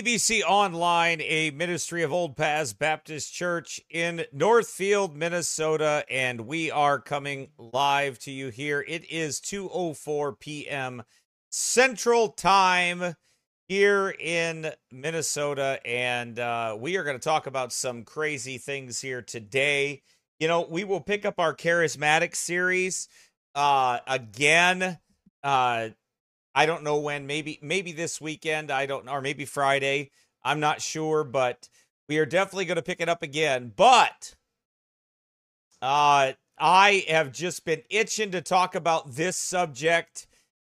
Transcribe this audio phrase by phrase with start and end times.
[0.00, 6.98] OPBC Online, a ministry of Old Paths Baptist Church in Northfield, Minnesota, and we are
[6.98, 8.82] coming live to you here.
[8.88, 11.02] It is 2:04 p.m.
[11.50, 13.14] Central Time
[13.68, 19.20] here in Minnesota, and uh, we are going to talk about some crazy things here
[19.20, 20.00] today.
[20.38, 23.06] You know, we will pick up our charismatic series
[23.54, 24.98] uh, again.
[25.44, 25.90] Uh,
[26.54, 27.26] I don't know when.
[27.26, 28.70] Maybe maybe this weekend.
[28.70, 30.10] I don't know, or maybe Friday.
[30.42, 31.68] I'm not sure, but
[32.08, 33.72] we are definitely going to pick it up again.
[33.74, 34.34] But
[35.80, 40.26] uh, I have just been itching to talk about this subject,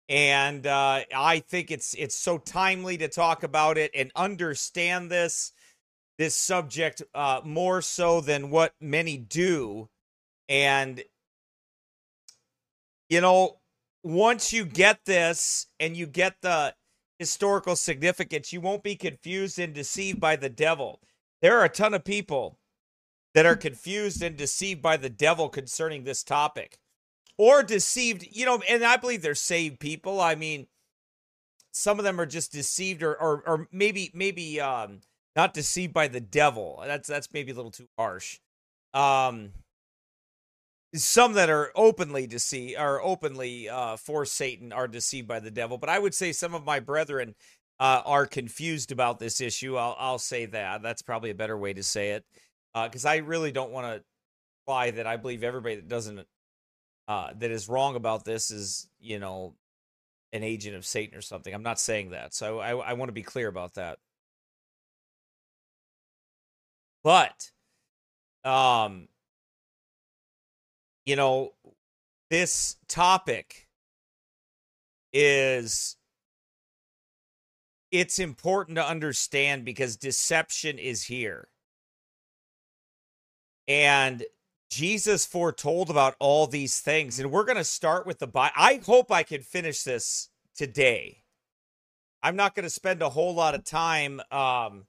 [0.09, 5.52] and uh, I think it's it's so timely to talk about it and understand this
[6.17, 9.89] this subject uh, more so than what many do,
[10.50, 11.03] and
[13.09, 13.59] you know
[14.07, 16.73] once you get this and you get the
[17.20, 21.02] historical significance, you won't be confused and deceived by the devil.
[21.41, 22.57] There are a ton of people
[23.33, 26.77] that are confused and deceived by the devil concerning this topic
[27.38, 30.21] or deceived, you know, and I believe they're saved people.
[30.21, 30.67] I mean,
[31.71, 35.02] some of them are just deceived or or, or maybe maybe um
[35.36, 36.81] not deceived by the devil.
[36.88, 38.39] That's that's maybe a little too harsh.
[38.94, 39.52] Um
[40.95, 45.77] some that are openly deceived are openly uh, for Satan are deceived by the devil.
[45.77, 47.35] But I would say some of my brethren
[47.80, 49.75] uh, are confused about this issue.
[49.77, 50.81] I'll, I'll say that.
[50.81, 52.23] That's probably a better way to say it
[52.73, 54.03] because uh, I really don't want to
[54.65, 56.25] imply that I believe everybody that doesn't
[57.08, 59.55] uh, that is wrong about this is you know
[60.33, 61.53] an agent of Satan or something.
[61.53, 62.33] I'm not saying that.
[62.33, 63.99] So I, I want to be clear about that.
[67.03, 67.52] But
[68.43, 69.08] um
[71.08, 71.53] you know,
[72.30, 73.69] this topic
[75.14, 75.95] is
[77.91, 81.47] it's important to understand because deception is here.
[83.69, 84.25] And
[84.69, 87.21] Jesus foretold about all these things.
[87.21, 88.52] And we're going to start with the Bible.
[88.58, 90.27] I hope I can finish this
[90.58, 91.23] today.
[92.21, 94.20] I'm not going to spend a whole lot of time.
[94.30, 94.86] Um,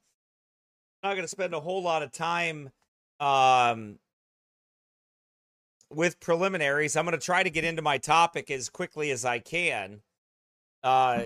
[1.01, 2.71] I'm not going to spend a whole lot of time
[3.21, 4.01] um,
[5.91, 6.97] with preliminaries.
[6.97, 10.01] I'm going to try to get into my topic as quickly as I can
[10.83, 11.25] uh,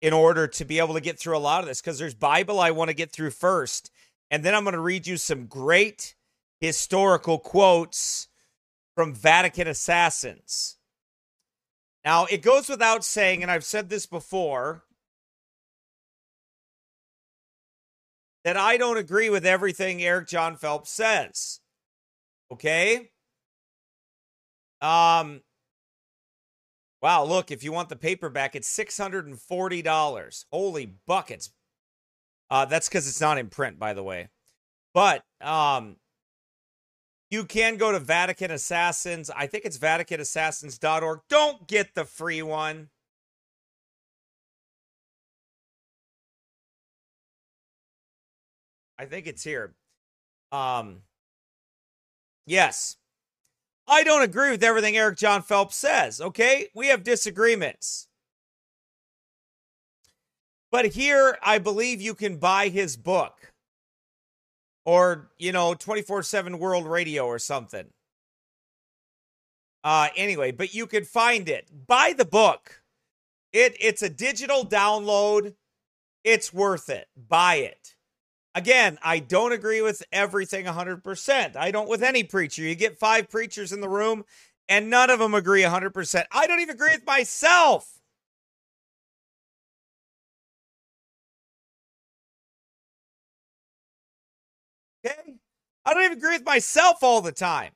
[0.00, 2.60] in order to be able to get through a lot of this because there's Bible
[2.60, 3.90] I want to get through first.
[4.30, 6.14] And then I'm going to read you some great
[6.60, 8.28] historical quotes
[8.96, 10.76] from Vatican assassins.
[12.04, 14.82] Now, it goes without saying, and I've said this before,
[18.44, 21.60] that I don't agree with everything Eric John Phelps says.
[22.52, 23.10] Okay?
[24.80, 25.42] Um,
[27.02, 30.44] wow, look, if you want the paperback, it's $640.
[30.52, 31.50] Holy buckets.
[32.50, 34.28] Uh, that's because it's not in print, by the way.
[34.94, 35.96] But um,
[37.30, 39.30] you can go to Vatican Assassins.
[39.34, 41.20] I think it's VaticanAssassins.org.
[41.28, 42.88] Don't get the free one.
[48.98, 49.74] I think it's here.
[50.52, 51.02] Um,
[52.46, 52.96] yes.
[53.88, 56.68] I don't agree with everything Eric John Phelps says, okay?
[56.74, 58.08] We have disagreements.
[60.72, 63.52] But here, I believe you can buy his book
[64.84, 67.86] or, you know, 24 7 World Radio or something.
[69.84, 71.68] Uh, anyway, but you can find it.
[71.86, 72.82] Buy the book.
[73.52, 75.54] It, it's a digital download.
[76.24, 77.06] It's worth it.
[77.16, 77.95] Buy it
[78.56, 81.56] again, I don't agree with everything 100%.
[81.56, 82.62] I don't with any preacher.
[82.62, 84.24] You get five preachers in the room
[84.68, 86.24] and none of them agree 100%.
[86.32, 88.00] I don't even agree with myself.
[95.06, 95.36] Okay?
[95.84, 97.72] I don't even agree with myself all the time.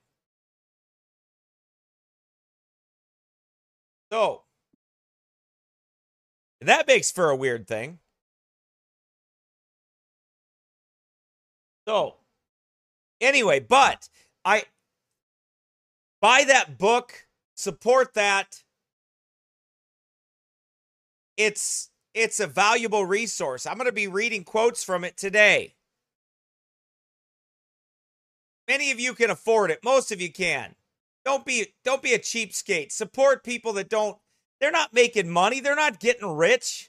[4.13, 4.43] So,
[6.63, 7.99] that makes for a weird thing.
[11.91, 12.15] So,
[13.21, 14.09] anyway, but
[14.45, 14.63] I
[16.23, 17.27] buy that book,
[17.57, 18.63] support that.
[21.37, 23.67] It's it's a valuable resource.
[23.67, 25.75] I'm going to be reading quotes from it today.
[28.69, 29.81] Many of you can afford it.
[29.83, 30.77] Most of you can.
[31.25, 32.93] Don't be don't be a cheapskate.
[32.93, 34.17] Support people that don't
[34.61, 35.59] they're not making money.
[35.59, 36.87] They're not getting rich.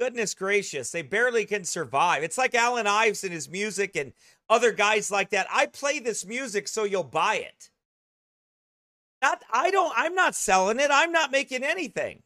[0.00, 2.22] Goodness gracious, they barely can survive.
[2.22, 4.14] It's like Alan Ives and his music and
[4.50, 5.46] other guys like that.
[5.50, 7.70] I play this music so you'll buy it.
[9.22, 10.88] Not, I don't, I'm not selling it.
[10.90, 12.22] I'm not making anything.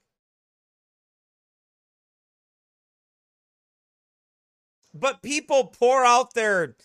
[4.95, 6.77] But people pour out their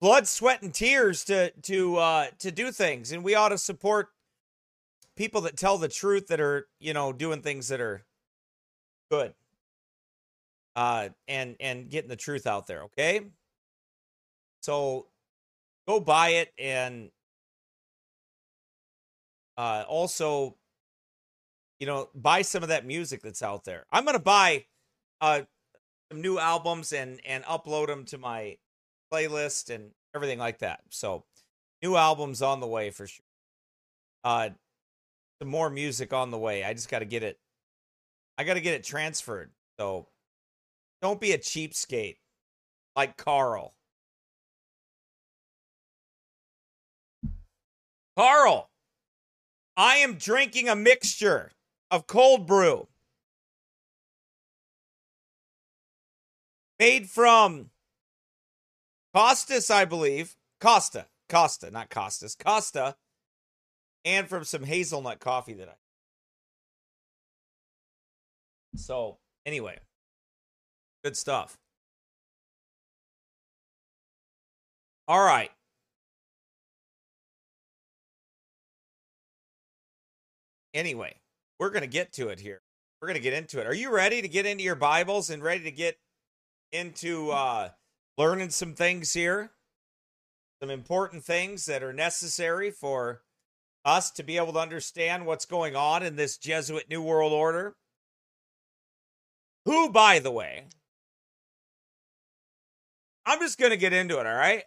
[0.00, 4.08] blood, sweat, and tears to to uh, to do things, and we ought to support
[5.14, 8.02] people that tell the truth that are you know doing things that are
[9.10, 9.34] good
[10.74, 12.84] uh, and and getting the truth out there.
[12.84, 13.26] Okay.
[14.62, 15.06] So
[15.88, 17.10] go buy it and
[19.56, 20.56] uh, also,
[21.78, 23.84] you know, buy some of that music that's out there.
[23.90, 24.66] I'm gonna buy
[25.20, 25.42] uh,
[26.10, 28.56] some new albums and and upload them to my
[29.12, 30.80] playlist and everything like that.
[30.90, 31.24] So
[31.82, 33.22] new albums on the way for sure.
[34.24, 34.50] Uh,
[35.40, 36.62] some more music on the way.
[36.64, 37.38] I just got to get it.
[38.36, 39.50] I got to get it transferred.
[39.78, 40.08] So
[41.00, 42.18] don't be a cheapskate
[42.94, 43.74] like Carl.
[48.20, 48.68] Carl,
[49.78, 51.52] I am drinking a mixture
[51.90, 52.86] of cold brew
[56.78, 57.70] made from
[59.16, 60.36] Costas, I believe.
[60.60, 62.94] Costa, Costa, not Costas, Costa,
[64.04, 65.76] and from some hazelnut coffee that I.
[68.76, 69.78] So, anyway,
[71.02, 71.56] good stuff.
[75.08, 75.50] All right.
[80.74, 81.14] Anyway,
[81.58, 82.60] we're going to get to it here.
[83.00, 83.66] We're going to get into it.
[83.66, 85.96] Are you ready to get into your Bibles and ready to get
[86.70, 87.66] into mm.
[87.66, 87.68] uh,
[88.18, 89.50] learning some things here?
[90.62, 93.22] Some important things that are necessary for
[93.84, 97.74] us to be able to understand what's going on in this Jesuit New World Order.
[99.64, 100.64] Who, by the way,
[103.26, 104.64] I'm just going to get into it, all right?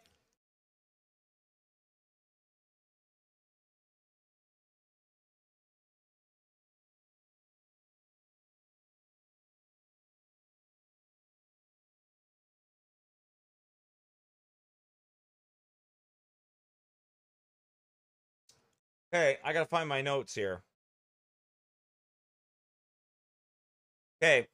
[19.13, 20.63] Okay, I gotta find my notes here.
[24.21, 24.48] Okay,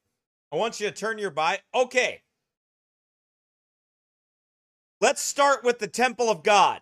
[0.51, 1.59] I want you to turn your by.
[1.73, 2.23] Okay.
[4.99, 6.81] Let's start with the temple of God.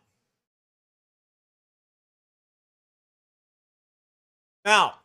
[4.65, 4.95] Now,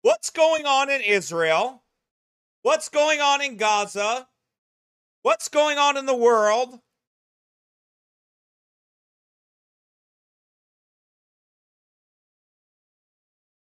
[0.00, 1.82] what's going on in Israel?
[2.62, 4.28] What's going on in Gaza?
[5.20, 6.80] What's going on in the world?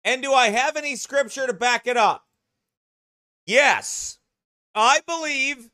[0.05, 2.25] And do I have any scripture to back it up?
[3.47, 4.19] Yes.
[4.75, 5.71] I believe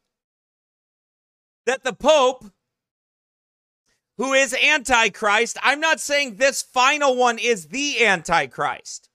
[1.67, 2.45] that the Pope,
[4.17, 9.11] who is Antichrist, I'm not saying this final one is the Antichrist,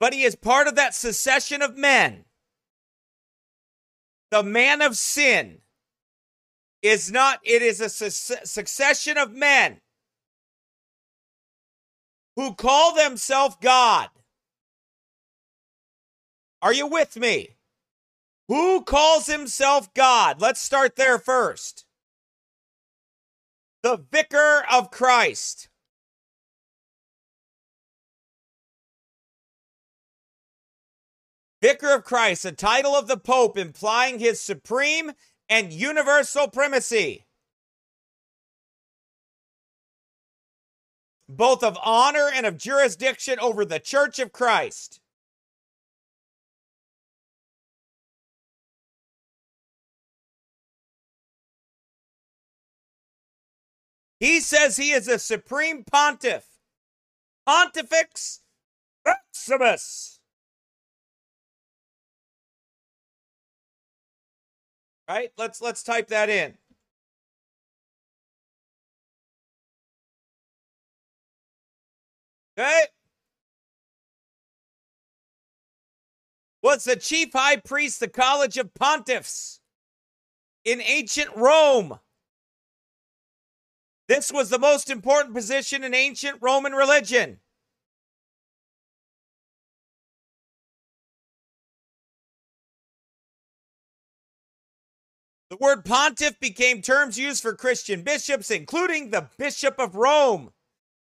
[0.00, 2.24] but he is part of that secession of men.
[4.30, 5.58] The man of sin
[6.82, 9.80] is not, it is a su- succession of men
[12.36, 14.08] who call themselves God.
[16.62, 17.50] Are you with me?
[18.48, 20.40] Who calls himself God?
[20.40, 21.84] Let's start there first.
[23.82, 25.68] The Vicar of Christ.
[31.62, 35.12] Vicar of Christ, a title of the Pope implying his supreme
[35.48, 37.23] and universal primacy.
[41.36, 45.00] both of honor and of jurisdiction over the church of Christ.
[54.20, 56.44] He says he is a supreme pontiff,
[57.46, 58.40] Pontifex
[59.04, 60.18] Maximus.
[65.06, 65.30] Right?
[65.36, 66.56] Let's let's type that in.
[72.56, 72.82] Okay?
[76.62, 79.60] Was the chief high priest the College of Pontiffs
[80.64, 81.98] in ancient Rome?
[84.08, 87.40] This was the most important position in ancient Roman religion.
[95.50, 100.50] The word pontiff became terms used for Christian bishops, including the Bishop of Rome.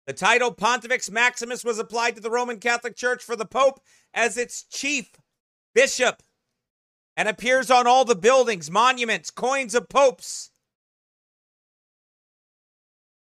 [0.06, 3.80] The title Pontifex Maximus was applied to the Roman Catholic Church for the Pope
[4.12, 5.10] as its chief
[5.74, 6.22] bishop
[7.16, 10.50] and appears on all the buildings, monuments, coins of popes.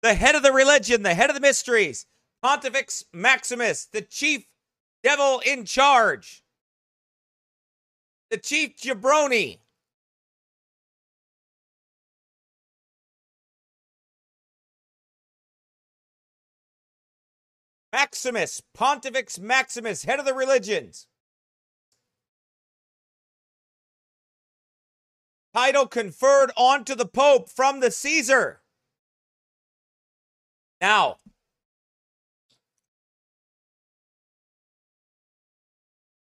[0.03, 2.05] The head of the religion, the head of the mysteries,
[2.43, 4.45] Pontifex Maximus, the chief
[5.03, 6.43] devil in charge,
[8.29, 9.59] the chief jabroni.
[17.91, 21.07] Maximus, Pontifex Maximus, head of the religions.
[25.55, 28.61] Title conferred onto the Pope from the Caesar.
[30.79, 31.17] Now,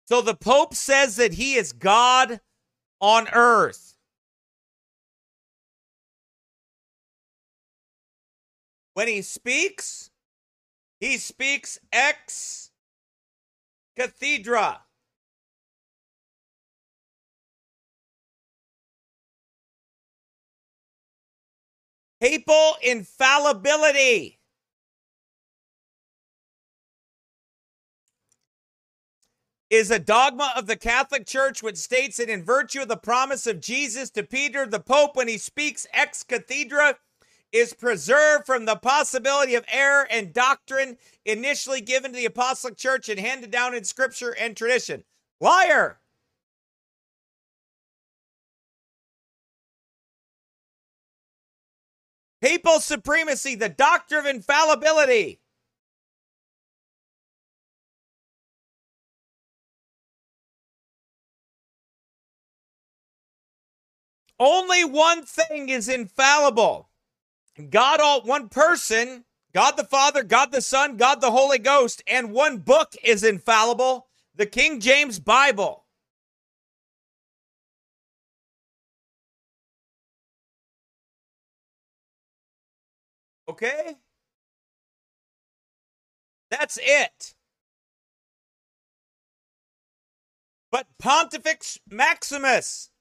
[0.05, 2.39] so the Pope says that he is God
[3.01, 3.95] on earth.
[8.93, 10.08] When he speaks,
[10.99, 12.71] he speaks ex
[13.97, 14.79] cathedra.
[22.21, 24.37] Papal infallibility.
[29.69, 33.45] Is a dogma of the Catholic Church which states that in virtue of the promise
[33.45, 36.97] of Jesus to Peter, the Pope, when he speaks ex cathedra,
[37.51, 43.09] is preserved from the possibility of error and doctrine initially given to the apostolic church
[43.09, 45.03] and handed down in scripture and tradition.
[45.41, 45.99] Liar!
[52.41, 55.41] Papal supremacy, the doctrine of infallibility.
[64.41, 66.88] Only one thing is infallible
[67.67, 72.31] God, all one person, God the Father, God the Son, God the Holy Ghost, and
[72.31, 75.83] one book is infallible the King James Bible.
[83.49, 83.97] Okay?
[86.49, 87.33] That's it.
[90.71, 92.91] But Pontifex Maximus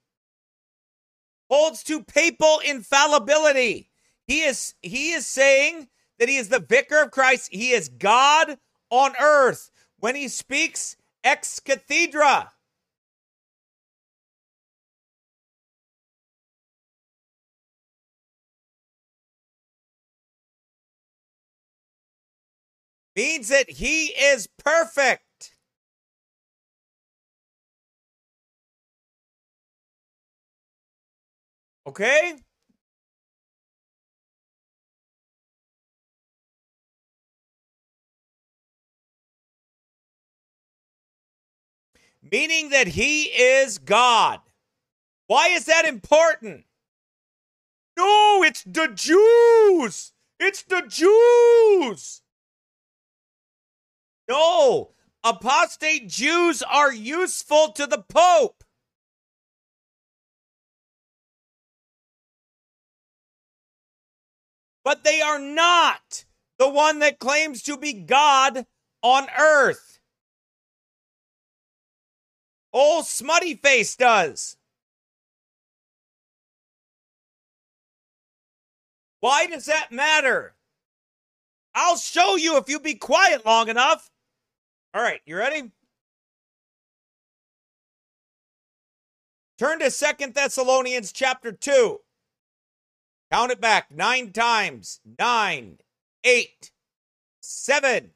[1.48, 3.90] holds to papal infallibility.
[4.28, 7.48] He is he is saying that he is the vicar of Christ.
[7.50, 8.58] He is God
[8.90, 9.70] on earth.
[10.00, 12.50] When he speaks ex cathedra,
[23.16, 25.54] means that he is perfect.
[31.86, 32.34] Okay?
[42.30, 44.40] meaning that he is God.
[45.26, 46.64] Why is that important?
[47.96, 50.12] No, it's the Jews.
[50.40, 52.22] It's the Jews.
[54.28, 54.90] No,
[55.24, 58.62] apostate Jews are useful to the Pope.
[64.84, 66.24] But they are not
[66.58, 68.66] the one that claims to be God
[69.02, 69.97] on earth.
[72.78, 74.56] Old smutty face does.
[79.18, 80.54] Why does that matter?
[81.74, 84.08] I'll show you if you be quiet long enough.
[84.94, 85.72] All right, you ready?
[89.58, 91.98] Turn to Second Thessalonians chapter 2.
[93.32, 95.00] Count it back nine times.
[95.18, 95.78] Nine,
[96.22, 96.70] eight,
[97.42, 98.12] seven.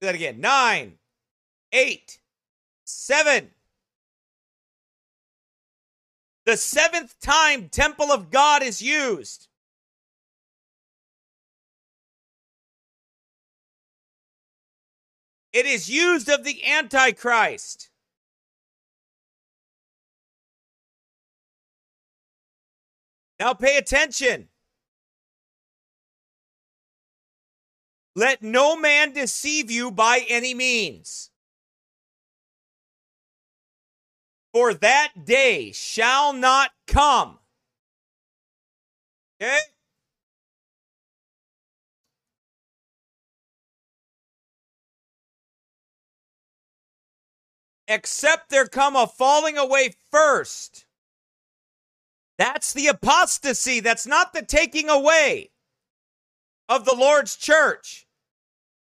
[0.00, 0.40] Do that again.
[0.40, 0.92] Nine,
[1.72, 2.20] eight,
[2.86, 3.50] seven.
[6.50, 9.46] The seventh time temple of God is used.
[15.52, 17.90] It is used of the Antichrist.
[23.38, 24.48] Now pay attention.
[28.16, 31.30] Let no man deceive you by any means.
[34.52, 37.38] for that day shall not come.
[39.42, 39.58] Okay?
[47.88, 50.86] Except there come a falling away first.
[52.38, 53.80] That's the apostasy.
[53.80, 55.50] That's not the taking away
[56.68, 58.06] of the Lord's church.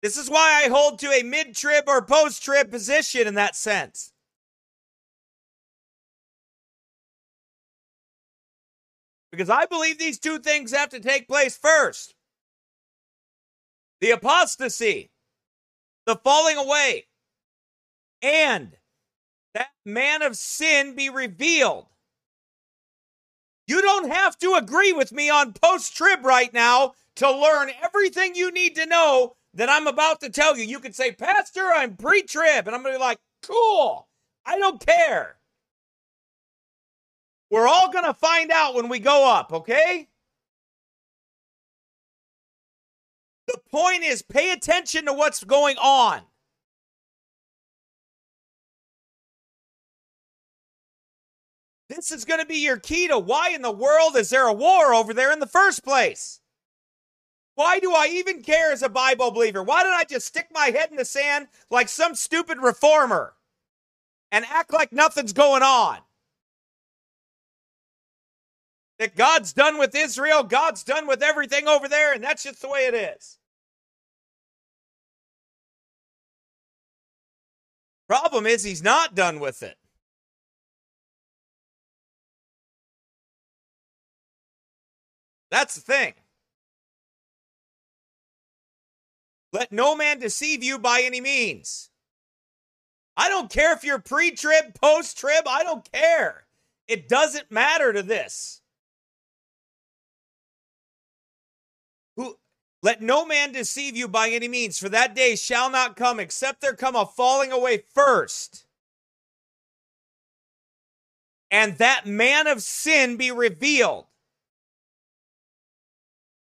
[0.02, 3.54] This is why I hold to a mid trib or post trib position in that
[3.54, 4.12] sense.
[9.30, 12.14] because I believe these two things have to take place first
[14.00, 15.10] the apostasy,
[16.06, 17.06] the falling away,
[18.22, 18.76] and
[19.52, 21.86] that man of sin be revealed.
[23.66, 28.34] You don't have to agree with me on post trib right now to learn everything
[28.34, 30.64] you need to know that I'm about to tell you.
[30.64, 32.66] You can say, Pastor, I'm pre trib.
[32.66, 34.08] And I'm going to be like, cool.
[34.46, 35.36] I don't care.
[37.50, 40.08] We're all going to find out when we go up, okay?
[43.48, 46.20] The point is pay attention to what's going on.
[51.88, 54.52] This is going to be your key to why in the world is there a
[54.52, 56.38] war over there in the first place?
[57.56, 59.60] Why do I even care as a Bible believer?
[59.60, 63.34] Why did I just stick my head in the sand like some stupid reformer
[64.30, 65.98] and act like nothing's going on?
[69.00, 72.68] that God's done with Israel, God's done with everything over there, and that's just the
[72.68, 73.38] way it is.
[78.06, 79.78] Problem is, he's not done with it.
[85.50, 86.12] That's the thing.
[89.54, 91.88] Let no man deceive you by any means.
[93.16, 96.44] I don't care if you're pre trib, post trib, I don't care.
[96.86, 98.59] It doesn't matter to this.
[102.82, 106.60] Let no man deceive you by any means, for that day shall not come except
[106.62, 108.64] there come a falling away first,
[111.50, 114.06] and that man of sin be revealed,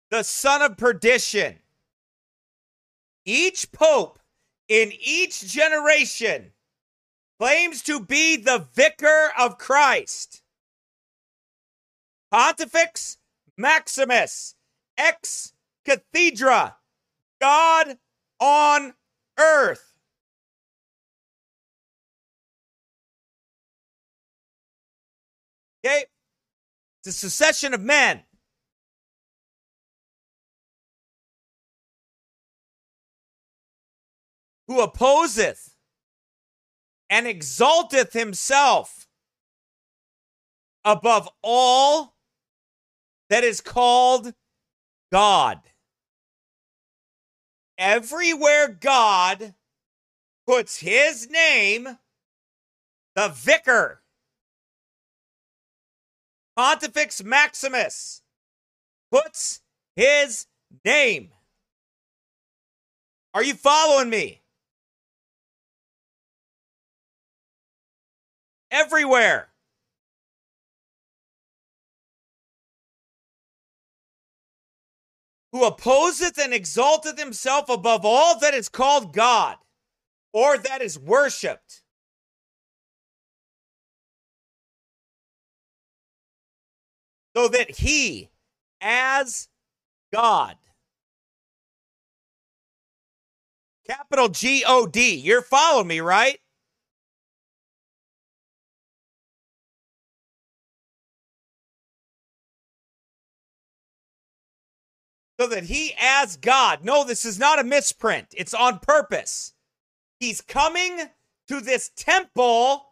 [0.10, 1.58] the son of perdition.
[3.26, 4.18] Each pope
[4.70, 6.54] in each generation
[7.40, 10.42] claims to be the vicar of Christ.
[12.32, 13.18] Pontifex
[13.58, 14.56] Maximus,
[14.98, 15.54] ex
[15.86, 16.76] cathedra,
[17.40, 17.98] God
[18.40, 18.94] on
[19.40, 19.92] earth.
[25.86, 26.06] Okay?
[27.04, 28.22] It's a secession of men.
[34.68, 35.76] Who opposeth
[37.10, 39.06] and exalteth himself
[40.86, 42.16] above all
[43.30, 44.34] that is called
[45.12, 45.58] God
[47.82, 49.56] everywhere God
[50.48, 51.98] puts his name,
[53.16, 54.02] the vicar,
[56.56, 58.22] Pontifex Maximus,
[59.12, 59.62] puts
[59.96, 60.46] his
[60.86, 61.30] name.
[63.34, 64.42] Are you following me?
[68.70, 69.51] Everywhere.
[75.52, 79.58] who opposeth and exalteth himself above all that is called God
[80.34, 81.84] or that is worshiped.
[87.36, 88.30] So that he,
[88.82, 89.48] as
[90.14, 90.56] God,
[93.88, 96.40] capital G O D, you're following me, right?
[105.42, 109.56] so that he, as God, no, this is not a misprint, it's on purpose.
[110.20, 111.00] He's coming
[111.48, 112.86] to this temple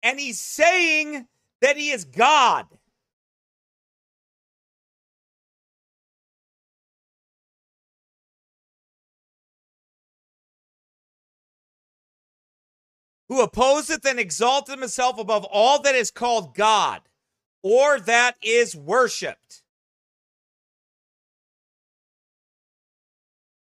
[0.00, 1.26] and he's saying
[1.62, 2.66] that he is God.
[13.28, 17.00] Who opposeth and exalteth himself above all that is called God
[17.64, 19.63] or that is worshiped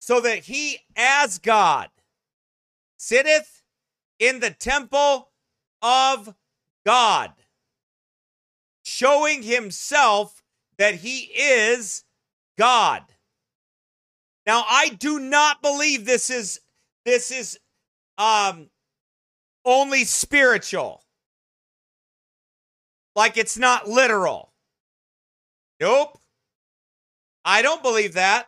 [0.05, 1.87] so that he, as God,
[2.97, 3.63] sitteth
[4.19, 5.31] in the temple
[5.81, 6.35] of
[6.85, 7.31] God,
[8.83, 10.43] showing himself
[10.77, 12.03] that he is
[12.57, 13.01] God.
[14.45, 16.59] Now, I do not believe this is
[17.05, 17.57] this is
[18.17, 18.69] um,
[19.63, 21.01] only spiritual.
[23.15, 24.51] Like it's not literal.
[25.79, 26.17] Nope.
[27.45, 28.47] I don't believe that.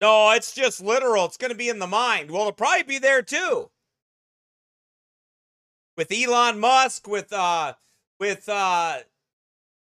[0.00, 1.24] No, it's just literal.
[1.24, 2.30] It's going to be in the mind.
[2.30, 3.70] Well, it'll probably be there too.
[5.96, 7.74] With Elon Musk, with uh,
[8.20, 8.98] with uh,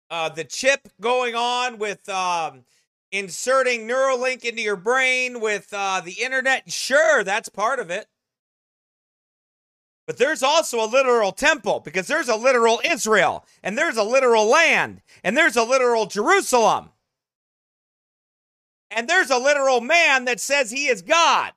[0.09, 2.63] uh, the chip going on, with um,
[3.11, 6.71] inserting Neuralink into your brain, with uh, the internet.
[6.71, 8.07] Sure, that's part of it.
[10.07, 14.45] But there's also a literal temple because there's a literal Israel and there's a literal
[14.47, 16.89] land and there's a literal Jerusalem.
[18.91, 21.53] And there's a literal man that says he is God.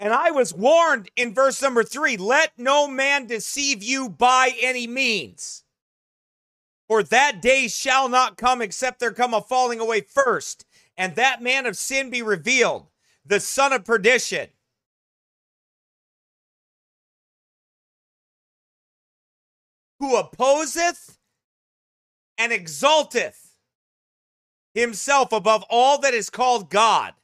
[0.00, 4.86] And I was warned in verse number three let no man deceive you by any
[4.86, 5.62] means.
[6.88, 10.66] For that day shall not come except there come a falling away first,
[10.96, 12.86] and that man of sin be revealed,
[13.24, 14.48] the son of perdition.
[19.98, 21.16] Who opposeth
[22.38, 23.52] and exalteth
[24.74, 27.14] himself above all that is called God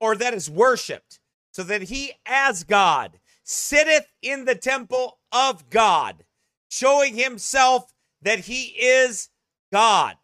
[0.00, 1.18] or that is worshiped,
[1.52, 6.24] so that he as God sitteth in the temple of God,
[6.70, 9.28] showing himself that he is
[9.72, 10.16] God.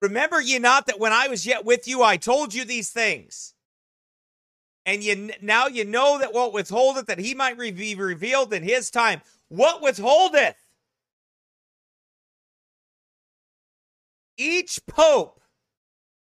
[0.00, 3.52] Remember ye not that when I was yet with you, I told you these things.
[4.86, 8.90] And ye now ye know that what withholdeth, that he might be revealed in his
[8.90, 9.20] time.
[9.48, 10.54] What withholdeth?
[14.40, 15.42] each pope,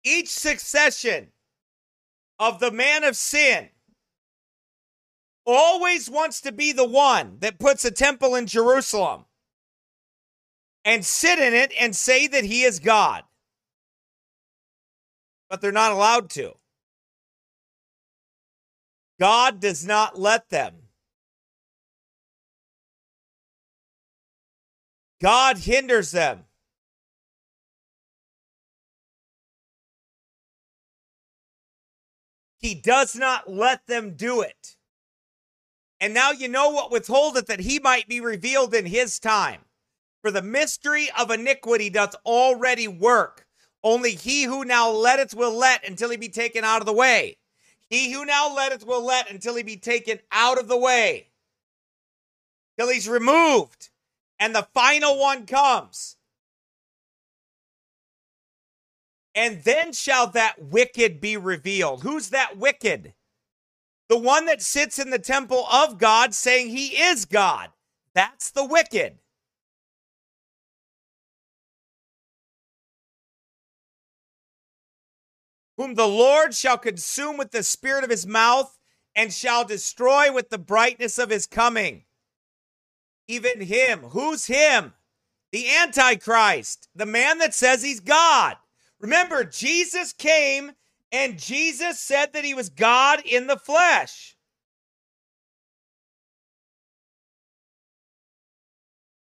[0.04, 1.32] each succession
[2.40, 3.70] of the man of sin
[5.46, 9.26] always wants to be the one that puts a temple in Jerusalem
[10.84, 13.24] and sit in it and say that he is God.
[15.48, 16.54] But they're not allowed to.
[19.20, 20.74] God does not let them.
[25.22, 26.46] God hinders them.
[32.62, 34.76] He does not let them do it.
[36.00, 39.62] And now you know what withholdeth that he might be revealed in his time.
[40.22, 43.48] For the mystery of iniquity doth already work.
[43.84, 47.38] Only he who now letteth will let until he be taken out of the way.
[47.90, 51.28] He who now letteth will let until he be taken out of the way,
[52.78, 53.90] till he's removed,
[54.40, 56.16] and the final one comes.
[59.36, 62.04] And then shall that wicked be revealed.
[62.04, 63.14] Who's that wicked?
[64.10, 67.70] The one that sits in the temple of God saying he is God.
[68.14, 69.20] That's the wicked.
[75.78, 78.78] Whom the Lord shall consume with the spirit of his mouth
[79.16, 82.04] and shall destroy with the brightness of his coming.
[83.30, 84.02] Even him.
[84.10, 84.94] Who's him?
[85.54, 88.58] The Antichrist, the man that says he's God.
[89.02, 90.74] Remember, Jesus came
[91.12, 94.38] and Jesus said that he was God in the flesh.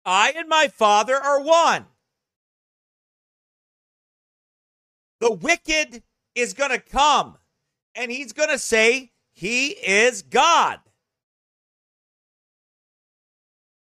[0.04, 1.86] I and my Father are one.
[5.20, 6.02] The wicked
[6.34, 7.38] is going to come
[7.94, 10.80] and he's going to say he is God.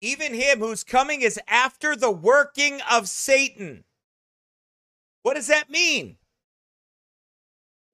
[0.01, 3.83] Even him whose coming is after the working of Satan.
[5.25, 6.17] What does that mean?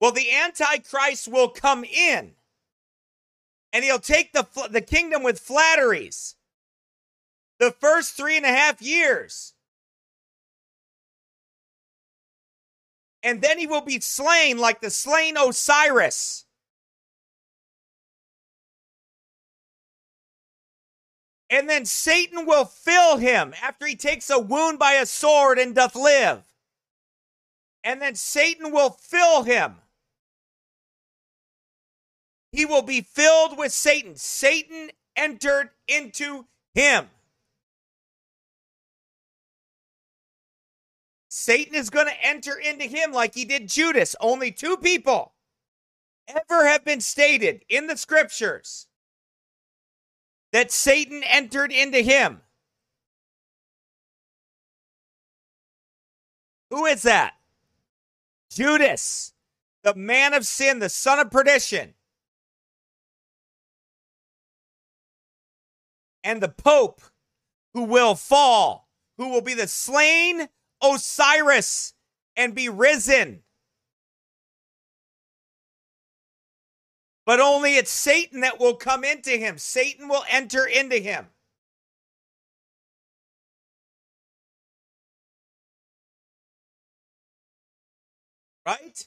[0.02, 2.32] Well, the Antichrist will come in
[3.72, 6.34] and he'll take the, the kingdom with flatteries
[7.58, 9.54] the first three and a half years.
[13.22, 16.44] And then he will be slain like the slain Osiris.
[21.48, 25.74] And then Satan will fill him after he takes a wound by a sword and
[25.74, 26.42] doth live
[27.84, 29.76] and then Satan will fill him.
[32.52, 34.16] He will be filled with Satan.
[34.16, 37.06] Satan entered into him.
[41.28, 44.14] Satan is going to enter into him like he did Judas.
[44.20, 45.32] Only two people
[46.28, 48.86] ever have been stated in the scriptures
[50.52, 52.42] that Satan entered into him.
[56.70, 57.34] Who is that?
[58.54, 59.32] Judas,
[59.82, 61.94] the man of sin, the son of perdition,
[66.22, 67.00] and the Pope
[67.72, 70.48] who will fall, who will be the slain
[70.82, 71.94] Osiris
[72.36, 73.42] and be risen.
[77.24, 79.56] But only it's Satan that will come into him.
[79.56, 81.28] Satan will enter into him.
[88.66, 89.06] Right?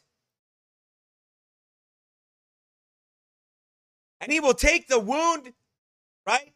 [4.22, 5.54] And he will take the wound,
[6.26, 6.54] right?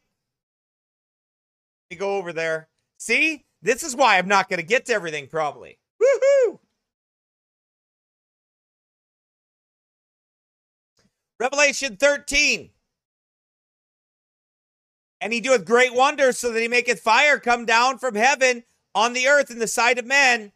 [1.89, 2.69] You go over there.
[2.97, 3.45] See?
[3.61, 5.79] This is why I'm not going to get to everything, probably.
[6.01, 6.59] Woohoo!
[11.39, 12.69] Revelation 13.
[15.21, 18.63] And he doeth great wonders so that he maketh fire come down from heaven
[18.95, 20.53] on the earth in the sight of men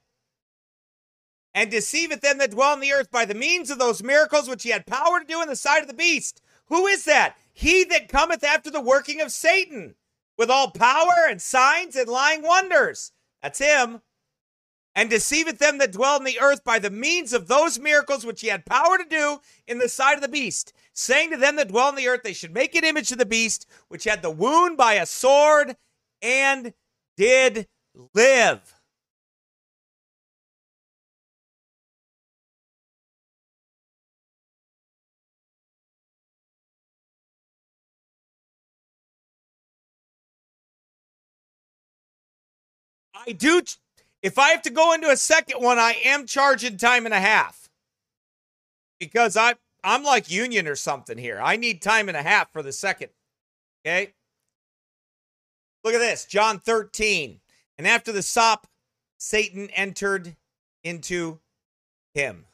[1.54, 4.64] and deceiveth them that dwell on the earth by the means of those miracles which
[4.64, 6.42] he had power to do in the sight of the beast.
[6.68, 7.36] Who is that?
[7.54, 9.96] He that cometh after the working of Satan
[10.38, 13.12] with all power and signs and lying wonders.
[13.42, 14.02] That's him.
[14.96, 18.42] And deceiveth them that dwell on the earth by the means of those miracles which
[18.42, 21.70] he had power to do in the sight of the beast, saying to them that
[21.70, 24.30] dwell on the earth, they should make an image of the beast which had the
[24.30, 25.78] wound by a sword
[26.22, 26.74] and
[27.18, 27.68] did
[28.14, 28.76] live.
[43.28, 43.62] I do.
[44.22, 47.20] If I have to go into a second one, I am charging time and a
[47.20, 47.70] half
[49.00, 51.40] because I I'm like Union or something here.
[51.42, 53.10] I need time and a half for the second.
[53.86, 54.14] Okay.
[55.84, 57.42] Look at this, John 13.
[57.78, 58.68] And after the sop,
[59.18, 60.38] Satan entered
[60.84, 61.40] into
[62.16, 62.46] him.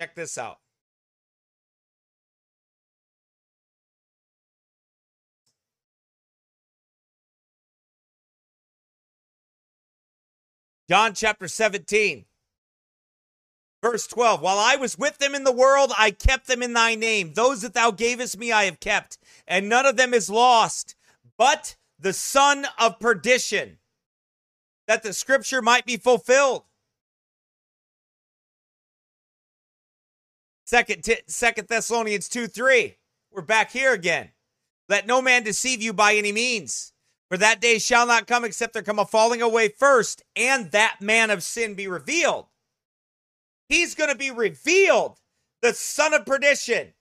[0.00, 0.60] Check this out.
[10.90, 12.24] John chapter 17,
[13.80, 14.42] verse 12.
[14.42, 17.34] While I was with them in the world, I kept them in thy name.
[17.34, 20.96] Those that thou gavest me, I have kept, and none of them is lost,
[21.38, 23.78] but the son of perdition,
[24.88, 26.64] that the scripture might be fulfilled.
[30.66, 32.96] Second, t- Second Thessalonians 2 3.
[33.30, 34.30] We're back here again.
[34.88, 36.92] Let no man deceive you by any means
[37.30, 40.96] for that day shall not come except there come a falling away first, and that
[41.00, 42.46] man of sin be revealed.
[43.68, 45.20] He's going to be revealed,
[45.62, 46.92] the son of perdition.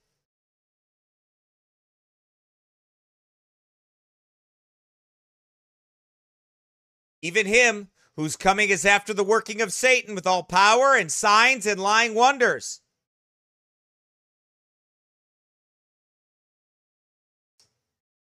[7.24, 11.66] Even him whose coming is after the working of Satan with all power and signs
[11.66, 12.82] and lying wonders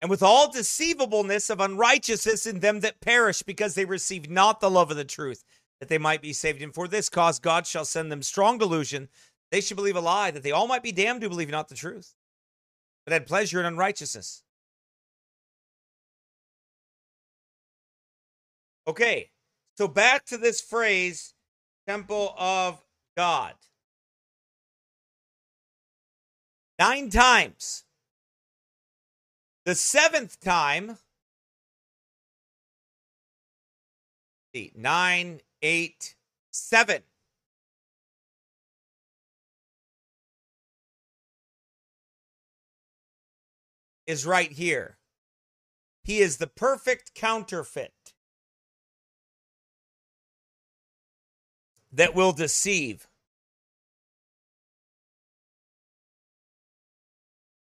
[0.04, 4.70] and with all deceivableness of unrighteousness in them that perish, because they receive not the
[4.70, 5.42] love of the truth,
[5.80, 6.60] that they might be saved.
[6.60, 9.08] And for this cause, God shall send them strong delusion.
[9.50, 11.74] They should believe a lie, that they all might be damned who believe not the
[11.74, 12.12] truth,
[13.06, 14.42] but had pleasure in unrighteousness.
[18.86, 19.30] Okay,
[19.78, 21.32] so back to this phrase,
[21.88, 22.78] temple of
[23.16, 23.54] God.
[26.78, 27.84] Nine times
[29.64, 30.98] the seventh time,
[34.52, 36.16] eight, nine, eight,
[36.50, 37.02] seven.
[44.06, 44.98] Is right here.
[46.02, 48.12] He is the perfect counterfeit
[51.90, 53.06] that will deceive.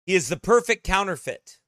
[0.07, 1.59] He is the perfect counterfeit.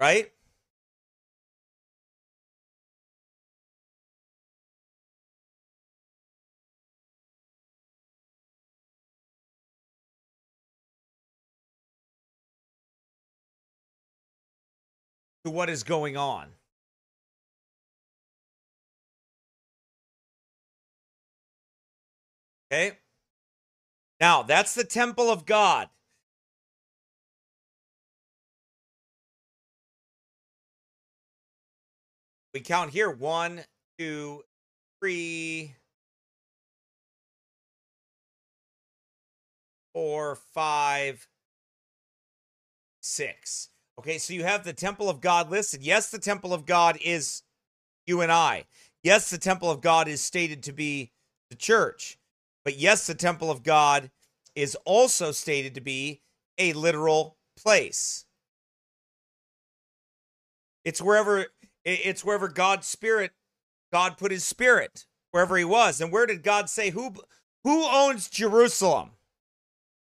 [0.00, 0.30] right
[15.44, 16.46] to what is going on
[22.72, 22.92] okay
[24.20, 25.88] now that's the temple of god
[32.58, 33.60] we count here one,
[34.00, 34.42] two,
[35.00, 35.72] three,
[39.94, 41.28] four, five,
[43.00, 43.68] six.
[44.00, 45.84] Okay, so you have the temple of God listed.
[45.84, 47.42] Yes, the temple of God is
[48.08, 48.64] you and I.
[49.04, 51.12] Yes, the temple of God is stated to be
[51.50, 52.18] the church.
[52.64, 54.10] But yes, the temple of God
[54.56, 56.22] is also stated to be
[56.58, 58.24] a literal place.
[60.84, 61.46] It's wherever
[61.88, 63.32] it's wherever God's spirit,
[63.90, 66.00] God put his spirit, wherever he was.
[66.00, 67.14] And where did God say, who,
[67.64, 69.12] who owns Jerusalem?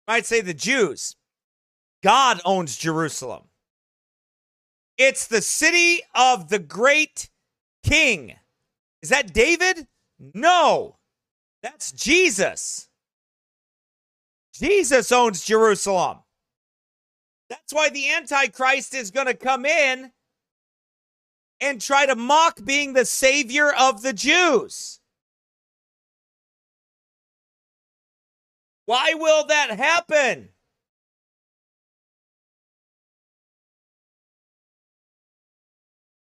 [0.07, 1.17] You might say the Jews.
[2.01, 3.43] God owns Jerusalem.
[4.97, 7.29] It's the city of the great
[7.83, 8.35] king.
[9.01, 9.88] Is that David?
[10.33, 10.95] No,
[11.61, 12.88] that's Jesus.
[14.53, 16.19] Jesus owns Jerusalem.
[17.49, 20.13] That's why the Antichrist is going to come in
[21.61, 24.99] and try to mock being the savior of the Jews.
[28.85, 30.49] Why will that happen?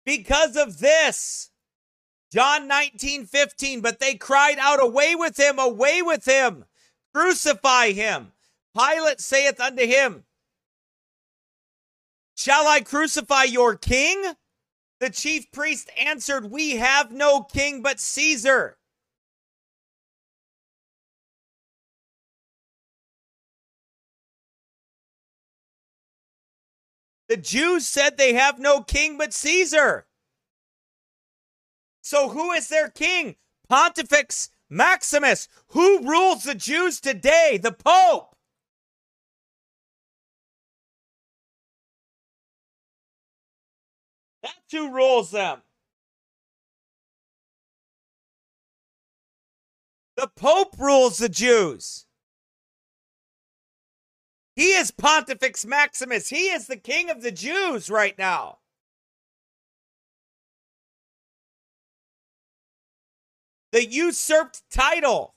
[0.06, 1.49] Because of this.
[2.32, 3.82] John 19, 15.
[3.82, 6.65] But they cried out, Away with him, away with him,
[7.15, 8.32] crucify him.
[8.78, 10.25] Pilate saith unto him,
[12.38, 14.21] Shall I crucify your king?
[15.06, 18.80] The chief priest answered, We have no king but Caesar.
[27.30, 30.08] The Jews said they have no king but Caesar.
[32.02, 33.36] So who is their king?
[33.70, 35.48] Pontifex Maximus.
[35.68, 37.60] Who rules the Jews today?
[37.62, 38.35] The Pope.
[44.76, 45.62] Who rules them.
[50.18, 52.08] The Pope rules the Jews.
[54.58, 56.28] He is Pontifex Maximus.
[56.28, 58.58] He is the king of the Jews right now.
[63.72, 65.35] The usurped title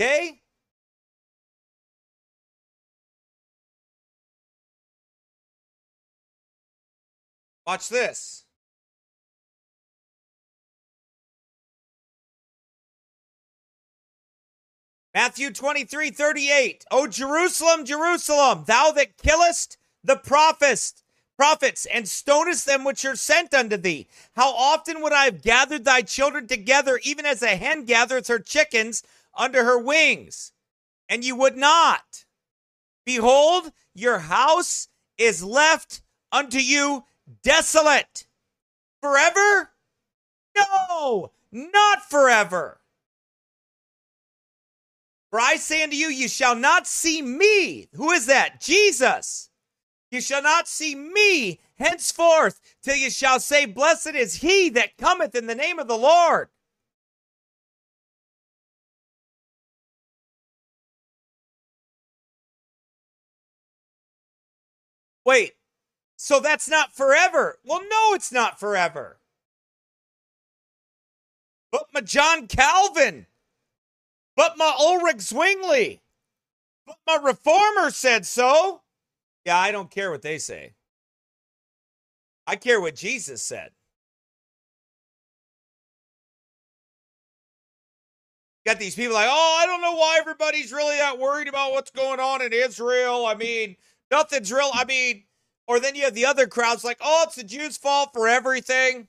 [0.00, 0.40] Okay
[7.66, 8.44] Watch this.
[15.14, 16.86] Matthew 23, 38.
[16.90, 20.94] O Jerusalem, Jerusalem, thou that killest the prophets,
[21.36, 24.06] prophets, and stonest them which are sent unto thee.
[24.34, 28.38] How often would I have gathered thy children together, even as a hen gathereth her
[28.38, 29.02] chickens,
[29.38, 30.52] under her wings,
[31.08, 32.24] and you would not.
[33.06, 37.04] Behold, your house is left unto you
[37.42, 38.26] desolate.
[39.00, 39.70] Forever?
[40.56, 42.80] No, not forever.
[45.30, 47.88] For I say unto you, you shall not see me.
[47.94, 48.60] Who is that?
[48.60, 49.50] Jesus.
[50.10, 55.34] You shall not see me henceforth till you shall say, Blessed is he that cometh
[55.34, 56.48] in the name of the Lord.
[65.28, 65.56] Wait,
[66.16, 67.58] so that's not forever.
[67.62, 69.18] Well, no, it's not forever.
[71.70, 73.26] But my John Calvin.
[74.38, 76.00] But my Ulrich Zwingli.
[76.86, 78.80] But my reformer said so.
[79.44, 80.72] Yeah, I don't care what they say.
[82.46, 83.72] I care what Jesus said.
[88.64, 91.90] Got these people like, oh, I don't know why everybody's really that worried about what's
[91.90, 93.26] going on in Israel.
[93.26, 93.76] I mean,
[94.10, 94.70] Nothing drill.
[94.72, 95.24] I mean,
[95.66, 99.08] or then you have the other crowds like, oh, it's the Jews' fault for everything.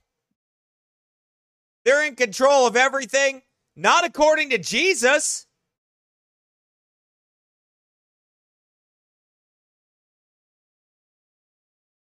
[1.85, 3.43] They're in control of everything.
[3.75, 5.45] Not according to Jesus.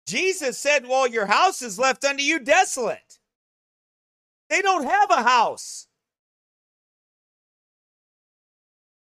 [0.05, 3.17] Jesus said, Well, your house is left unto you desolate.
[4.49, 5.87] They don't have a house.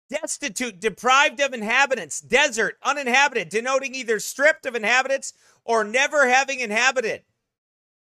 [0.10, 5.34] destitute, deprived of inhabitants, desert, uninhabited, denoting either stripped of inhabitants
[5.66, 7.24] or never having inhabited,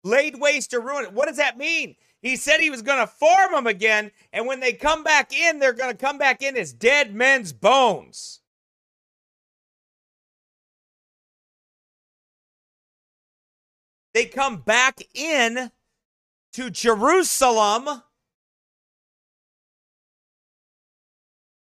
[0.02, 1.14] laid waste or ruined.
[1.14, 1.96] What does that mean?
[2.20, 5.58] He said he was going to form them again, and when they come back in,
[5.58, 8.40] they're going to come back in as dead men's bones.
[14.14, 15.70] They come back in
[16.52, 18.02] to Jerusalem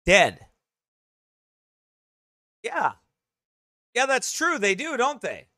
[0.05, 0.41] dead.
[2.63, 2.93] Yeah.
[3.95, 4.59] Yeah, that's true.
[4.59, 5.49] They do, don't they?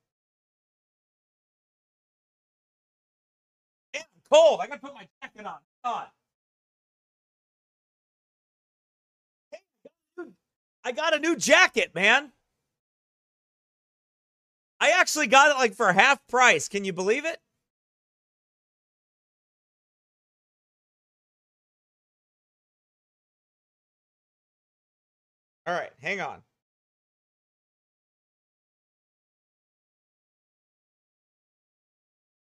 [3.92, 4.60] Damn I'm cold.
[4.62, 5.58] I gotta put my jacket on.
[5.85, 6.06] God.
[10.87, 12.33] I got a new jacket, man.
[14.81, 16.68] I actually got it like for half price.
[16.68, 17.38] Can you believe it?
[25.67, 26.42] All right, hang on.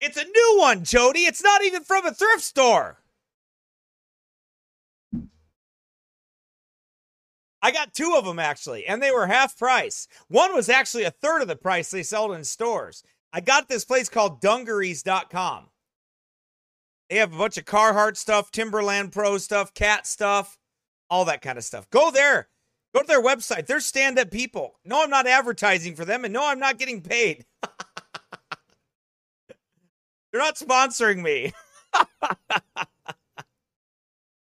[0.02, 1.20] It's a new one, Jody.
[1.20, 2.98] It's not even from a thrift store.
[7.62, 10.06] I got two of them actually, and they were half price.
[10.28, 13.02] One was actually a third of the price they sold in stores.
[13.32, 15.70] I got this place called dungarees.com.
[17.08, 20.58] They have a bunch of Carhartt stuff, Timberland Pro stuff, cat stuff,
[21.10, 21.88] all that kind of stuff.
[21.90, 22.48] Go there.
[22.96, 23.66] Go to their website.
[23.66, 24.76] They're stand up people.
[24.82, 27.44] No, I'm not advertising for them, and no, I'm not getting paid.
[30.32, 31.52] They're not sponsoring me.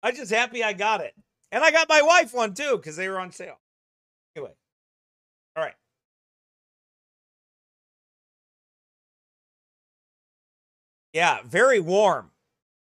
[0.03, 1.14] I'm just happy I got it.
[1.53, 3.61] And I got my wife one too because they were on sale.
[4.34, 4.51] Anyway,
[5.57, 5.74] all right.
[11.12, 12.32] Yeah, very warm.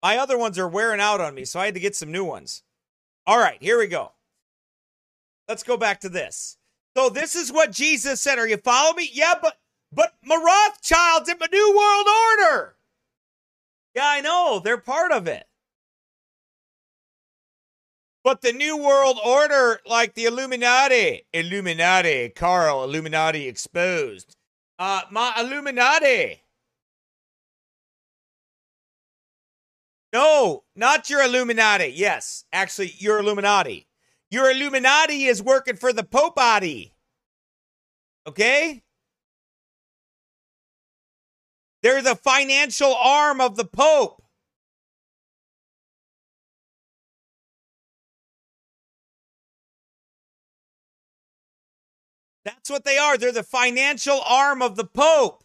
[0.03, 2.23] My other ones are wearing out on me, so I had to get some new
[2.23, 2.61] ones.
[3.25, 4.11] All right, here we go
[5.47, 6.57] let's go back to this.
[6.95, 8.39] So this is what Jesus said.
[8.39, 9.09] Are you following me?
[9.13, 9.57] Yeah, but
[9.93, 12.75] but my Rothschilds in my New World Order.
[13.95, 15.45] Yeah, I know they're part of it.
[18.23, 24.35] But the New World Order, like the Illuminati, Illuminati, Carl, Illuminati exposed.
[24.77, 26.41] Uh, my Illuminati.
[30.11, 31.93] No, not your Illuminati.
[31.95, 33.86] Yes, actually, your Illuminati.
[34.29, 36.93] Your Illuminati is working for the Pope body.
[38.27, 38.83] Okay?
[41.81, 44.21] They're the financial arm of the Pope.
[52.43, 53.17] That's what they are.
[53.17, 55.43] They're the financial arm of the Pope.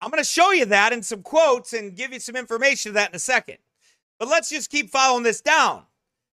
[0.00, 2.94] I'm going to show you that in some quotes and give you some information of
[2.94, 3.58] that in a second.
[4.18, 5.82] But let's just keep following this down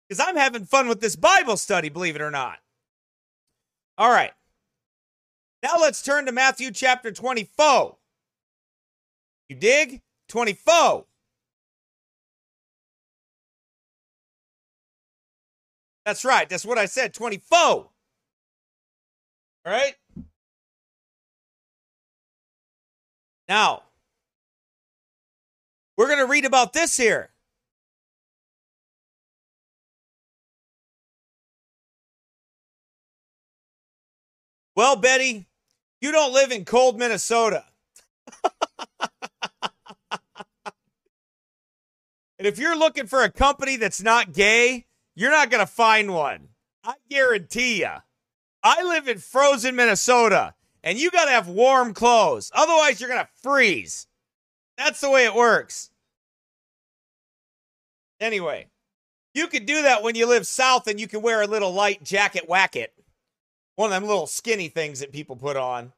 [0.10, 2.58] because I'm having fun with this Bible study, believe it or not.
[3.98, 4.32] All right.
[5.62, 7.96] Now let's turn to Matthew chapter 24.
[9.50, 10.02] You dig?
[10.30, 11.06] 24.
[16.06, 16.50] That's right.
[16.50, 17.14] That's what I said.
[17.14, 17.58] 24.
[17.60, 17.90] All
[19.66, 19.94] right.
[23.48, 23.84] Now,
[25.98, 27.30] we're going to read about this here.
[34.80, 35.46] Well, Betty,
[36.00, 37.66] you don't live in cold Minnesota.
[39.02, 39.12] and
[42.48, 46.48] if you're looking for a company that's not gay, you're not going to find one.
[46.86, 47.92] I guarantee you.
[48.64, 52.50] I live in frozen Minnesota, and you got to have warm clothes.
[52.56, 54.08] Otherwise, you're going to freeze.
[54.78, 55.92] That's the way it works.
[58.22, 58.68] Anyway,
[59.34, 62.02] you could do that when you live south and you can wear a little light
[62.02, 62.94] jacket it.
[63.80, 65.94] One of them little skinny things that people put on.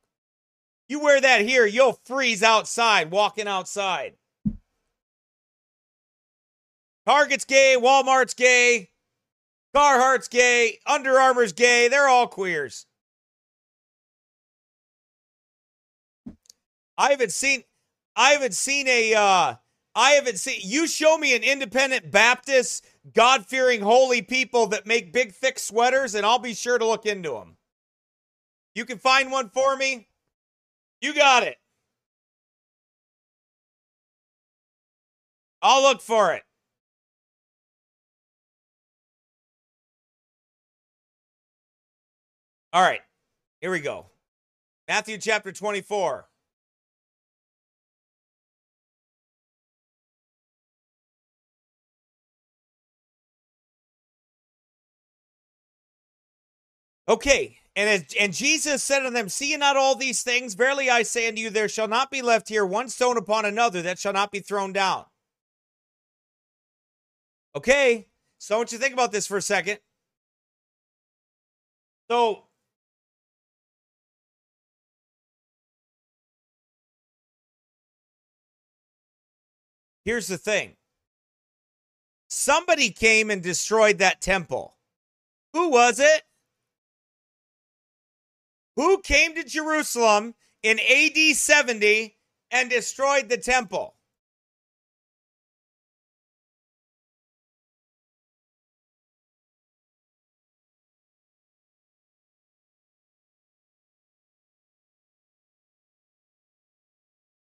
[0.88, 4.14] You wear that here, you'll freeze outside, walking outside.
[7.08, 8.92] Target's gay, Walmart's gay,
[9.76, 11.88] Carhartt's gay, Under Armour's gay.
[11.88, 12.86] They're all queers.
[17.00, 17.64] I haven't seen,
[18.16, 19.56] I haven't seen a, uh,
[19.96, 20.60] I haven't seen.
[20.62, 26.14] You show me an independent Baptist, God fearing, holy people that make big, thick sweaters,
[26.14, 27.58] and I'll be sure to look into them.
[28.74, 30.08] You can find one for me.
[31.02, 31.58] You got it.
[35.62, 36.44] I'll look for it.
[42.74, 43.02] All right,
[43.60, 44.06] here we go.
[44.88, 46.28] Matthew chapter 24.
[57.10, 60.56] Okay, and and Jesus said unto them, See ye not all these things?
[60.56, 63.82] Verily I say unto you, there shall not be left here one stone upon another
[63.84, 65.06] that shall not be thrown down.
[67.56, 68.08] Okay,
[68.40, 69.80] so I want you to think about this for a second.
[72.10, 72.44] So
[80.04, 80.76] here's the thing.
[82.30, 84.76] Somebody came and destroyed that temple.
[85.54, 86.24] Who was it?
[88.82, 92.18] who came to Jerusalem in AD 70
[92.50, 93.94] and destroyed the temple?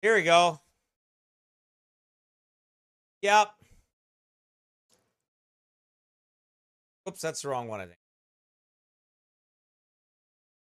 [0.03, 0.59] Here we go.
[3.22, 3.51] Yep.
[7.09, 7.99] Oops, that's the wrong one, I think.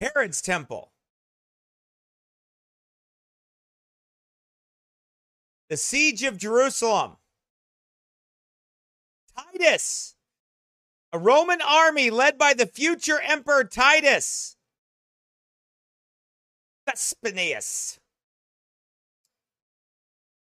[0.03, 0.91] Herod's temple.
[5.71, 7.17] The siege of Jerusalem.
[9.37, 10.17] Titus.
[11.13, 14.57] A Roman army led by the future emperor Titus.
[16.89, 17.99] Vespinius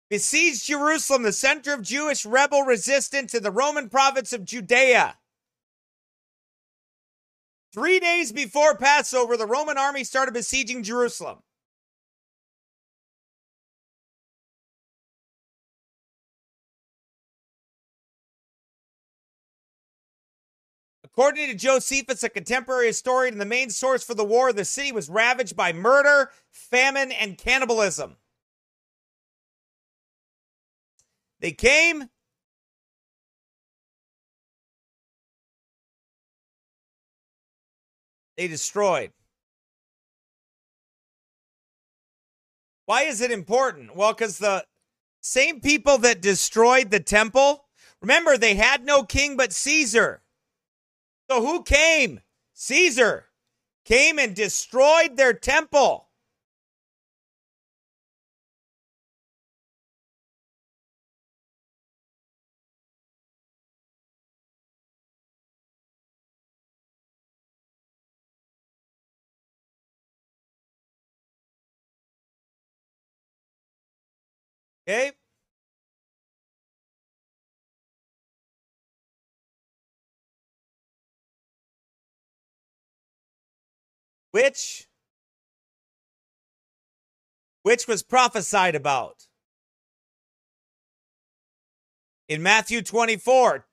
[0.10, 5.18] besieged Jerusalem, the center of Jewish rebel resistance in the Roman province of Judea.
[7.74, 11.40] Three days before Passover, the Roman army started besieging Jerusalem.
[21.04, 24.92] According to Josephus, a contemporary historian and the main source for the war, the city
[24.92, 28.18] was ravaged by murder, famine, and cannibalism.
[31.40, 32.10] They came,
[38.38, 39.12] They destroyed.
[42.86, 43.96] Why is it important?
[43.96, 44.66] Well, because the
[45.22, 47.66] same people that destroyed the temple,
[48.02, 50.22] remember, they had no king but Caesar.
[51.30, 52.20] So who came?
[52.54, 53.28] Caesar
[53.86, 56.10] came and destroyed their temple.
[74.88, 75.12] Okay
[84.32, 84.88] which
[87.62, 89.28] which was prophesied about
[92.28, 93.66] in Matthew 24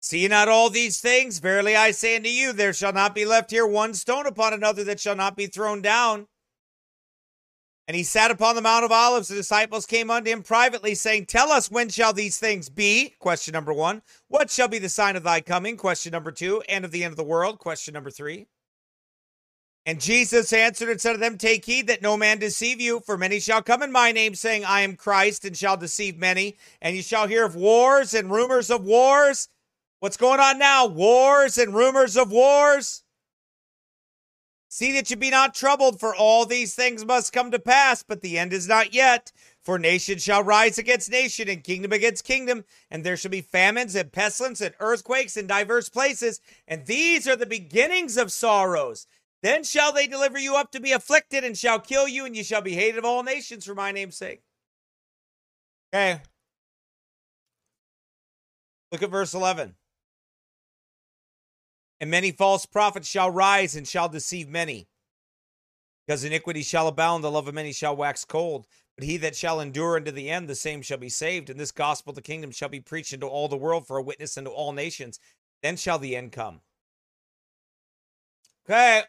[0.00, 3.52] See not all these things verily I say unto you there shall not be left
[3.52, 6.26] here one stone upon another that shall not be thrown down
[7.86, 9.28] and he sat upon the Mount of Olives.
[9.28, 13.14] The disciples came unto him privately, saying, Tell us when shall these things be?
[13.18, 14.00] Question number one.
[14.28, 15.76] What shall be the sign of thy coming?
[15.76, 16.62] Question number two.
[16.68, 17.58] And of the end of the world?
[17.58, 18.46] Question number three.
[19.84, 23.18] And Jesus answered and said to them, Take heed that no man deceive you, for
[23.18, 26.56] many shall come in my name, saying, I am Christ, and shall deceive many.
[26.80, 29.48] And you shall hear of wars and rumors of wars.
[30.00, 30.86] What's going on now?
[30.86, 33.03] Wars and rumors of wars.
[34.76, 38.22] See that you be not troubled, for all these things must come to pass, but
[38.22, 39.30] the end is not yet.
[39.62, 43.94] For nation shall rise against nation, and kingdom against kingdom, and there shall be famines
[43.94, 46.40] and pestilence and earthquakes in divers places.
[46.66, 49.06] And these are the beginnings of sorrows.
[49.44, 52.42] Then shall they deliver you up to be afflicted, and shall kill you, and you
[52.42, 54.42] shall be hated of all nations for my name's sake.
[55.94, 56.20] Okay.
[58.90, 59.76] Look at verse 11.
[62.04, 64.86] And many false prophets shall rise and shall deceive many.
[66.06, 68.66] Because iniquity shall abound, the love of many shall wax cold.
[68.94, 71.48] But he that shall endure unto the end, the same shall be saved.
[71.48, 74.02] And this gospel of the kingdom shall be preached unto all the world for a
[74.02, 75.18] witness unto all nations.
[75.62, 76.60] Then shall the end come.
[78.68, 79.04] Okay.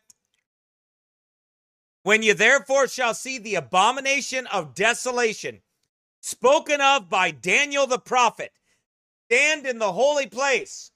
[2.03, 5.59] When you therefore shall see the abomination of desolation,
[6.21, 8.53] spoken of by Daniel the prophet,
[9.29, 10.91] stand in the holy place.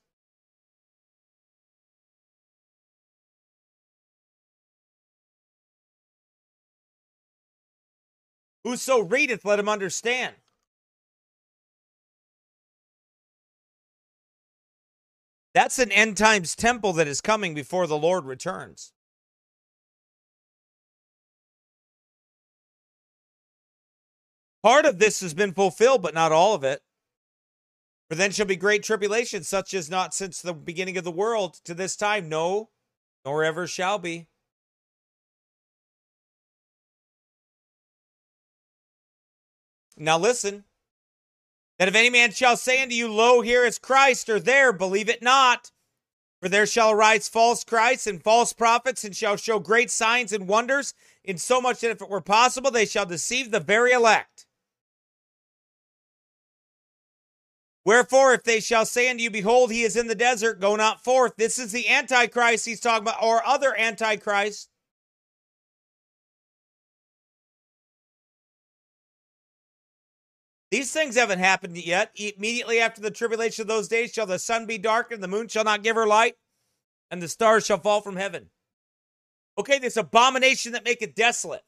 [8.70, 10.36] Whoso readeth, let him understand.
[15.56, 18.94] That's an end times temple that is coming before the Lord returns.
[24.62, 26.84] Part of this has been fulfilled, but not all of it.
[28.08, 31.56] For then shall be great tribulation, such as not since the beginning of the world
[31.66, 32.70] to this time, no,
[33.26, 34.29] nor ever shall be.
[40.00, 40.64] Now listen.
[41.78, 45.08] That if any man shall say unto you, Lo, here is Christ, or there, believe
[45.08, 45.72] it not.
[46.42, 50.48] For there shall arise false Christs and false prophets, and shall show great signs and
[50.48, 50.94] wonders,
[51.24, 54.46] insomuch that if it were possible, they shall deceive the very elect.
[57.86, 61.02] Wherefore, if they shall say unto you, Behold, he is in the desert, go not
[61.02, 61.38] forth.
[61.38, 64.70] This is the Antichrist he's talking about, or other Antichrist
[70.72, 72.12] These things haven't happened yet.
[72.16, 75.64] Immediately after the tribulation of those days shall the sun be darkened, the moon shall
[75.64, 76.36] not give her light,
[77.10, 78.50] and the stars shall fall from heaven.
[79.58, 81.64] Okay, this abomination that make it desolate.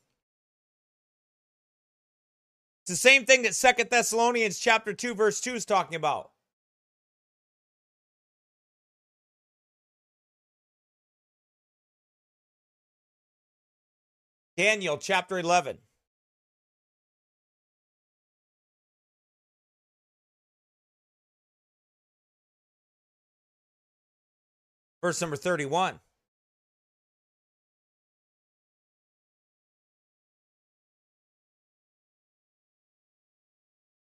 [2.83, 6.31] It's the same thing that Second Thessalonians chapter 2, verse 2 is talking about.
[14.57, 15.79] Daniel chapter 11.
[25.01, 25.99] verse number 31.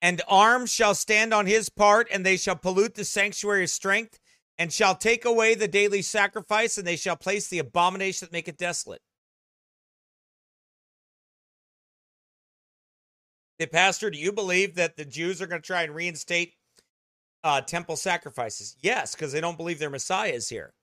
[0.02, 4.20] And arms shall stand on his part, and they shall pollute the sanctuary of strength,
[4.58, 8.46] and shall take away the daily sacrifice, and they shall place the abomination that make
[8.46, 9.00] it desolate.
[13.58, 16.54] The pastor, do you believe that the Jews are going to try and reinstate
[17.46, 18.74] uh, temple sacrifices.
[18.80, 20.74] Yes, because they don't believe their Messiah is here.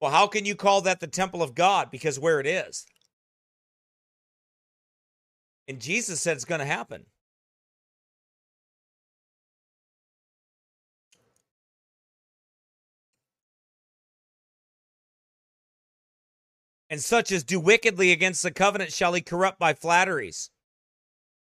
[0.00, 1.88] Well, how can you call that the temple of God?
[1.88, 2.84] Because where it is.
[5.68, 7.06] And Jesus said it's going to happen.
[16.88, 20.50] And such as do wickedly against the covenant shall he corrupt by flatteries.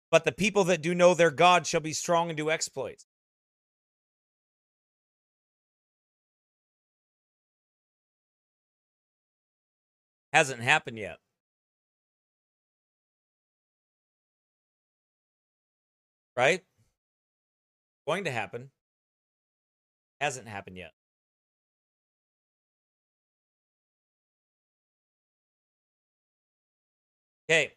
[0.10, 3.07] But the people that do know their God shall be strong and do exploits.
[10.34, 11.17] Hasn't happened yet.
[16.36, 16.63] Right?
[18.07, 18.69] Going to happen.
[20.21, 20.91] Hasn't happened yet.
[27.49, 27.73] Okay.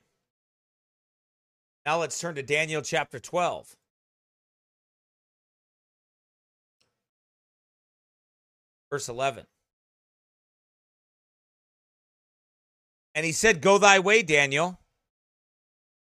[1.86, 3.76] Now let's turn to Daniel chapter 12.
[8.90, 9.46] Verse 11.
[13.14, 14.78] And he said, Go thy way, Daniel,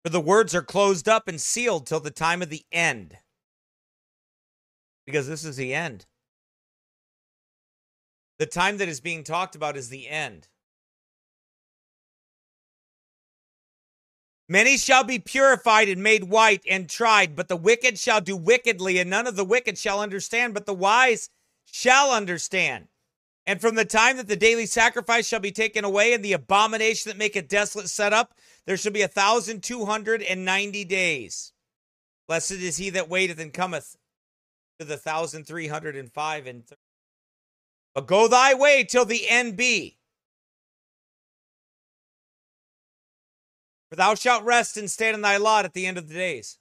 [0.04, 3.16] for the words are closed up and sealed till the time of the end.
[5.04, 6.06] Because this is the end.
[8.38, 10.48] The time that is being talked about is the end.
[14.48, 18.98] Many shall be purified and made white and tried, but the wicked shall do wickedly,
[18.98, 21.30] and none of the wicked shall understand, but the wise
[21.64, 22.88] shall understand.
[23.46, 27.08] And from the time that the daily sacrifice shall be taken away and the abomination
[27.08, 28.34] that make a desolate set up,
[28.66, 31.52] there shall be a thousand two hundred and ninety days.
[32.28, 33.96] Blessed is he that waiteth and cometh
[34.78, 36.78] to the thousand three hundred and five and thirty.
[37.94, 39.98] But go thy way till the end be.
[43.90, 46.58] For thou shalt rest and stand in thy lot at the end of the days.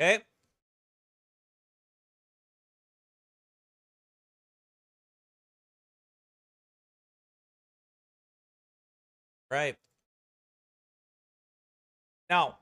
[0.00, 0.18] Okay
[9.50, 9.76] Right.
[12.30, 12.58] Now,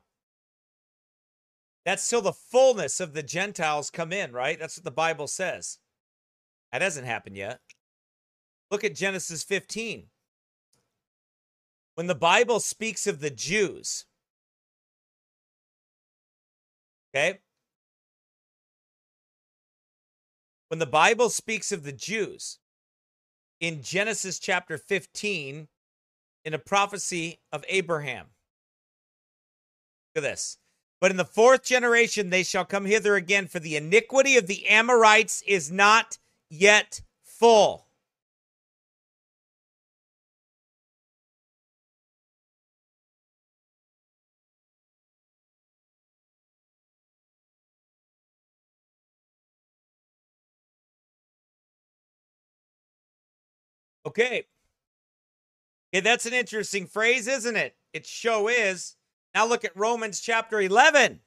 [1.85, 4.57] that's till the fullness of the Gentiles come in, right?
[4.59, 5.79] That's what the Bible says.
[6.73, 7.59] That hasn't happened yet.
[8.71, 10.07] Look at Genesis 15.
[11.97, 14.06] When the Bible speaks of the Jews,
[17.17, 17.39] Okay?
[20.69, 22.59] When the Bible speaks of the Jews
[23.59, 25.69] in Genesis chapter 15,
[26.45, 28.27] in a prophecy of Abraham.
[30.15, 30.59] Look at this.
[31.01, 34.65] But in the fourth generation they shall come hither again, for the iniquity of the
[34.67, 36.19] Amorites is not
[36.51, 37.86] yet full.
[54.07, 54.47] Okay.
[55.93, 57.77] Okay, that's an interesting phrase, isn't it?
[57.93, 58.95] It show is.
[59.35, 61.21] Now look at Romans chapter 11.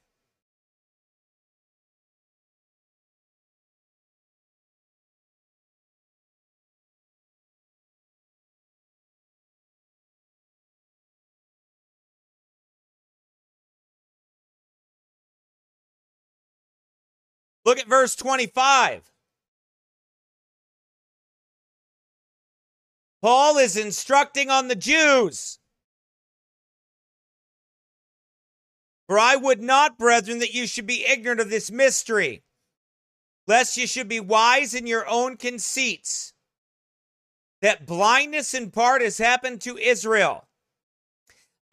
[17.65, 19.11] Look at verse 25.
[23.21, 25.59] Paul is instructing on the Jews.
[29.07, 32.43] For I would not, brethren, that you should be ignorant of this mystery,
[33.47, 36.33] lest you should be wise in your own conceits,
[37.61, 40.47] that blindness in part has happened to Israel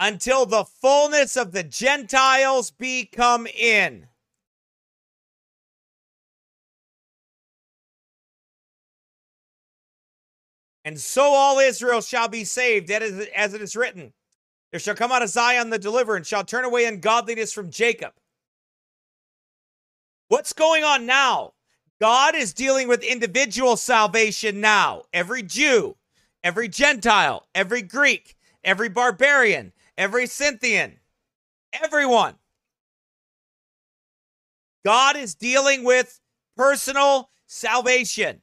[0.00, 4.08] until the fullness of the Gentiles be come in.
[10.86, 14.12] and so all Israel shall be saved, as it is written.
[14.70, 18.12] There shall come out of Zion the deliverer, and shall turn away ungodliness from Jacob.
[20.28, 21.54] What's going on now?
[22.00, 25.02] God is dealing with individual salvation now.
[25.12, 25.96] Every Jew,
[26.44, 31.00] every Gentile, every Greek, every barbarian, every Scythian,
[31.82, 32.36] everyone.
[34.84, 36.20] God is dealing with
[36.56, 38.40] personal salvation.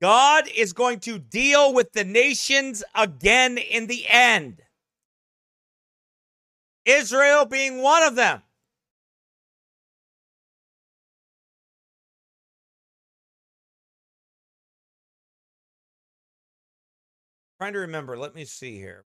[0.00, 4.62] God is going to deal with the nations again in the end.
[6.84, 8.42] Israel being one of them.
[17.60, 19.04] Trying to remember, let me see here.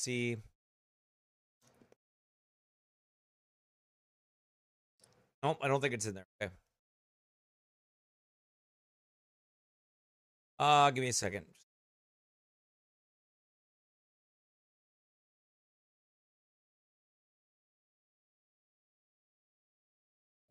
[0.00, 0.36] see.
[5.42, 6.26] Nope, I don't think it's in there.
[6.42, 6.52] Okay.
[10.58, 11.46] Uh, give me a second.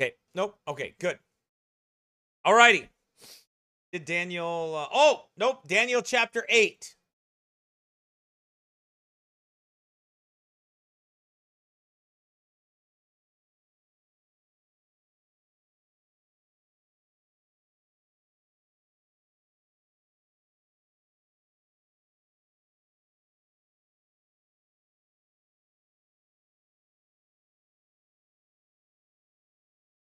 [0.02, 0.14] Okay.
[0.34, 0.58] Nope.
[0.68, 0.96] Okay.
[1.00, 1.20] Good.
[2.44, 2.90] All righty.
[3.92, 4.76] Did Daniel?
[4.76, 5.68] Uh, oh, nope.
[5.68, 6.96] Daniel chapter eight.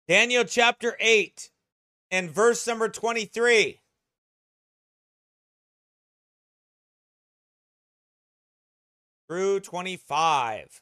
[0.09, 1.50] Daniel chapter 8
[2.12, 3.80] and verse number 23.
[9.28, 10.80] Through 25.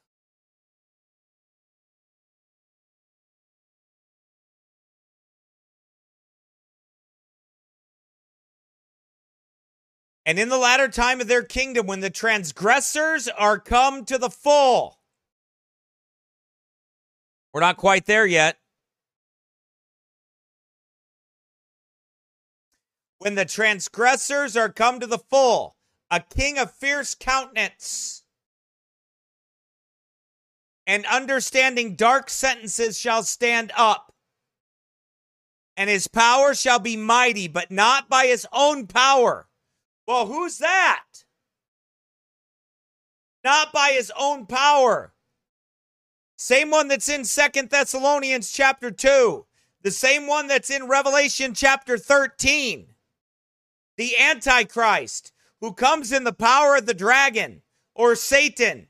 [10.27, 14.29] And in the latter time of their kingdom, when the transgressors are come to the
[14.31, 14.99] full.
[17.55, 18.59] We're not quite there yet.
[23.25, 25.77] when the transgressors are come to the full,
[26.11, 28.23] a king of fierce countenance
[30.87, 34.13] and understanding dark sentences shall stand up.
[35.75, 39.49] And his power shall be mighty, but not by his own power.
[40.07, 41.05] Well, who's that?
[43.43, 45.15] Not by his own power.
[46.37, 49.47] Same one that's in Second Thessalonians chapter 2,
[49.81, 52.89] the same one that's in Revelation chapter 13
[53.97, 57.63] the Antichrist, who comes in the power of the dragon
[57.95, 58.89] or Satan.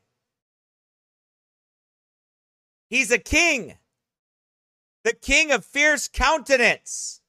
[2.88, 3.74] He's a king,
[5.02, 7.20] the king of fierce countenance.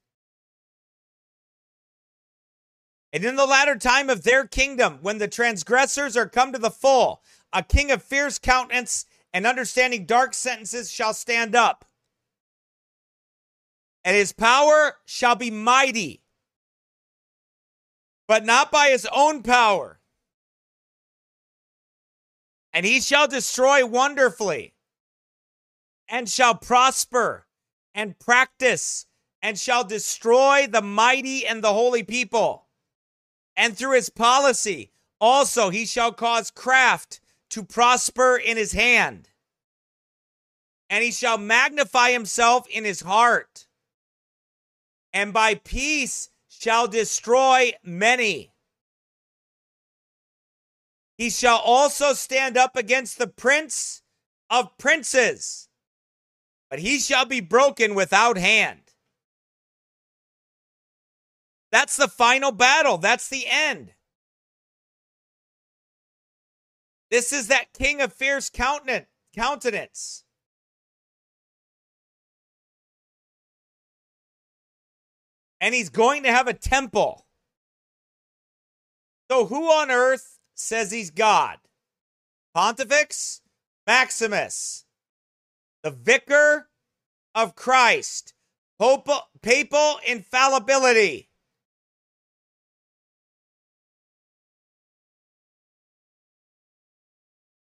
[3.11, 6.69] And in the latter time of their kingdom, when the transgressors are come to the
[6.69, 7.21] full,
[7.53, 11.86] a king of fierce countenance and understanding dark sentences shall stand up.
[14.03, 16.24] And his power shall be mighty
[18.28, 19.99] but not by his own power.
[22.73, 24.73] And he shall destroy wonderfully,
[26.09, 27.47] and shall prosper,
[27.93, 29.05] and practice,
[29.41, 32.65] and shall destroy the mighty and the holy people.
[33.55, 37.21] And through his policy, also he shall cause craft
[37.51, 39.30] to prosper in his hand.
[40.89, 43.67] And he shall magnify himself in his heart.
[45.13, 46.30] And by peace
[46.66, 48.51] shall destroy many.
[51.16, 54.01] He shall also stand up against the prince
[54.49, 55.70] of princes,
[56.68, 58.82] but he shall be broken without hand.
[61.72, 62.97] That's the final battle.
[62.97, 63.93] That's the end.
[67.11, 70.24] This is that king of fierce countenance.
[75.62, 77.26] and he's going to have a temple.
[79.32, 81.58] So, who on earth says he's God?
[82.53, 83.41] Pontifex
[83.88, 84.86] Maximus,
[85.84, 86.70] the vicar
[87.34, 88.34] of Christ,
[88.80, 91.30] papal, papal infallibility.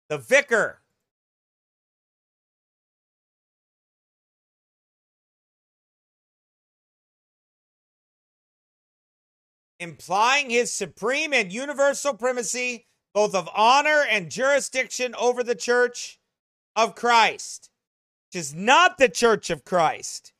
[0.08, 0.80] The vicar
[9.80, 16.18] implying his supreme and universal primacy, both of honor and jurisdiction over the church
[16.74, 17.70] of Christ,
[18.32, 20.32] which is not the church of Christ.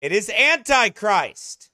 [0.00, 1.70] It is Antichrist.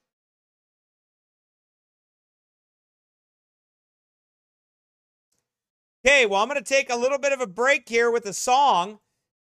[6.06, 8.34] Okay, well, I'm going to take a little bit of a break here with a
[8.34, 8.98] song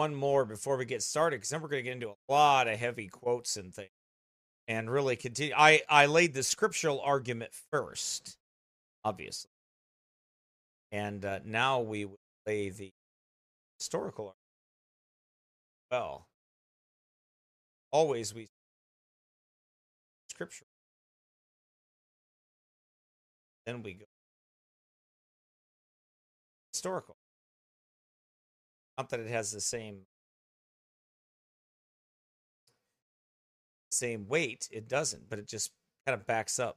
[0.00, 2.66] one more before we get started because then we're going to get into a lot
[2.66, 3.90] of heavy quotes and things
[4.66, 5.52] and really continue.
[5.54, 8.38] I, I laid the scriptural argument first,
[9.04, 9.50] obviously.
[10.90, 12.90] And uh, now we will lay the
[13.78, 14.24] historical
[15.90, 15.90] argument.
[15.90, 16.26] Well,
[17.92, 18.48] always we
[20.30, 20.64] scripture.
[23.66, 24.04] Then we go
[26.72, 27.16] historical.
[29.00, 30.00] Not that it has the same
[33.90, 34.68] same weight.
[34.70, 35.70] It doesn't, but it just
[36.06, 36.76] kind of backs up.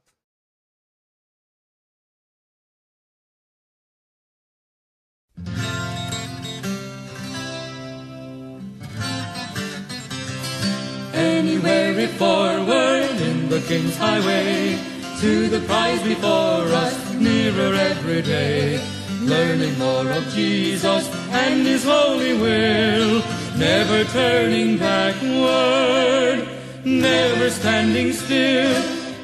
[11.12, 14.78] Anywhere we forward in the King's Highway
[15.20, 16.32] to the prize before
[16.72, 18.93] us, nearer every day
[19.26, 23.20] learning more of Jesus and His holy will,
[23.56, 26.46] never turning backward,
[26.84, 28.70] never standing still.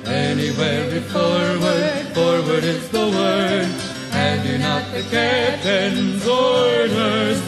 [0.06, 3.68] Anywhere we forward, forward is the word,
[4.12, 7.40] and do not the captain's orders.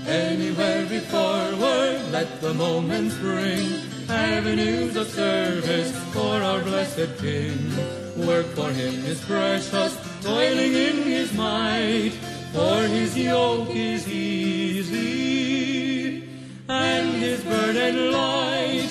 [0.06, 3.66] Anywhere we forward, let the moments bring
[4.08, 7.58] avenues of service for our blessed King.
[8.26, 12.12] Work for him is precious, toiling in his might,
[12.52, 15.04] for his yoke is easy
[16.68, 18.90] and his burden light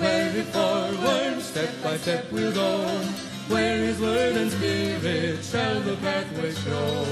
[0.00, 2.78] very forward, step by step we'll go,
[3.52, 7.04] where His word and spirit shall the pathway show.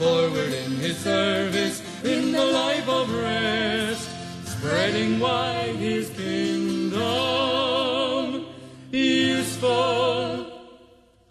[0.00, 4.06] Forward in His service, in the life of rest,
[4.46, 8.44] spreading wide His kingdom,
[8.90, 10.46] useful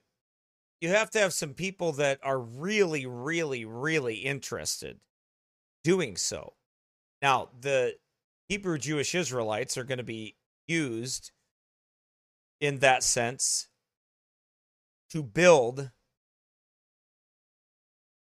[0.81, 5.01] you have to have some people that are really, really, really interested
[5.83, 6.53] doing so.
[7.21, 7.97] Now, the
[8.49, 10.37] Hebrew Jewish Israelites are going to be
[10.67, 11.33] used
[12.61, 13.69] in that sense
[15.11, 15.91] to build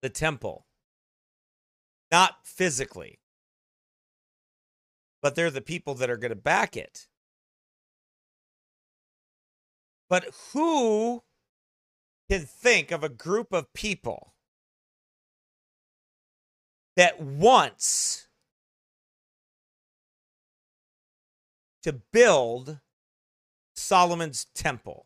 [0.02, 0.66] the temple.
[2.12, 3.20] Not physically,
[5.22, 7.08] but they're the people that are going to back it.
[10.10, 11.22] But who
[12.28, 14.34] can think of a group of people
[16.96, 18.29] that wants
[21.84, 22.80] to build
[23.76, 25.06] Solomon's temple.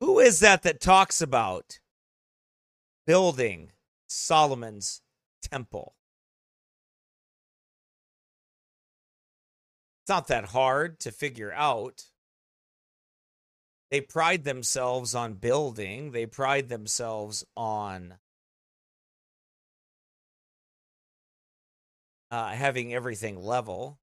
[0.00, 1.78] Who is that that talks about
[3.06, 3.72] building
[4.08, 5.00] Solomon's
[5.42, 5.94] temple?
[10.02, 12.04] It's not that hard to figure out.
[13.92, 18.14] They pride themselves on building, they pride themselves on
[22.32, 23.98] uh, having everything level,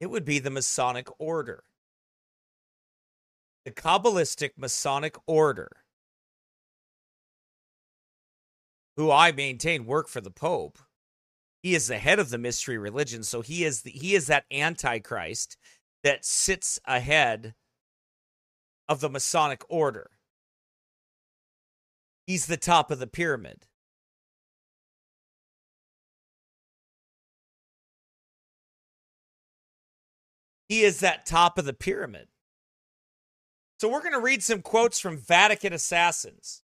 [0.00, 1.62] it would be the Masonic Order.
[3.64, 5.68] The Kabbalistic Masonic Order,
[8.96, 10.78] who I maintain work for the Pope.
[11.62, 14.46] He is the head of the mystery religion, so he is the, he is that
[14.50, 15.56] antichrist
[16.02, 17.54] that sits ahead
[18.88, 20.10] of the Masonic Order.
[22.26, 23.66] He's the top of the pyramid.
[30.70, 32.28] He is that top of the pyramid.
[33.80, 36.62] So we're going to read some quotes from Vatican assassins.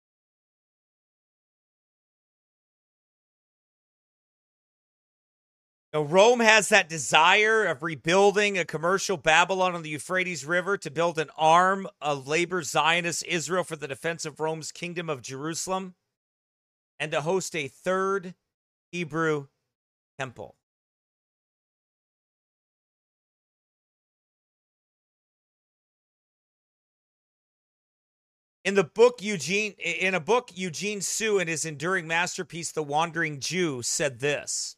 [5.92, 10.90] Now, Rome has that desire of rebuilding a commercial Babylon on the Euphrates River to
[10.90, 15.96] build an arm of labor Zionist Israel for the defense of Rome's kingdom of Jerusalem
[17.02, 18.34] and to host a third
[18.94, 19.48] Hebrew
[20.18, 20.56] temple.
[28.66, 33.40] In the book, Eugene, in a book, Eugene Sue, and his enduring masterpiece, The Wandering
[33.40, 34.76] Jew, said this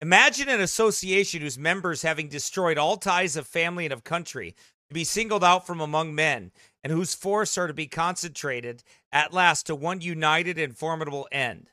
[0.00, 4.54] Imagine an association whose members, having destroyed all ties of family and of country,
[4.88, 6.52] to be singled out from among men,
[6.84, 11.70] and whose force are to be concentrated at last to one united and formidable end.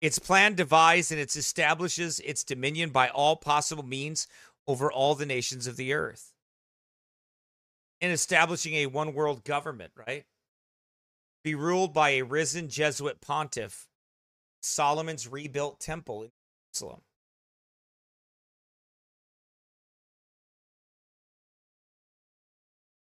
[0.00, 4.26] Its plan devised and it establishes its dominion by all possible means
[4.66, 6.32] over all the nations of the earth
[8.00, 10.24] in establishing a one world government, right?
[11.44, 13.88] Be ruled by a risen Jesuit pontiff,
[14.62, 16.30] Solomon's rebuilt temple in
[16.74, 17.00] Jerusalem.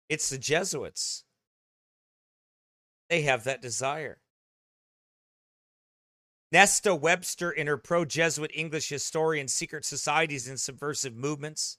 [0.09, 1.25] It's the Jesuits.
[3.11, 4.19] They have that desire.
[6.53, 11.79] Nesta Webster, in her pro Jesuit English historian, Secret Societies and Subversive Movements,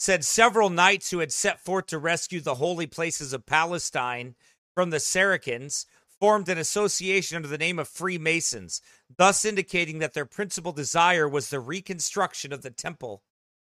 [0.00, 4.34] said several knights who had set forth to rescue the holy places of Palestine
[4.74, 5.84] from the Saracens
[6.18, 8.80] formed an association under the name of Freemasons,
[9.14, 13.22] thus indicating that their principal desire was the reconstruction of the Temple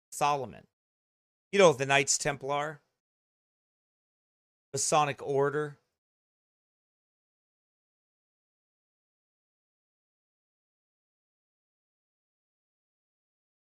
[0.08, 0.66] Solomon.
[1.52, 2.80] You know, the Knights Templar,
[4.72, 5.76] Masonic Order.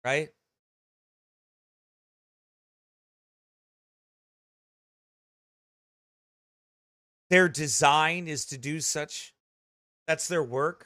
[0.06, 0.30] Right?
[7.34, 9.34] their design is to do such.
[10.06, 10.86] That's their work.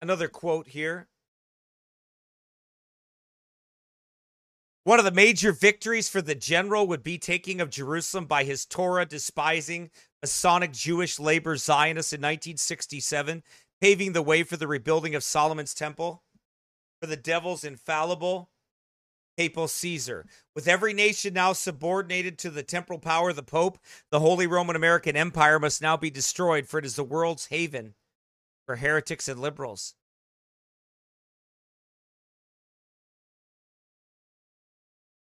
[0.00, 1.06] Another quote here.
[4.84, 8.64] One of the major victories for the general would be taking of Jerusalem by his
[8.64, 9.90] Torah despising
[10.22, 13.42] Masonic Jewish labor Zionists in 1967,
[13.82, 16.22] paving the way for the rebuilding of Solomon's temple.
[17.02, 18.49] For the devil's infallible
[19.36, 20.26] papal Caesar.
[20.54, 23.78] With every nation now subordinated to the temporal power of the Pope,
[24.10, 27.94] the Holy Roman American Empire must now be destroyed, for it is the world's haven
[28.66, 29.94] for heretics and liberals.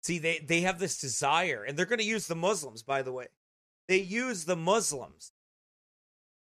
[0.03, 3.11] See, they, they have this desire, and they're going to use the Muslims, by the
[3.11, 3.27] way.
[3.87, 5.31] They use the Muslims.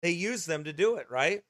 [0.03, 1.41] They use them to do it, right?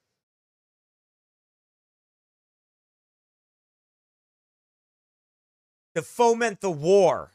[5.99, 7.33] to foment the war,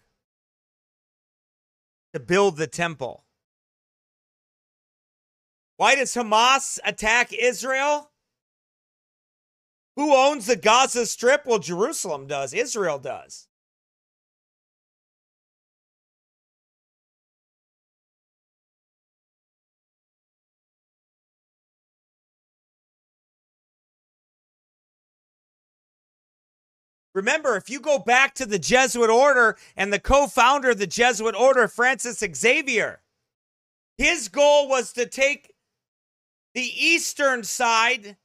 [2.15, 3.25] to build the temple.
[5.77, 8.11] Why does Hamas attack Israel?
[9.97, 11.45] Who owns the Gaza Strip?
[11.47, 13.49] Well, Jerusalem does, Israel does.
[27.15, 30.87] Remember, if you go back to the Jesuit order and the co founder of the
[30.87, 33.01] Jesuit order, Francis Xavier,
[33.97, 35.55] his goal was to take
[36.55, 38.16] the eastern side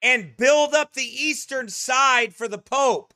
[0.00, 3.12] and build up the eastern side for the Pope.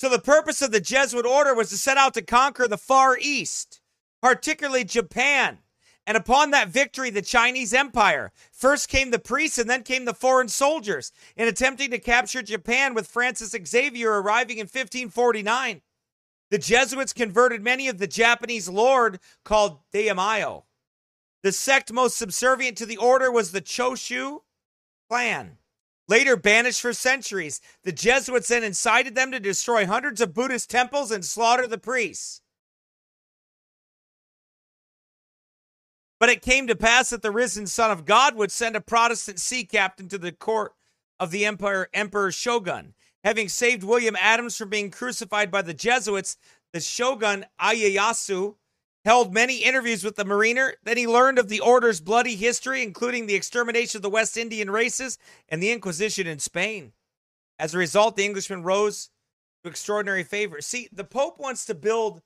[0.00, 3.18] So, the purpose of the Jesuit order was to set out to conquer the Far
[3.20, 3.80] East,
[4.22, 5.58] particularly Japan.
[6.06, 8.32] And upon that victory, the Chinese Empire.
[8.52, 12.94] First came the priests and then came the foreign soldiers in attempting to capture Japan
[12.94, 15.80] with Francis Xavier arriving in 1549.
[16.50, 20.66] The Jesuits converted many of the Japanese lord called Daimyo.
[21.42, 24.40] The sect most subservient to the order was the Choshu
[25.10, 25.58] clan.
[26.06, 31.10] Later banished for centuries, the Jesuits then incited them to destroy hundreds of Buddhist temples
[31.10, 32.42] and slaughter the priests.
[36.24, 39.38] But it came to pass that the risen Son of God would send a Protestant
[39.38, 40.72] sea captain to the court
[41.20, 42.94] of the Empire Emperor Shogun.
[43.22, 46.38] Having saved William Adams from being crucified by the Jesuits,
[46.72, 48.54] the Shogun Ieyasu
[49.04, 50.72] held many interviews with the mariner.
[50.82, 54.70] Then he learned of the order's bloody history, including the extermination of the West Indian
[54.70, 55.18] races
[55.50, 56.94] and the Inquisition in Spain.
[57.58, 59.10] As a result, the Englishman rose
[59.62, 60.62] to extraordinary favor.
[60.62, 62.22] See, the Pope wants to build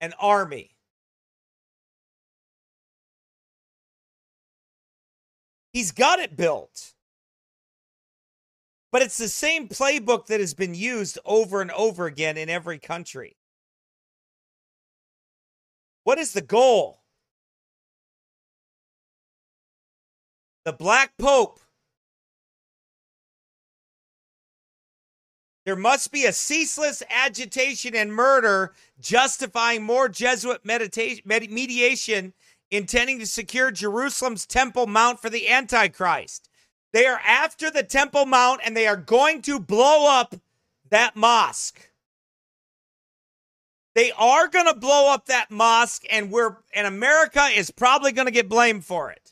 [0.00, 0.73] an army
[5.74, 6.92] He's got it built.
[8.92, 12.78] But it's the same playbook that has been used over and over again in every
[12.78, 13.36] country.
[16.04, 17.02] What is the goal?
[20.64, 21.58] The Black Pope.
[25.66, 30.60] There must be a ceaseless agitation and murder justifying more Jesuit
[31.24, 32.32] mediation
[32.76, 36.48] intending to secure Jerusalem's Temple Mount for the Antichrist.
[36.92, 40.34] They are after the Temple Mount and they are going to blow up
[40.90, 41.90] that mosque.
[43.94, 48.26] They are going to blow up that mosque and we're and America is probably going
[48.26, 49.23] to get blamed for it.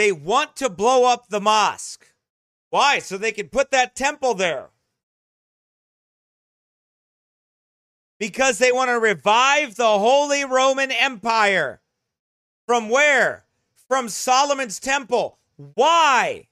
[0.00, 2.14] They want to blow up the mosque.
[2.70, 3.00] Why?
[3.00, 4.70] So they can put that temple there.
[8.18, 11.82] Because they want to revive the Holy Roman Empire.
[12.66, 13.44] From where?
[13.88, 15.36] From Solomon's temple.
[15.56, 16.46] Why?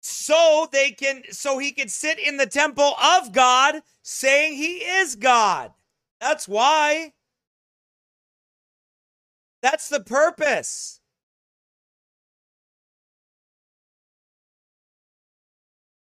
[0.00, 5.14] so they can so he could sit in the temple of God saying he is
[5.14, 5.72] God.
[6.20, 7.12] That's why.
[9.62, 11.00] That's the purpose.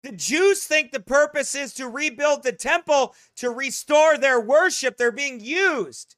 [0.03, 4.97] The Jews think the purpose is to rebuild the temple to restore their worship.
[4.97, 6.17] They're being used.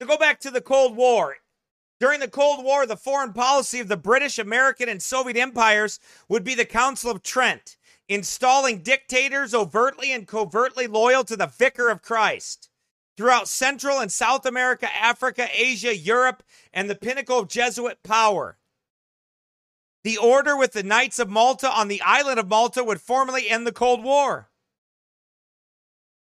[0.00, 1.36] To go back to the Cold War,
[1.98, 5.98] during the Cold War, the foreign policy of the British, American, and Soviet empires
[6.28, 7.75] would be the Council of Trent
[8.08, 12.68] installing dictators overtly and covertly loyal to the vicar of Christ.
[13.16, 16.42] Throughout Central and South America, Africa, Asia, Europe,
[16.72, 18.58] and the pinnacle of Jesuit power.
[20.04, 23.66] The order with the Knights of Malta on the island of Malta would formally end
[23.66, 24.50] the Cold War.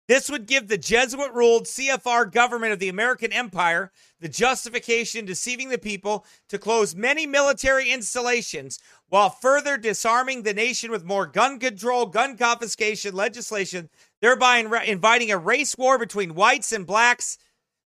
[0.08, 5.68] This would give the Jesuit ruled CFR government of the American Empire the justification deceiving
[5.68, 8.78] the people to close many military installations
[9.10, 13.90] while further disarming the nation with more gun control, gun confiscation legislation,
[14.22, 17.36] thereby in- inviting a race war between whites and blacks,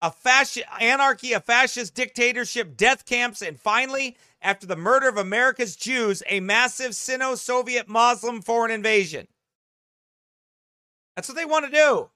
[0.03, 5.77] a fascist anarchy, a fascist dictatorship, death camps, and finally, after the murder of America's
[5.77, 9.29] Jews, a massive Sino Soviet Muslim foreign invasion.
[11.17, 12.11] That's what they want to do.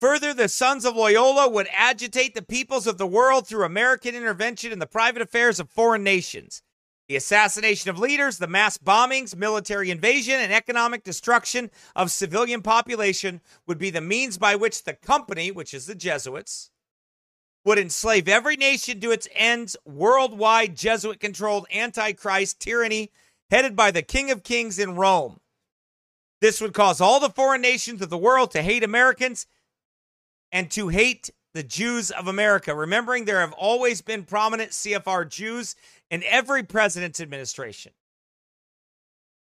[0.00, 4.72] Further, the Sons of Loyola would agitate the peoples of the world through American intervention
[4.72, 6.62] in the private affairs of foreign nations.
[7.08, 13.40] The assassination of leaders, the mass bombings, military invasion, and economic destruction of civilian population
[13.66, 16.70] would be the means by which the company, which is the Jesuits,
[17.64, 23.10] would enslave every nation to its ends worldwide Jesuit controlled antichrist tyranny
[23.52, 25.38] headed by the King of Kings in Rome.
[26.40, 29.46] This would cause all the foreign nations of the world to hate Americans
[30.50, 35.76] and to hate the Jews of America, remembering there have always been prominent CFR Jews
[36.10, 37.92] in every president's administration.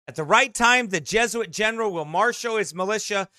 [0.06, 3.30] At the right time, the Jesuit general will marshal his militia,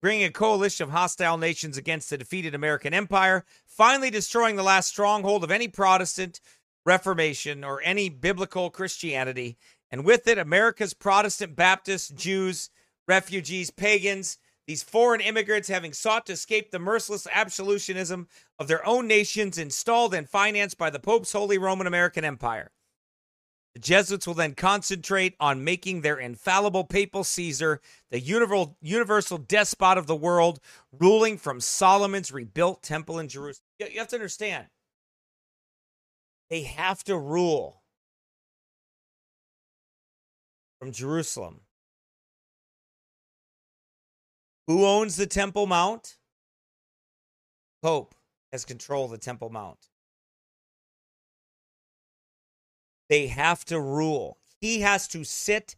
[0.00, 4.86] bringing a coalition of hostile nations against the defeated American empire, finally destroying the last
[4.86, 6.40] stronghold of any Protestant
[6.86, 9.56] Reformation or any biblical Christianity
[9.92, 12.70] and with it, America's Protestant Baptists, Jews,
[13.06, 18.26] refugees, pagans, these foreign immigrants having sought to escape the merciless absolutionism
[18.58, 22.70] of their own nations installed and financed by the Pope's Holy Roman American Empire.
[23.74, 30.06] The Jesuits will then concentrate on making their infallible papal Caesar the universal despot of
[30.06, 30.58] the world,
[30.98, 33.64] ruling from Solomon's rebuilt temple in Jerusalem.
[33.78, 34.66] You have to understand,
[36.48, 37.81] they have to rule
[40.82, 41.60] from Jerusalem.
[44.66, 46.16] Who owns the Temple Mount?
[47.84, 48.16] Pope
[48.50, 49.78] has control of the Temple Mount.
[53.08, 54.38] They have to rule.
[54.60, 55.76] He has to sit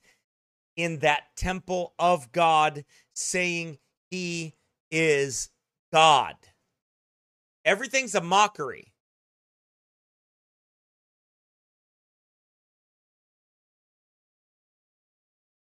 [0.75, 3.77] in that temple of God, saying
[4.11, 4.55] he
[4.91, 5.51] is
[5.93, 6.35] God.
[7.67, 8.94] Everything's a mockery.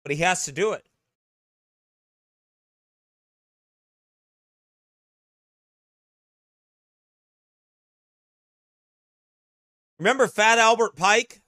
[0.02, 0.84] but he has to do it.
[9.98, 11.42] Remember Fat Albert Pike?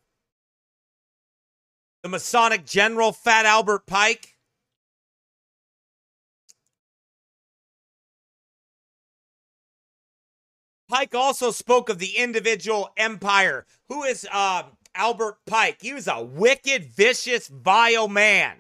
[2.02, 4.36] The Masonic General Fat Albert Pike?
[10.90, 13.64] Pike also spoke of the individual empire.
[13.88, 15.78] Who is uh, Albert Pike.
[15.80, 18.56] He was a wicked, vicious, vile man.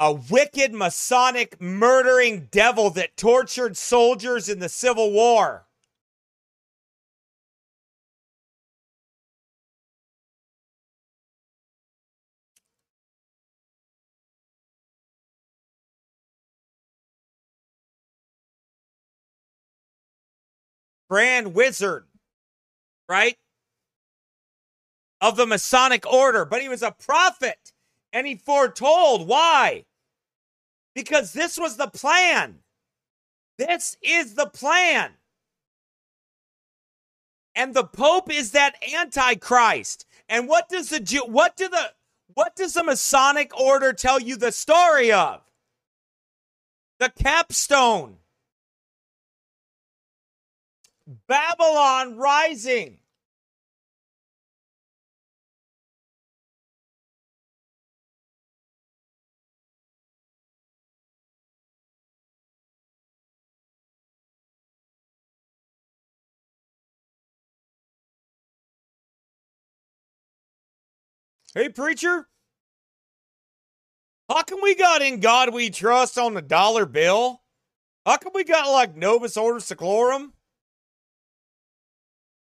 [0.00, 5.67] A wicked Masonic murdering devil that tortured soldiers in the Civil War.
[21.10, 22.04] Grand Wizard,
[23.08, 23.36] right?
[25.20, 27.72] Of the Masonic Order, but he was a prophet
[28.12, 29.26] and he foretold.
[29.26, 29.84] Why?
[30.94, 32.58] Because this was the plan.
[33.56, 35.12] This is the plan.
[37.54, 40.06] And the Pope is that Antichrist.
[40.28, 41.92] And what does the Jew, what do the
[42.34, 45.40] what does the Masonic order tell you the story of?
[47.00, 48.18] The capstone.
[51.26, 52.98] Babylon rising.
[71.54, 72.28] Hey, preacher,
[74.28, 77.40] how come we got in God we trust on the dollar bill?
[78.04, 80.32] How come we got like Novus Order Seclorum?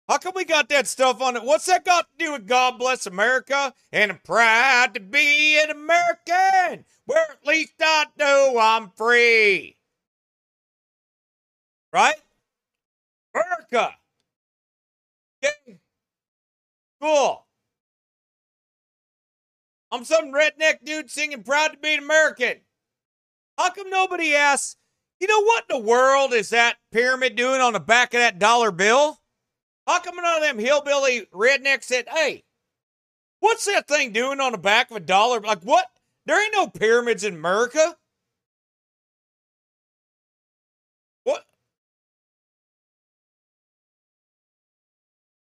[0.09, 1.43] How come we got that stuff on it?
[1.43, 5.69] What's that got to do with God bless America and I'm proud to be an
[5.69, 6.85] American?
[7.05, 9.77] Where at least I know I'm free.
[11.93, 12.15] Right?
[13.35, 13.93] America.
[15.45, 15.77] Okay.
[16.99, 17.45] Cool.
[19.91, 22.61] I'm some redneck dude singing Proud to be an American.
[23.59, 24.75] How come nobody asks,
[25.19, 28.39] you know what in the world is that pyramid doing on the back of that
[28.39, 29.17] dollar bill?
[29.89, 32.43] How come none of them hillbilly rednecks said, hey,
[33.39, 35.41] what's that thing doing on the back of a dollar?
[35.41, 35.87] Like, what?
[36.27, 37.95] There ain't no pyramids in America.
[41.23, 41.43] What?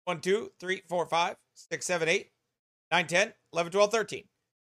[0.07, 2.31] One, two, three, four, five, six, seven, eight,
[2.91, 4.25] nine, ten, eleven, twelve, thirteen.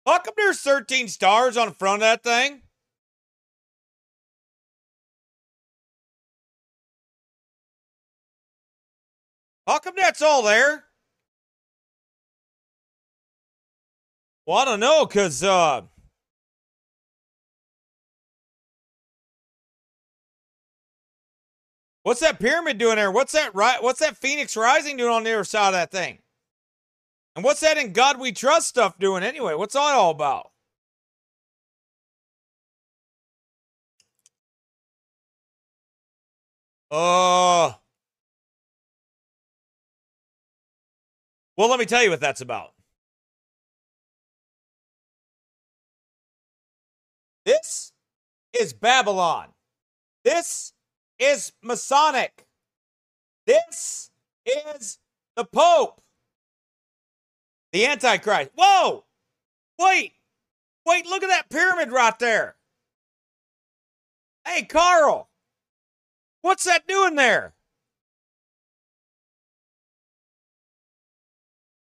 [0.07, 2.63] How come there's 13 stars on front of that thing?
[9.67, 10.85] How come that's all there?
[14.47, 15.83] Well, I don't know, cause uh,
[22.03, 23.13] what's that pyramid doing there?
[23.13, 23.81] What's that right?
[23.83, 26.19] What's that Phoenix Rising doing on the other side of that thing?
[27.37, 29.55] And what's that in God We Trust stuff doing anyway?
[29.55, 30.51] What's that all about?
[36.91, 37.75] Uh
[41.61, 42.73] Well, let me tell you what that's about.
[47.45, 47.93] This
[48.55, 49.49] is Babylon.
[50.25, 50.73] This
[51.19, 52.47] is Masonic.
[53.47, 54.11] This
[54.47, 55.01] is
[55.37, 56.01] the Pope.
[57.73, 58.53] The Antichrist.
[58.59, 59.05] Whoa!
[59.79, 60.15] Wait!
[60.87, 62.57] Wait, look at that pyramid right there.
[64.49, 65.29] Hey, Carl,
[66.41, 67.53] what's that doing there?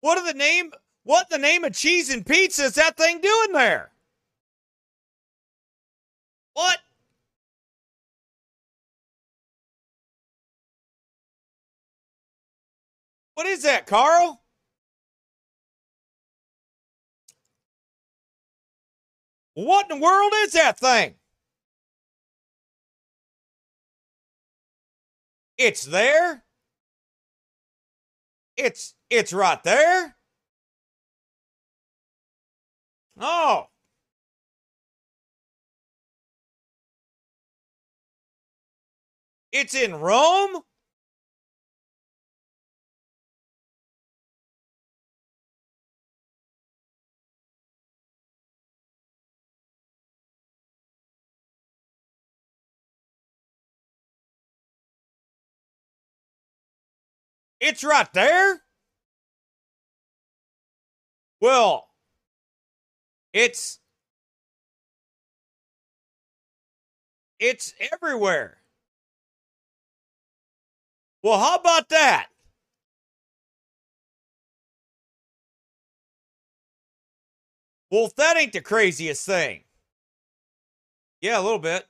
[0.07, 0.71] What are the name?
[1.03, 3.91] What the name of cheese and pizza is that thing doing there?
[6.53, 6.79] What?
[13.35, 14.41] What is that, Carl?
[19.55, 21.17] What in the world is that thing?
[25.59, 26.45] It's there.
[28.57, 30.17] It's it's right there.
[33.21, 33.69] Oh.
[39.53, 40.61] It's in Rome?
[57.67, 58.63] It's right there.
[61.41, 61.89] Well,
[63.33, 63.81] it's
[67.41, 68.59] it's everywhere.
[71.25, 72.29] Well, how about that?
[77.91, 79.65] Well, that ain't the craziest thing.
[81.21, 81.89] Yeah, a little bit.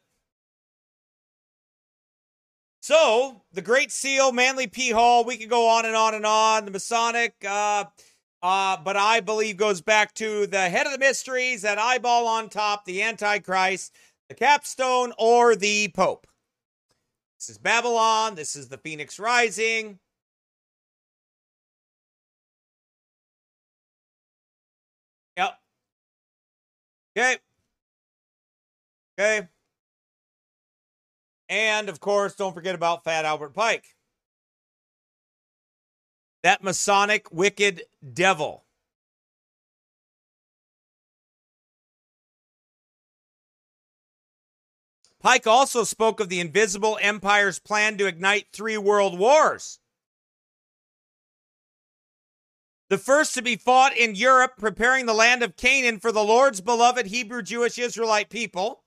[2.86, 4.90] So the Great Seal, Manly P.
[4.90, 6.64] Hall, we could go on and on and on.
[6.64, 7.86] The Masonic, uh,
[8.44, 12.48] uh, but I believe goes back to the head of the mysteries, that eyeball on
[12.48, 13.92] top, the Antichrist,
[14.28, 16.28] the capstone, or the Pope.
[17.40, 18.36] This is Babylon.
[18.36, 19.98] This is the Phoenix Rising.
[25.36, 25.58] Yep.
[27.18, 27.36] Okay.
[29.18, 29.48] Okay.
[31.48, 33.94] And of course, don't forget about Fat Albert Pike.
[36.42, 37.82] That Masonic wicked
[38.12, 38.64] devil.
[45.20, 49.80] Pike also spoke of the invisible empire's plan to ignite three world wars.
[52.90, 56.60] The first to be fought in Europe, preparing the land of Canaan for the Lord's
[56.60, 58.84] beloved Hebrew, Jewish, Israelite people.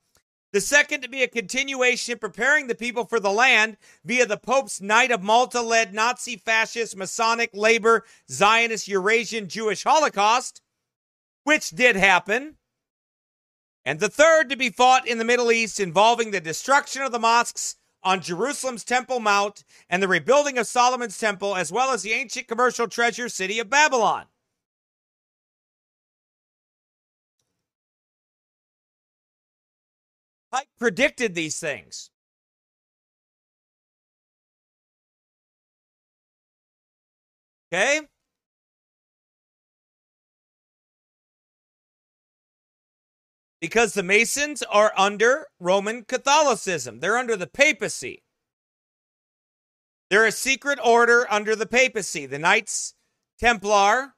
[0.52, 4.80] The second to be a continuation preparing the people for the land via the Pope's
[4.80, 10.60] Knight of Malta led Nazi fascist Masonic labor Zionist Eurasian Jewish Holocaust,
[11.44, 12.56] which did happen.
[13.84, 17.20] And the third to be fought in the Middle East involving the destruction of the
[17.20, 22.12] mosques on Jerusalem's Temple Mount and the rebuilding of Solomon's Temple, as well as the
[22.12, 24.26] ancient commercial treasure city of Babylon.
[30.52, 32.10] I predicted these things.
[37.72, 38.00] Okay?
[43.60, 48.22] Because the Masons are under Roman Catholicism, they're under the papacy.
[50.08, 52.94] They're a secret order under the papacy, the Knights
[53.38, 54.14] Templar,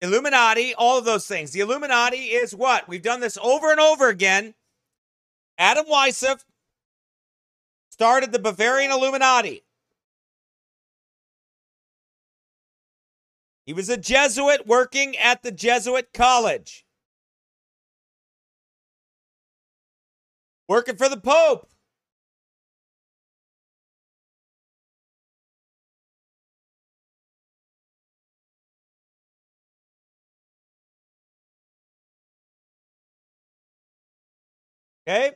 [0.00, 1.50] Illuminati, all of those things.
[1.50, 2.86] The Illuminati is what?
[2.86, 4.54] We've done this over and over again.
[5.58, 6.44] Adam Weishaupt
[7.90, 9.64] started the Bavarian Illuminati.
[13.66, 16.86] He was a Jesuit working at the Jesuit College,
[20.68, 21.68] working for the Pope.
[35.06, 35.32] Okay.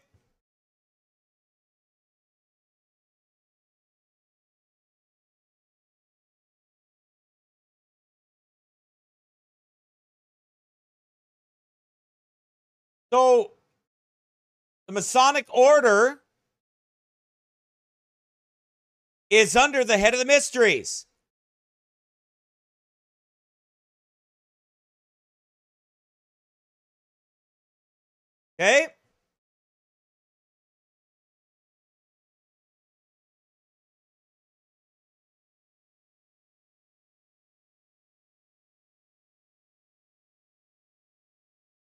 [13.12, 13.51] So
[14.86, 16.22] the Masonic order
[19.28, 21.05] is under the head of the mysteries.
[28.59, 28.86] Okay?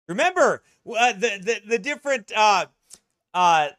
[0.07, 0.61] Remember
[0.97, 2.65] uh, the, the, the different uh,
[3.33, 3.69] uh,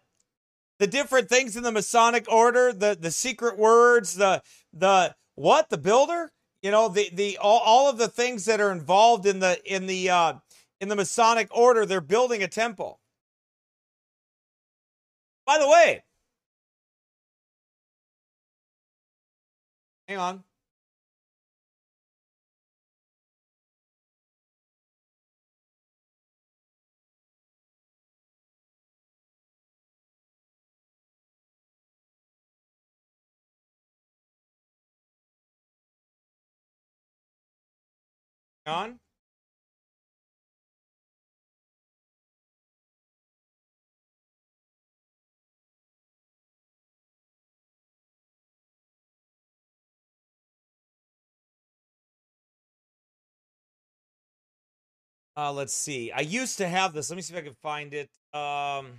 [0.78, 4.42] the different things in the Masonic order, the the secret words, the
[4.72, 6.30] the what the builder,
[6.62, 9.86] you know, the the all, all of the things that are involved in the in
[9.86, 10.34] the uh,
[10.80, 11.86] in the Masonic order.
[11.86, 13.00] They're building a temple.
[15.46, 16.02] By the way,
[20.06, 20.44] hang on.
[38.68, 39.00] on
[55.40, 56.10] Uh, let's see.
[56.10, 57.10] I used to have this.
[57.10, 58.10] Let me see if I can find it.
[58.36, 58.98] Um,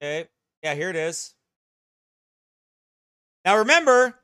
[0.00, 0.28] Okay.
[0.62, 1.34] Yeah, here it is.
[3.44, 4.14] Now remember,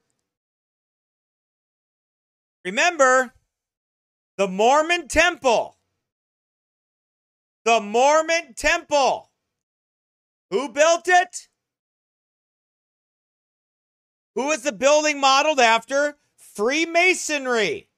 [2.65, 3.33] remember
[4.37, 5.77] the Mormon temple.
[7.65, 9.31] The Mormon temple.
[10.51, 11.49] Who built it?
[14.35, 16.19] Who is the building modeled after?
[16.37, 17.89] Freemasonry.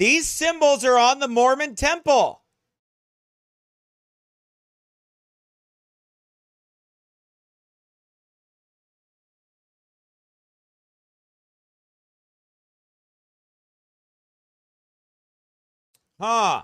[0.00, 2.40] These symbols are on the Mormon temple.
[16.18, 16.62] Huh.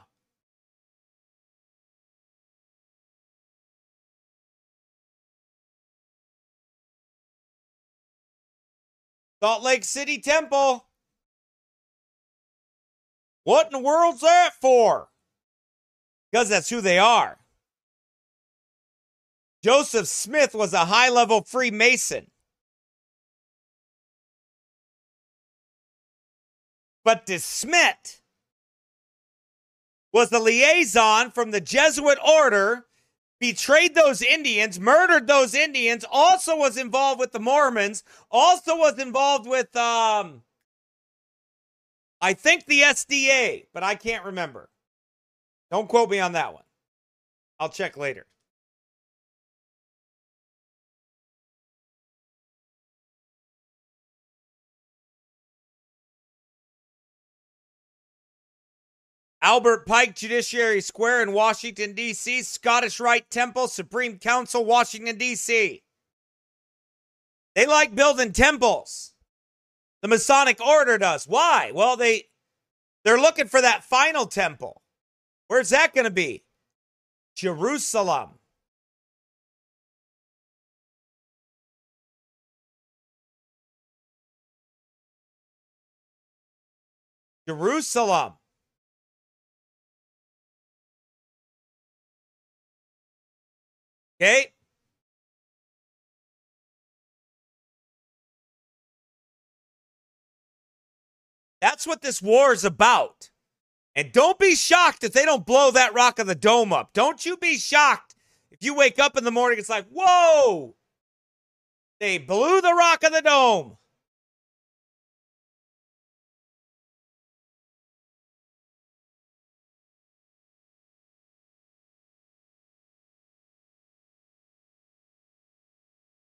[9.42, 10.86] Salt Lake City Temple.
[13.46, 15.06] What in the world's that for?
[16.32, 17.38] Because that's who they are.
[19.62, 22.28] Joseph Smith was a high level Freemason.
[27.04, 28.18] But De Smet
[30.12, 32.86] was the liaison from the Jesuit order,
[33.38, 39.46] betrayed those Indians, murdered those Indians, also was involved with the Mormons, also was involved
[39.48, 40.42] with um,
[42.26, 44.68] I think the SDA, but I can't remember.
[45.70, 46.64] Don't quote me on that one.
[47.60, 48.26] I'll check later.
[59.40, 65.80] Albert Pike Judiciary Square in Washington, D.C., Scottish Rite Temple, Supreme Council, Washington, D.C.
[67.54, 69.12] They like building temples.
[70.06, 71.26] The Masonic Order does.
[71.26, 71.72] Why?
[71.74, 72.28] Well, they
[73.04, 74.80] they're looking for that final temple.
[75.48, 76.44] Where's that going to be?
[77.34, 78.38] Jerusalem.
[87.48, 88.34] Jerusalem.
[94.22, 94.52] Okay.
[101.60, 103.30] That's what this war is about.
[103.94, 106.92] And don't be shocked if they don't blow that rock of the dome up.
[106.92, 108.14] Don't you be shocked
[108.50, 110.74] if you wake up in the morning, it's like, whoa,
[112.00, 113.76] they blew the rock of the dome.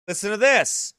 [0.08, 0.92] Listen to this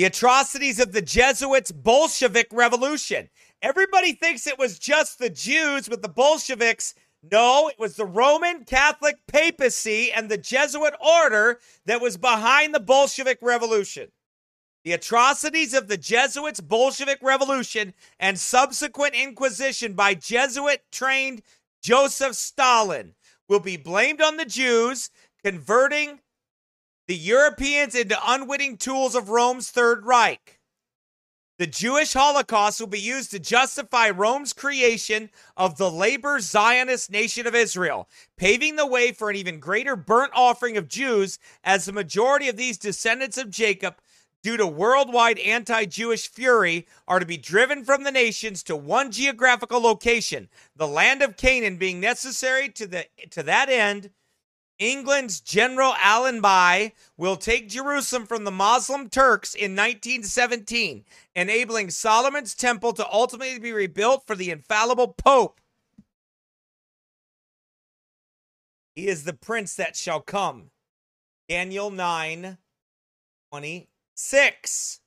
[0.00, 3.28] the atrocities of the Jesuits' Bolshevik Revolution.
[3.60, 6.94] Everybody thinks it was just the Jews with the Bolsheviks.
[7.30, 12.80] No, it was the Roman Catholic papacy and the Jesuit order that was behind the
[12.80, 14.08] Bolshevik Revolution.
[14.84, 21.42] The atrocities of the Jesuits' Bolshevik Revolution and subsequent inquisition by Jesuit trained
[21.82, 23.12] Joseph Stalin
[23.50, 25.10] will be blamed on the Jews
[25.44, 26.20] converting
[27.10, 30.60] the Europeans into unwitting tools of Rome's Third Reich.
[31.58, 37.48] The Jewish Holocaust will be used to justify Rome's creation of the labor Zionist nation
[37.48, 41.92] of Israel, paving the way for an even greater burnt offering of Jews, as the
[41.92, 43.96] majority of these descendants of Jacob,
[44.44, 49.10] due to worldwide anti Jewish fury, are to be driven from the nations to one
[49.10, 54.10] geographical location, the land of Canaan being necessary to, the, to that end
[54.80, 61.04] England's General Allenby will take Jerusalem from the Muslim Turks in 1917,
[61.36, 65.60] enabling Solomon's Temple to ultimately be rebuilt for the infallible Pope.
[68.96, 70.70] He is the prince that shall come.
[71.46, 72.56] Daniel 9
[73.50, 75.00] 26.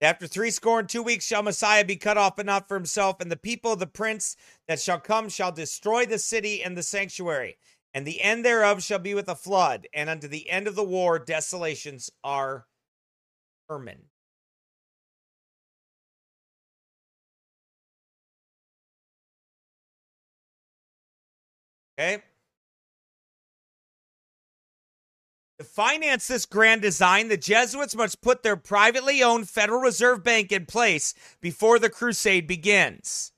[0.00, 3.20] After three score and two weeks shall Messiah be cut off, but not for himself.
[3.20, 6.82] And the people of the prince that shall come shall destroy the city and the
[6.82, 7.56] sanctuary.
[7.92, 9.86] And the end thereof shall be with a flood.
[9.94, 12.66] And unto the end of the war, desolations are
[13.68, 14.06] Herman.
[21.96, 22.20] Okay.
[25.58, 30.50] To finance this grand design, the Jesuits must put their privately owned Federal Reserve Bank
[30.50, 33.30] in place before the crusade begins.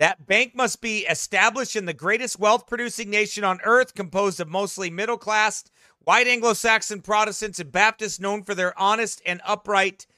[0.00, 4.48] That bank must be established in the greatest wealth producing nation on earth, composed of
[4.48, 5.62] mostly middle class,
[6.00, 10.08] white Anglo Saxon Protestants, and Baptists known for their honest and upright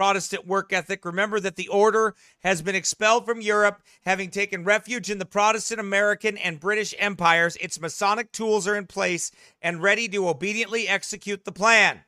[0.00, 1.04] Protestant work ethic.
[1.04, 5.78] Remember that the order has been expelled from Europe, having taken refuge in the Protestant
[5.78, 7.58] American and British empires.
[7.60, 12.00] Its Masonic tools are in place and ready to obediently execute the plan.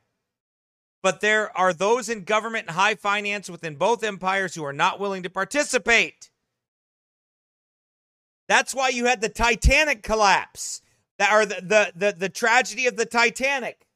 [1.03, 4.99] But there are those in government and high finance within both empires who are not
[4.99, 6.31] willing to participate.
[8.49, 10.81] That's why you had the Titanic collapse,
[11.19, 13.87] that, or the, the, the, the tragedy of the Titanic.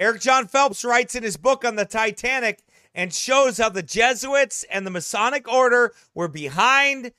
[0.00, 2.64] Eric John Phelps writes in his book on the Titanic
[2.94, 7.12] and shows how the Jesuits and the Masonic Order were behind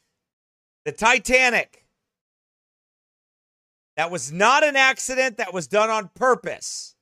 [0.84, 1.86] the Titanic.
[3.98, 6.96] That was not an accident, that was done on purpose.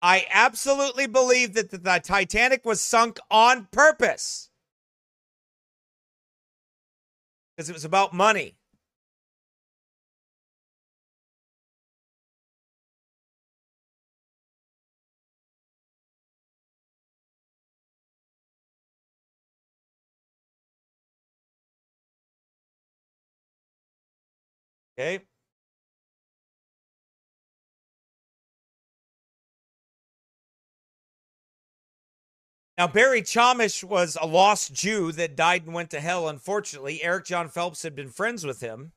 [0.00, 4.50] I absolutely believe that the, Titanic was sunk on purpose
[7.56, 8.54] because it was about money.
[24.98, 25.20] Okay
[32.78, 37.02] Now, Barry Chamish was a lost Jew that died and went to hell, unfortunately.
[37.02, 38.92] Eric John Phelps had been friends with him.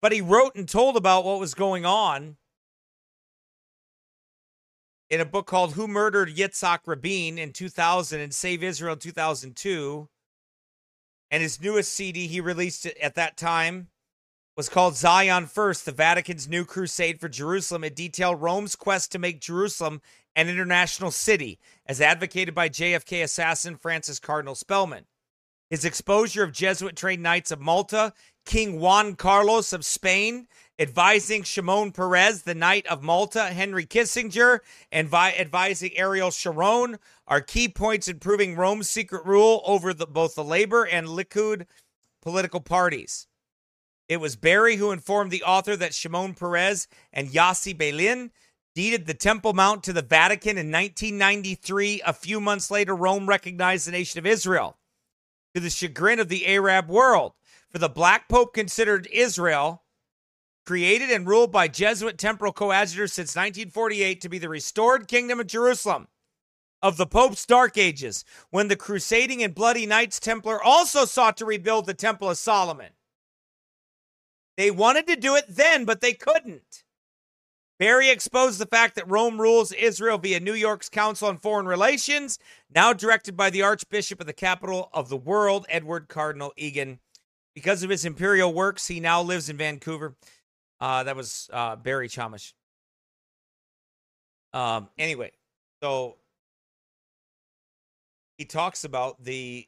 [0.00, 2.38] But he wrote and told about what was going on
[5.10, 10.08] in a book called Who Murdered Yitzhak Rabin in 2000 and Save Israel in 2002.
[11.30, 13.88] And his newest CD he released at that time
[14.56, 17.84] was called Zion First, the Vatican's new crusade for Jerusalem.
[17.84, 20.00] It detailed Rome's quest to make Jerusalem
[20.34, 25.04] an international city, as advocated by JFK assassin Francis Cardinal Spellman.
[25.70, 28.12] His exposure of Jesuit trained Knights of Malta,
[28.48, 30.48] King Juan Carlos of Spain,
[30.78, 34.60] advising Shimon Peres, the Knight of Malta, Henry Kissinger,
[34.90, 40.06] and vi- advising Ariel Sharon are key points in proving Rome's secret rule over the,
[40.06, 41.66] both the Labor and Likud
[42.22, 43.26] political parties.
[44.08, 48.30] It was Barry who informed the author that Shimon Peres and Yossi Beilin
[48.74, 52.00] deeded the Temple Mount to the Vatican in 1993.
[52.06, 54.78] A few months later, Rome recognized the nation of Israel.
[55.54, 57.34] To the chagrin of the Arab world,
[57.78, 59.84] for the Black Pope considered Israel,
[60.66, 65.46] created and ruled by Jesuit temporal coadjutors since 1948, to be the restored kingdom of
[65.46, 66.08] Jerusalem
[66.82, 71.44] of the Pope's Dark Ages, when the crusading and bloody Knights Templar also sought to
[71.44, 72.90] rebuild the Temple of Solomon.
[74.56, 76.82] They wanted to do it then, but they couldn't.
[77.78, 82.40] Barry exposed the fact that Rome rules Israel via New York's Council on Foreign Relations,
[82.74, 86.98] now directed by the Archbishop of the capital of the world, Edward Cardinal Egan.
[87.58, 90.14] Because of his imperial works, he now lives in Vancouver.
[90.80, 92.52] Uh, that was uh, Barry Chamish.
[94.52, 95.32] Um, anyway,
[95.82, 96.18] so
[98.36, 99.66] he talks about the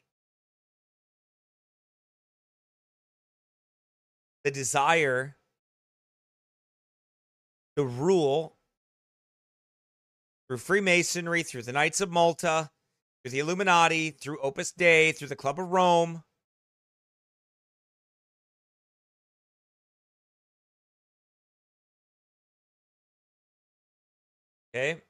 [4.45, 5.37] the desire
[7.77, 8.55] to rule
[10.47, 12.71] through Freemasonry, through the Knights of Malta,
[13.25, 16.23] through the Illuminati, through Opus Dei, through the Club of Rome,
[24.75, 25.01] Okay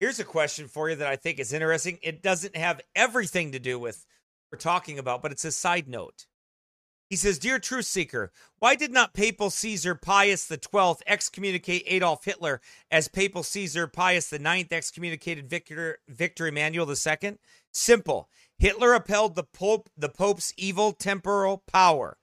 [0.00, 1.98] Here's a question for you that I think is interesting.
[2.02, 4.06] It doesn't have everything to do with
[4.52, 6.26] we're talking about, but it's a side note.
[7.10, 8.30] He says, Dear Truth Seeker,
[8.60, 12.60] why did not Papal Caesar Pius XII excommunicate Adolf Hitler
[12.92, 17.38] as Papal Caesar Pius IX excommunicated Victor, Victor Emmanuel II?
[17.72, 18.28] Simple.
[18.58, 22.18] Hitler upheld the Pope the Pope's evil temporal power,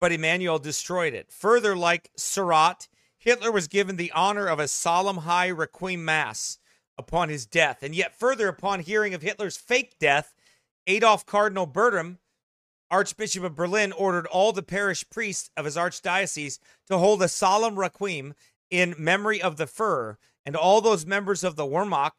[0.00, 1.30] but Emmanuel destroyed it.
[1.30, 6.58] Further, like Surratt, Hitler was given the honor of a solemn high requiem mass
[6.98, 10.34] upon his death, and yet further upon hearing of Hitler's fake death,
[10.88, 12.18] Adolf Cardinal Bertram,
[12.90, 17.78] Archbishop of Berlin, ordered all the parish priests of his archdiocese to hold a solemn
[17.78, 18.34] requiem
[18.70, 22.12] in memory of the Führer, and all those members of the Wehrmacht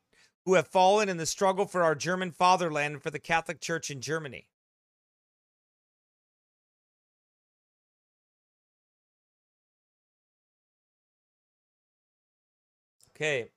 [0.45, 3.89] who have fallen in the struggle for our German fatherland and for the Catholic Church
[3.89, 4.47] in Germany.
[13.15, 13.49] Okay.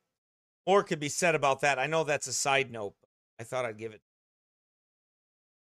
[0.66, 1.78] More could be said about that.
[1.78, 2.94] I know that's a side note,
[3.40, 4.00] I thought I'd give it.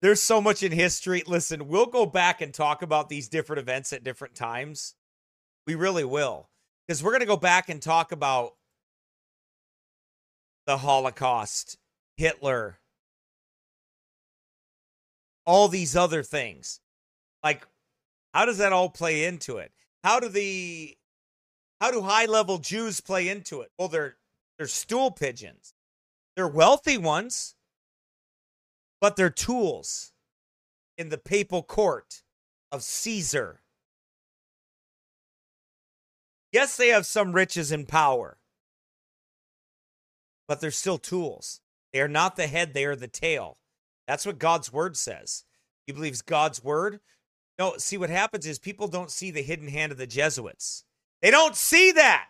[0.02, 1.22] There's so much in history.
[1.26, 4.94] Listen, we'll go back and talk about these different events at different times.
[5.66, 6.48] We really will.
[6.86, 8.54] Because we're going to go back and talk about
[10.66, 11.76] the Holocaust,
[12.16, 12.78] Hitler,
[15.44, 16.80] all these other things.
[17.42, 17.66] Like,
[18.32, 19.72] how does that all play into it?
[20.04, 20.96] How do the
[21.80, 23.70] how do high level Jews play into it?
[23.78, 24.16] Well, they're
[24.58, 25.74] they're stool pigeons.
[26.36, 27.54] They're wealthy ones,
[29.00, 30.12] but they're tools
[30.96, 32.22] in the papal court
[32.70, 33.60] of Caesar.
[36.52, 38.38] Yes, they have some riches and power,
[40.48, 41.60] but they're still tools.
[41.92, 43.58] They are not the head, they are the tail.
[44.06, 45.44] That's what God's word says.
[45.86, 47.00] He believes God's word.
[47.58, 50.84] No, see what happens is people don't see the hidden hand of the Jesuits.
[51.20, 52.26] They don't see that.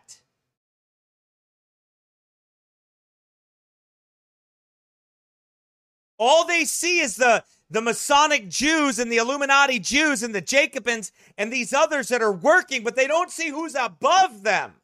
[6.19, 11.11] All they see is the the Masonic Jews and the Illuminati Jews and the Jacobins
[11.39, 14.75] and these others that are working, but they don't see who's above them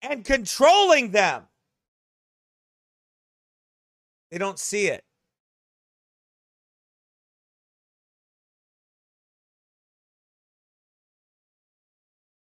[0.00, 1.42] and controlling them.
[4.30, 5.02] They don't see it.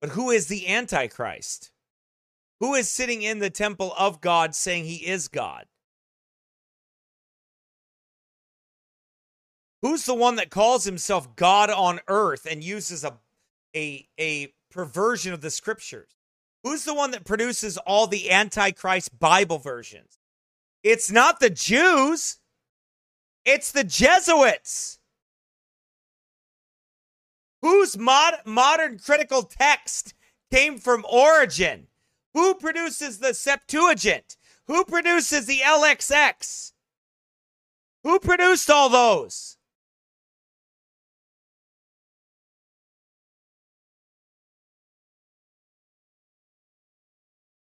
[0.02, 1.72] But who is the Antichrist?
[2.60, 5.66] Who is sitting in the temple of God saying he is God?
[9.82, 13.20] Who's the one that calls himself God on earth and uses a,
[13.76, 16.10] a, a perversion of the scriptures?
[16.64, 20.17] Who's the one that produces all the Antichrist Bible versions?
[20.88, 22.38] It's not the Jews,
[23.44, 25.00] it's the Jesuits.
[27.62, 30.14] Whose mod- modern critical text
[30.50, 31.88] came from Origen?
[32.34, 34.38] Who produces the Septuagint?
[34.68, 36.72] Who produces the LXX?
[38.04, 39.58] Who produced all those?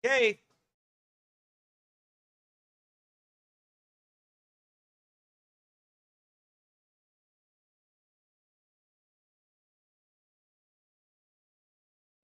[0.06, 0.38] Okay.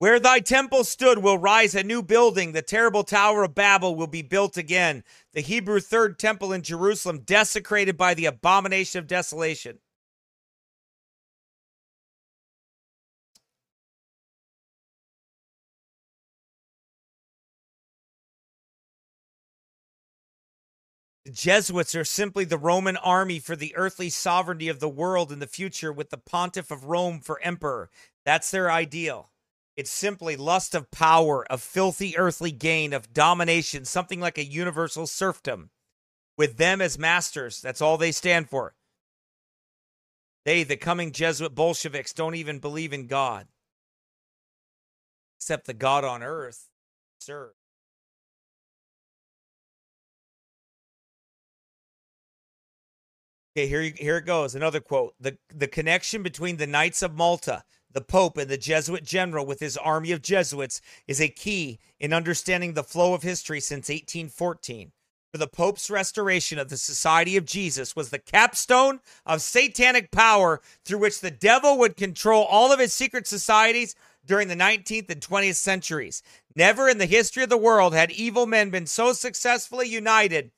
[0.03, 2.51] Where thy temple stood will rise a new building.
[2.51, 5.05] The terrible Tower of Babel will be built again.
[5.33, 9.79] The Hebrew third temple in Jerusalem, desecrated by the abomination of desolation.
[21.27, 25.39] The Jesuits are simply the Roman army for the earthly sovereignty of the world in
[25.39, 27.89] the future with the pontiff of Rome for emperor.
[28.25, 29.29] That's their ideal.
[29.77, 35.07] It's simply lust of power, of filthy earthly gain, of domination, something like a universal
[35.07, 35.71] serfdom.
[36.37, 38.75] With them as masters, that's all they stand for.
[40.45, 43.47] They, the coming Jesuit Bolsheviks, don't even believe in God,
[45.39, 46.69] except the God on earth,
[47.21, 47.53] sir.
[53.57, 54.55] Okay, here, here it goes.
[54.55, 55.15] Another quote.
[55.21, 57.63] The, the connection between the Knights of Malta,
[57.93, 62.13] the Pope and the Jesuit general with his army of Jesuits is a key in
[62.13, 64.93] understanding the flow of history since 1814.
[65.31, 70.61] For the Pope's restoration of the Society of Jesus was the capstone of satanic power
[70.85, 73.95] through which the devil would control all of his secret societies
[74.27, 76.23] during the 19th and 20th centuries.
[76.55, 80.51] Never in the history of the world had evil men been so successfully united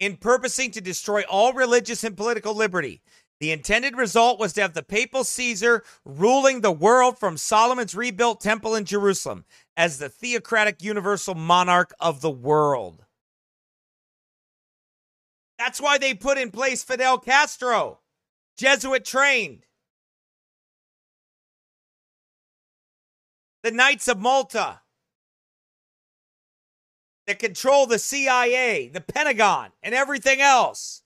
[0.00, 3.00] in purposing to destroy all religious and political liberty.
[3.40, 8.40] The intended result was to have the papal Caesar ruling the world from Solomon's rebuilt
[8.40, 9.44] temple in Jerusalem
[9.76, 13.04] as the theocratic universal monarch of the world.
[15.58, 18.00] That's why they put in place Fidel Castro,
[18.56, 19.66] Jesuit trained.
[23.62, 24.80] The Knights of Malta
[27.26, 31.02] that control the CIA, the Pentagon, and everything else.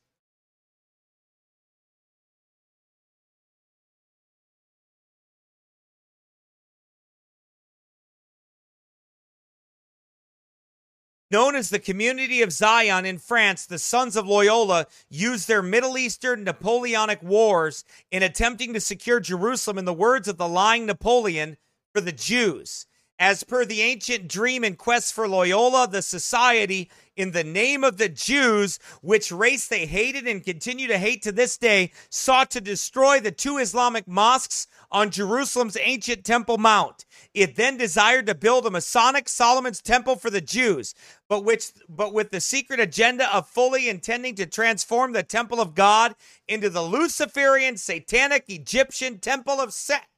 [11.31, 15.97] Known as the Community of Zion in France, the Sons of Loyola used their Middle
[15.97, 21.57] Eastern Napoleonic wars in attempting to secure Jerusalem, in the words of the lying Napoleon,
[21.94, 22.86] for the Jews.
[23.20, 27.98] As per the ancient dream and quest for Loyola, the society, in the name of
[27.98, 32.62] the Jews, which race they hated and continue to hate to this day, sought to
[32.62, 37.05] destroy the two Islamic mosques on Jerusalem's ancient Temple Mount.
[37.34, 40.94] It then desired to build a Masonic Solomon's temple for the Jews,
[41.28, 45.74] but which but with the secret agenda of fully intending to transform the temple of
[45.74, 46.14] God
[46.48, 50.09] into the Luciferian satanic Egyptian temple of Set.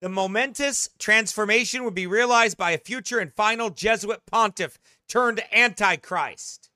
[0.00, 6.70] The momentous transformation would be realized by a future and final Jesuit pontiff turned antichrist.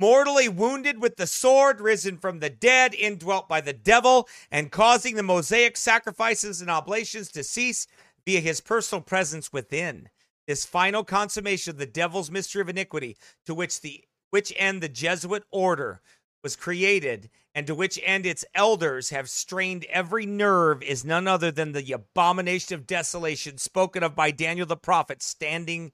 [0.00, 5.14] Mortally wounded with the sword, risen from the dead, indwelt by the devil, and causing
[5.14, 7.86] the Mosaic sacrifices and oblations to cease
[8.24, 10.08] via his personal presence within.
[10.46, 14.88] This final consummation of the devil's mystery of iniquity, to which the which end the
[14.88, 16.00] Jesuit order
[16.42, 21.50] was created and to which end its elders have strained every nerve is none other
[21.50, 25.92] than the abomination of desolation spoken of by Daniel the prophet standing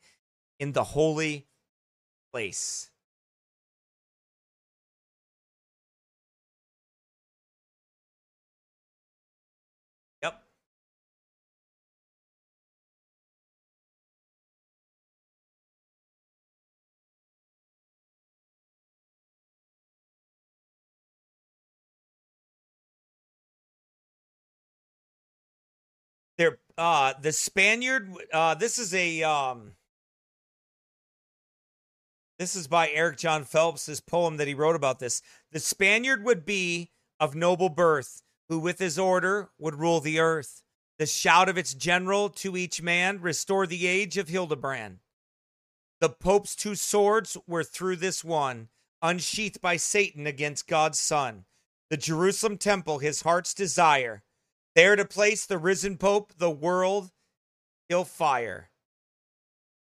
[0.59, 1.47] in the holy
[2.33, 2.91] place.
[26.79, 28.11] uh, the Spaniard.
[28.33, 29.73] Uh, this is a um,
[32.39, 33.87] this is by Eric John Phelps.
[33.87, 35.21] This poem that he wrote about this.
[35.53, 40.63] The Spaniard would be of noble birth, who with his order would rule the earth.
[40.99, 44.99] The shout of its general to each man restore the age of Hildebrand.
[46.01, 48.69] The Pope's two swords were through this one,
[49.03, 51.45] unsheathed by Satan against God's Son.
[51.91, 54.23] The Jerusalem temple, his heart's desire,
[54.79, 57.11] there to place the risen Pope, the world
[57.89, 58.71] he'll fire.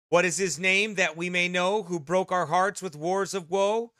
[0.09, 3.47] What is his name that we may know who broke our hearts with wars of
[3.51, 3.93] woe?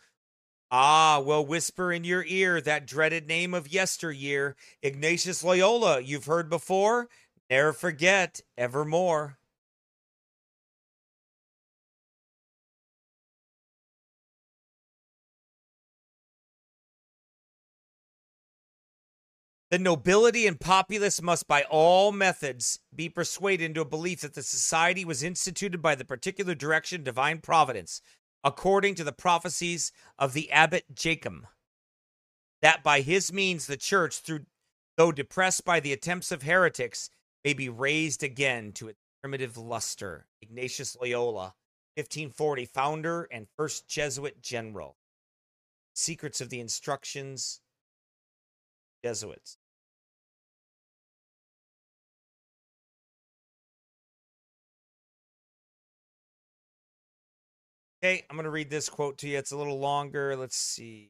[0.72, 4.56] Ah, well, whisper in your ear that dreaded name of yesteryear.
[4.82, 7.10] Ignatius Loyola, you've heard before,
[7.48, 9.37] ne'er forget evermore.
[19.70, 24.44] The nobility and populace must by all methods be persuaded into a belief that the
[24.44, 28.02] society was instituted by the particular direction of divine providence,
[28.46, 31.48] according to the prophecies of the abbot Jacob,
[32.62, 34.46] that by his means the church, through,
[34.96, 37.10] though depressed by the attempts of heretics,
[37.44, 40.28] may be raised again to its primitive luster.
[40.42, 41.56] Ignatius Loyola,
[41.96, 44.96] 1540, founder and first Jesuit general.
[45.94, 47.60] Secrets of the instructions
[49.04, 49.58] jesuits
[58.04, 59.40] Okay, I'm going to read this quote to you.
[59.40, 60.36] It's a little longer.
[60.36, 61.10] Let's see.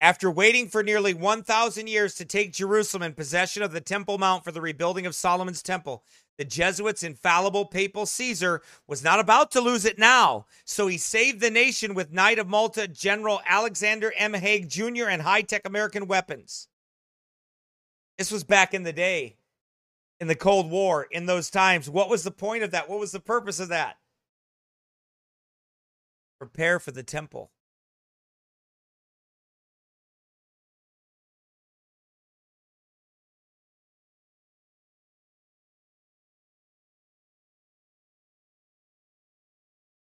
[0.00, 4.42] After waiting for nearly 1,000 years to take Jerusalem in possession of the Temple Mount
[4.42, 6.02] for the rebuilding of Solomon's Temple,
[6.38, 11.40] the Jesuits' infallible papal Caesar was not about to lose it now, so he saved
[11.40, 14.34] the nation with Knight of Malta General Alexander M.
[14.34, 15.08] Haig Jr.
[15.08, 16.68] and high tech American weapons.
[18.16, 19.36] This was back in the day,
[20.20, 21.90] in the Cold War, in those times.
[21.90, 22.88] What was the point of that?
[22.88, 23.96] What was the purpose of that?
[26.38, 27.50] Prepare for the temple.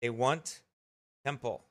[0.02, 0.61] They want
[1.26, 1.64] temple.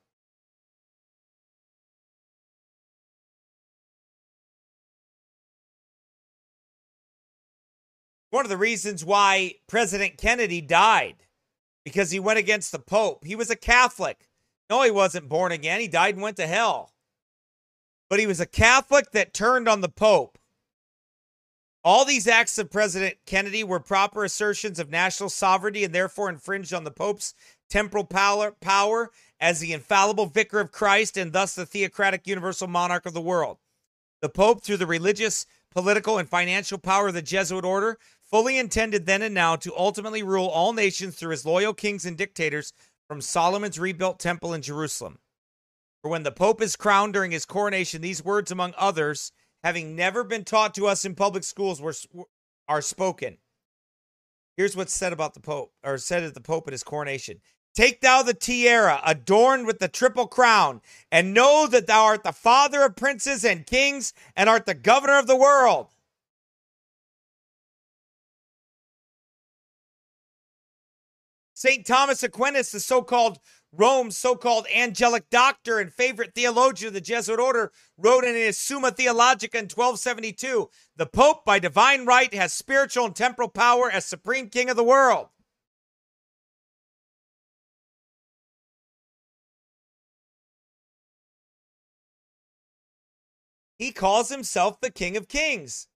[8.32, 11.16] One of the reasons why President Kennedy died
[11.84, 13.24] because he went against the Pope.
[13.24, 14.28] He was a Catholic.
[14.68, 15.80] No, he wasn't born again.
[15.80, 16.92] He died and went to hell.
[18.08, 20.38] But he was a Catholic that turned on the Pope.
[21.82, 26.72] All these acts of President Kennedy were proper assertions of national sovereignty and therefore infringed
[26.72, 27.34] on the Pope's
[27.70, 29.10] temporal power, power
[29.40, 33.58] as the infallible vicar of Christ and thus the theocratic universal monarch of the world.
[34.20, 37.96] The Pope, through the religious, political, and financial power of the Jesuit order,
[38.30, 42.18] fully intended then and now to ultimately rule all nations through his loyal kings and
[42.18, 42.72] dictators
[43.08, 45.18] from Solomon's rebuilt temple in Jerusalem.
[46.02, 49.32] For when the Pope is crowned during his coronation, these words, among others,
[49.62, 51.94] having never been taught to us in public schools, were,
[52.68, 53.38] are spoken.
[54.56, 57.40] Here's what's said about the Pope, or said of the Pope at his coronation.
[57.74, 60.80] Take thou the tiara adorned with the triple crown,
[61.10, 65.18] and know that thou art the father of princes and kings, and art the governor
[65.18, 65.88] of the world.
[71.54, 71.86] St.
[71.86, 73.38] Thomas Aquinas, the so called
[73.72, 78.58] Rome's so called angelic doctor and favorite theologian of the Jesuit order, wrote in his
[78.58, 84.04] Summa Theologica in 1272 The Pope, by divine right, has spiritual and temporal power as
[84.06, 85.28] supreme king of the world.
[93.80, 95.88] He calls himself the King of Kings.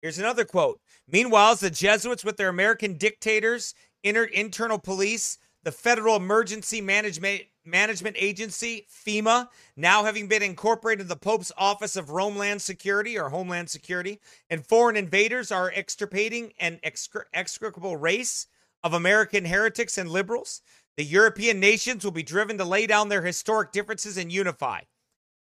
[0.00, 0.80] Here's another quote.
[1.06, 7.42] Meanwhile, as the Jesuits with their American dictators, inter- internal police, the Federal Emergency Management
[7.66, 13.28] Management Agency, FEMA, now having been incorporated in the Pope's Office of Homeland Security or
[13.28, 16.80] Homeland Security, and foreign invaders are extirpating an
[17.34, 18.46] execrable race
[18.86, 20.62] of American heretics and liberals.
[20.96, 24.82] The European nations will be driven to lay down their historic differences and unify.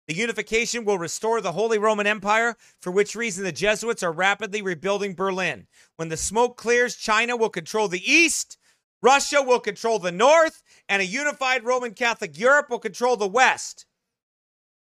[0.07, 4.63] The unification will restore the Holy Roman Empire, for which reason the Jesuits are rapidly
[4.63, 5.67] rebuilding Berlin.
[5.95, 8.57] When the smoke clears, China will control the East,
[9.03, 13.85] Russia will control the North, and a unified Roman Catholic Europe will control the West.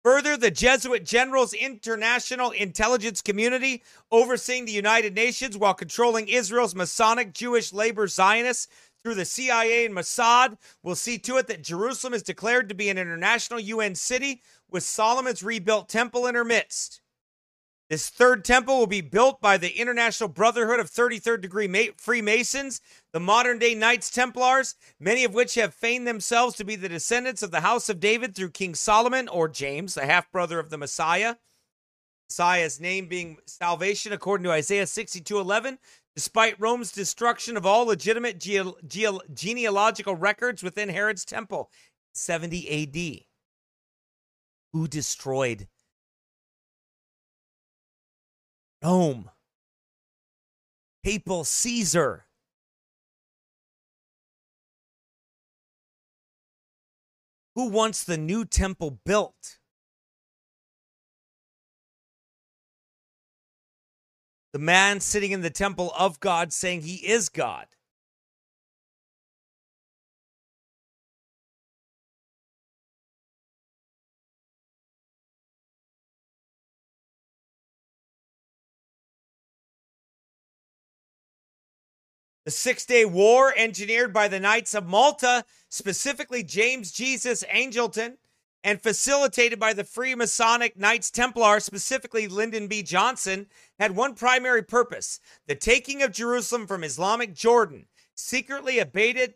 [0.04, 3.82] Further, the Jesuit General's international intelligence community,
[4.12, 8.68] overseeing the United Nations while controlling Israel's Masonic Jewish labor Zionists
[9.02, 12.90] through the CIA and Mossad, will see to it that Jerusalem is declared to be
[12.90, 17.00] an international UN city with Solomon's rebuilt temple in her midst.
[17.90, 22.80] This third temple will be built by the International Brotherhood of 33rd Degree Freemasons,
[23.12, 27.42] the modern day Knights Templars, many of which have feigned themselves to be the descendants
[27.42, 30.78] of the House of David through King Solomon or James, the half brother of the
[30.78, 31.36] Messiah.
[32.30, 35.78] Messiah's name being salvation, according to Isaiah 62 11.
[36.16, 41.70] Despite Rome's destruction of all legitimate genealogical records within Herod's temple,
[42.14, 43.24] 70 AD.
[44.72, 45.66] Who destroyed
[48.84, 49.30] Rome,
[51.02, 52.26] Papal Caesar.
[57.54, 59.58] Who wants the new temple built?
[64.52, 67.66] The man sitting in the temple of God saying he is God.
[82.44, 88.18] The Six Day War, engineered by the Knights of Malta, specifically James Jesus Angleton,
[88.62, 92.82] and facilitated by the Freemasonic Knights Templar, specifically Lyndon B.
[92.82, 93.46] Johnson,
[93.78, 99.34] had one primary purpose the taking of Jerusalem from Islamic Jordan, secretly abated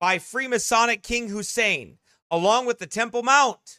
[0.00, 1.98] by Freemasonic King Hussein,
[2.32, 3.78] along with the Temple Mount.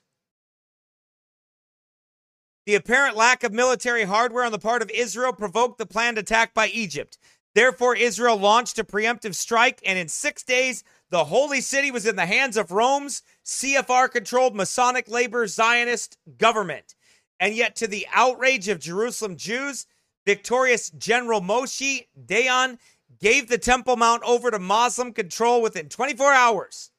[2.65, 6.53] The apparent lack of military hardware on the part of Israel provoked the planned attack
[6.53, 7.18] by Egypt.
[7.53, 12.15] Therefore, Israel launched a preemptive strike, and in six days, the holy city was in
[12.15, 16.95] the hands of Rome's CFR controlled Masonic labor Zionist government.
[17.40, 19.86] And yet, to the outrage of Jerusalem Jews,
[20.26, 22.78] victorious General Moshe Dayan
[23.19, 26.91] gave the Temple Mount over to Muslim control within 24 hours.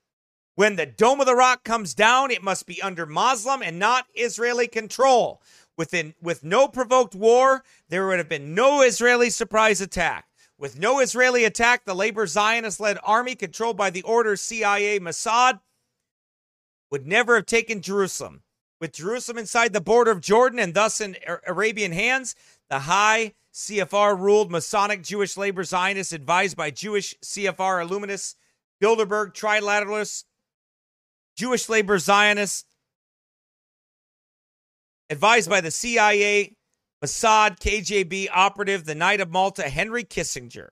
[0.57, 4.07] When the Dome of the Rock comes down, it must be under Muslim and not
[4.15, 5.41] Israeli control.
[5.79, 10.27] Within, with no provoked war, there would have been no Israeli surprise attack.
[10.63, 15.59] With no Israeli attack, the labor Zionist led army controlled by the order CIA Mossad
[16.89, 18.43] would never have taken Jerusalem.
[18.81, 21.17] With Jerusalem inside the border of Jordan and thus in
[21.49, 22.37] Arabian hands,
[22.71, 28.37] the high CFR ruled Masonic Jewish labor Zionists advised by Jewish CFR Illuminists,
[28.81, 30.27] Bilderberg Trilateralists,
[31.37, 32.67] Jewish labor Zionists,
[35.11, 36.55] advised by the CIA,
[37.03, 40.69] Mossad KJB operative, the Knight of Malta, Henry Kissinger,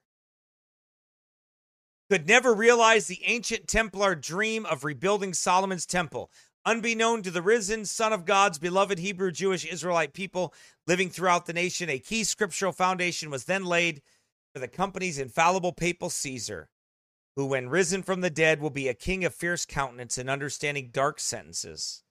[2.09, 6.31] could never realize the ancient Templar dream of rebuilding Solomon's temple.
[6.65, 10.55] Unbeknown to the risen Son of God's beloved Hebrew Jewish Israelite people
[10.86, 14.01] living throughout the nation, a key scriptural foundation was then laid
[14.55, 16.69] for the company's infallible papal Caesar,
[17.35, 20.90] who, when risen from the dead, will be a king of fierce countenance and understanding
[20.93, 22.05] dark sentences.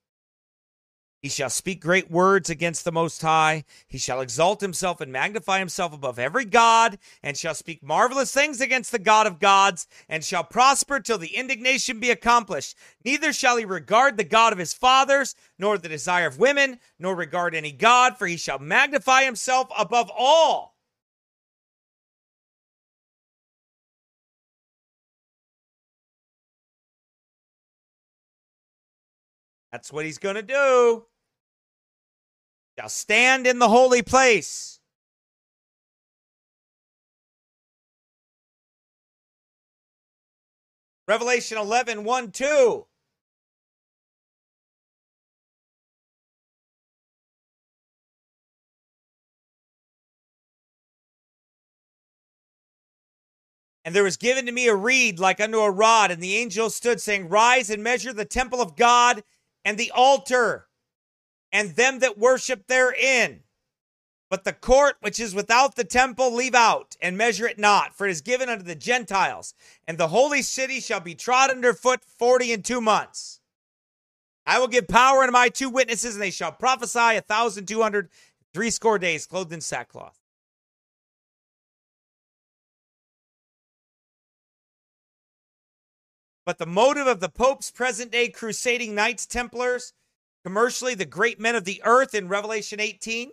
[1.22, 3.66] He shall speak great words against the Most High.
[3.88, 8.62] He shall exalt himself and magnify himself above every God, and shall speak marvelous things
[8.62, 12.78] against the God of gods, and shall prosper till the indignation be accomplished.
[13.04, 17.14] Neither shall he regard the God of his fathers, nor the desire of women, nor
[17.16, 20.78] regard any God, for he shall magnify himself above all.
[29.72, 31.06] That's what he's going to do.
[32.80, 34.80] Shall stand in the holy place.
[41.08, 42.86] Revelation 11, 1, 2.
[53.86, 56.70] And there was given to me a reed like unto a rod, and the angel
[56.70, 59.24] stood, saying, Rise and measure the temple of God
[59.66, 60.68] and the altar
[61.52, 63.44] and them that worship therein.
[64.30, 68.08] But the court which is without the temple leave out and measure it not, for
[68.08, 69.56] it is given unto the Gentiles,
[69.88, 73.40] and the holy city shall be trod under foot forty and two months.
[74.46, 77.82] I will give power unto my two witnesses, and they shall prophesy a thousand two
[77.82, 78.10] hundred,
[78.54, 80.20] threescore days, clothed in sackcloth.
[86.50, 89.94] But the motive of the Pope's present day crusading Knights Templars,
[90.44, 93.30] commercially the great men of the earth in Revelation 18,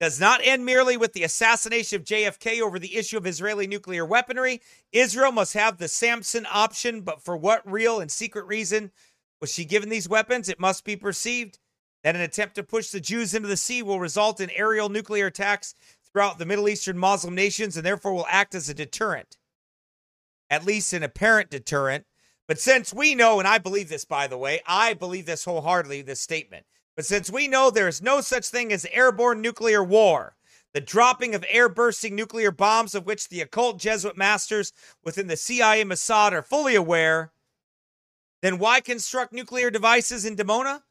[0.00, 4.06] does not end merely with the assassination of JFK over the issue of Israeli nuclear
[4.06, 4.62] weaponry.
[4.92, 8.90] Israel must have the Samson option, but for what real and secret reason
[9.38, 10.48] was she given these weapons?
[10.48, 11.58] It must be perceived
[12.02, 15.26] that an attempt to push the Jews into the sea will result in aerial nuclear
[15.26, 15.74] attacks
[16.10, 19.36] throughout the Middle Eastern Muslim nations and therefore will act as a deterrent
[20.50, 22.06] at least an apparent deterrent.
[22.46, 26.02] But since we know, and I believe this, by the way, I believe this wholeheartedly,
[26.02, 26.64] this statement.
[26.94, 30.36] But since we know there is no such thing as airborne nuclear war,
[30.72, 35.84] the dropping of air-bursting nuclear bombs, of which the occult Jesuit masters within the CIA
[35.84, 37.32] Mossad are fully aware,
[38.42, 40.82] then why construct nuclear devices in Dimona?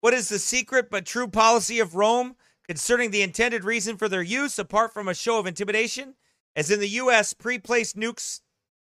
[0.00, 2.36] What is the secret but true policy of Rome
[2.66, 6.14] concerning the intended reason for their use, apart from a show of intimidation?
[6.54, 8.40] As in the U.S., pre placed nukes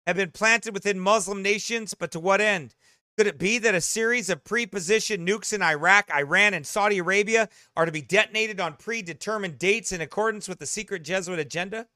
[0.07, 2.75] have been planted within Muslim nations, but to what end?
[3.17, 7.49] Could it be that a series of pre-positioned nukes in Iraq, Iran, and Saudi Arabia
[7.75, 11.87] are to be detonated on predetermined dates in accordance with the secret Jesuit agenda?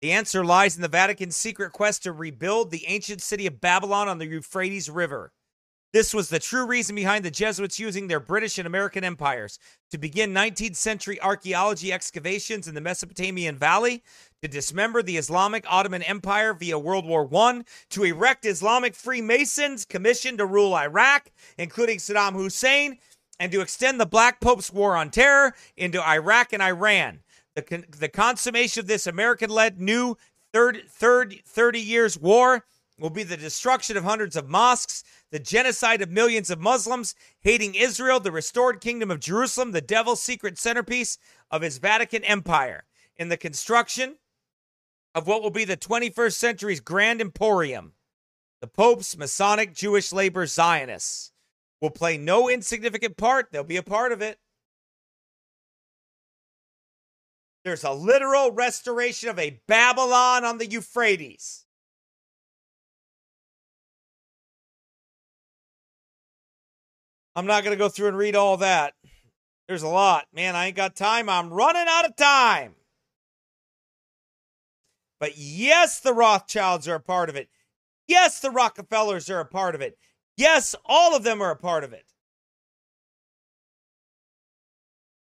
[0.00, 4.08] The answer lies in the Vatican's secret quest to rebuild the ancient city of Babylon
[4.08, 5.32] on the Euphrates River.
[5.94, 9.60] This was the true reason behind the Jesuits using their British and American empires
[9.92, 14.02] to begin 19th century archaeology excavations in the Mesopotamian Valley,
[14.42, 20.38] to dismember the Islamic Ottoman Empire via World War I, to erect Islamic Freemasons commissioned
[20.38, 22.98] to rule Iraq, including Saddam Hussein,
[23.38, 27.20] and to extend the Black Pope's war on terror into Iraq and Iran.
[27.54, 30.16] The, con- the consummation of this American led new
[30.52, 32.64] third, third 30 years war
[32.98, 35.02] will be the destruction of hundreds of mosques,
[35.34, 40.22] the genocide of millions of Muslims, hating Israel, the restored kingdom of Jerusalem, the devil's
[40.22, 41.18] secret centerpiece
[41.50, 42.84] of his Vatican empire,
[43.16, 44.14] in the construction
[45.12, 47.94] of what will be the 21st century's grand emporium.
[48.60, 51.32] The Pope's Masonic Jewish labor Zionists
[51.80, 53.48] will play no insignificant part.
[53.50, 54.38] They'll be a part of it.
[57.64, 61.63] There's a literal restoration of a Babylon on the Euphrates.
[67.36, 68.94] I'm not going to go through and read all that.
[69.66, 70.26] There's a lot.
[70.32, 71.28] Man, I ain't got time.
[71.28, 72.74] I'm running out of time.
[75.18, 77.48] But yes, the Rothschilds are a part of it.
[78.06, 79.96] Yes, the Rockefellers are a part of it.
[80.36, 82.04] Yes, all of them are a part of it.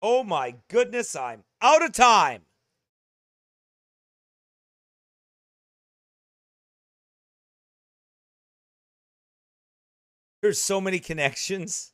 [0.01, 2.41] Oh my goodness, I'm out of time.
[10.41, 11.93] There's so many connections.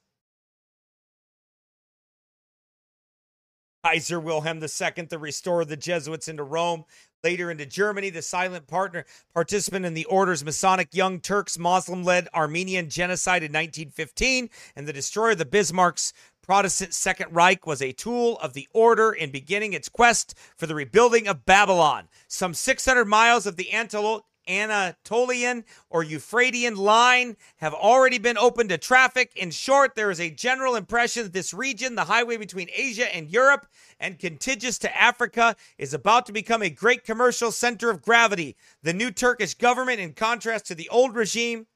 [3.84, 6.86] Kaiser Wilhelm II restorer restore the Jesuits into Rome.
[7.24, 12.90] Later into Germany, the silent partner participant in the order's Masonic Young Turks Muslim-led Armenian
[12.90, 16.14] genocide in 1915, and the destroyer of the Bismarck's
[16.44, 20.76] Protestant Second Reich was a tool of the order in beginning its quest for the
[20.76, 22.08] rebuilding of Babylon.
[22.28, 28.77] Some 600 miles of the antelope Anatolian or Euphradian line have already been open to
[28.77, 29.31] traffic.
[29.35, 33.30] In short, there is a general impression that this region, the highway between Asia and
[33.30, 33.68] Europe
[33.99, 38.55] and contiguous to Africa, is about to become a great commercial center of gravity.
[38.84, 41.68] The new Turkish government, in contrast to the old regime,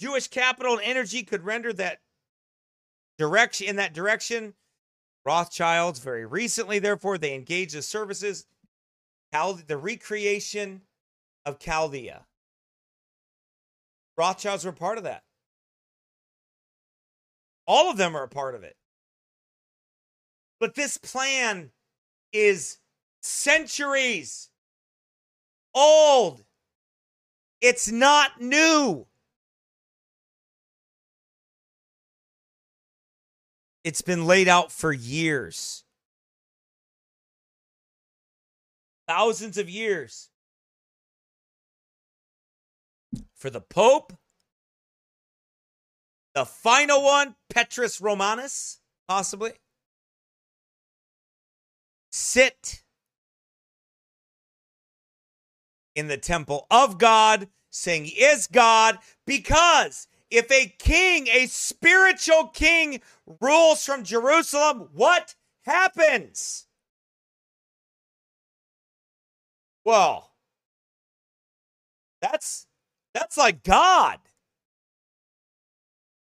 [0.00, 2.00] Jewish capital and energy could render that
[3.18, 4.54] direction in that direction.
[5.24, 8.46] Rothschilds very recently, therefore, they engaged the services
[9.32, 10.82] how the recreation
[11.46, 12.24] of Chaldea.
[14.16, 15.22] Rothschilds were part of that.
[17.66, 18.76] All of them are a part of it.
[20.60, 21.70] But this plan
[22.32, 22.78] is
[23.22, 24.50] centuries
[25.74, 26.44] old.
[27.60, 29.06] It's not new.
[33.82, 35.84] It's been laid out for years.
[39.08, 40.30] Thousands of years.
[43.44, 44.14] for the Pope,
[46.34, 49.50] the final one, Petrus Romanus, possibly.
[52.10, 52.82] Sit
[55.94, 62.48] in the temple of God, saying he is God, because if a king, a spiritual
[62.48, 63.02] king,
[63.42, 65.34] rules from Jerusalem, what
[65.66, 66.64] happens?
[69.84, 70.30] Well,
[72.22, 72.68] that's
[73.14, 74.18] that's like God.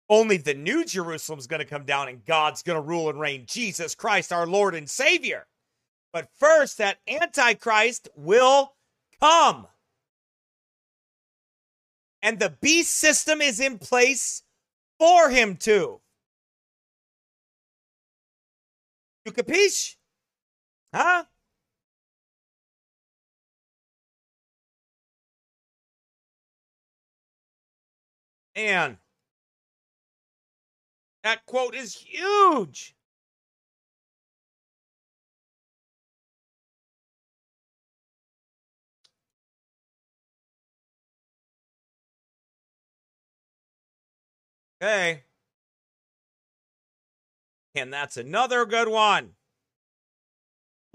[0.08, 3.44] Only the new Jerusalem's going to come down and God's going to rule and reign.
[3.46, 5.46] Jesus Christ, our Lord and Savior.
[6.12, 8.74] But first, that Antichrist will
[9.20, 9.68] come.
[12.22, 14.42] And the beast system is in place
[14.98, 16.00] for him to.
[19.24, 19.94] You capiche?
[20.92, 21.24] Huh?
[28.56, 28.98] Man,
[31.22, 32.96] that quote is huge.
[44.82, 45.24] Okay.
[47.74, 49.34] And that's another good one.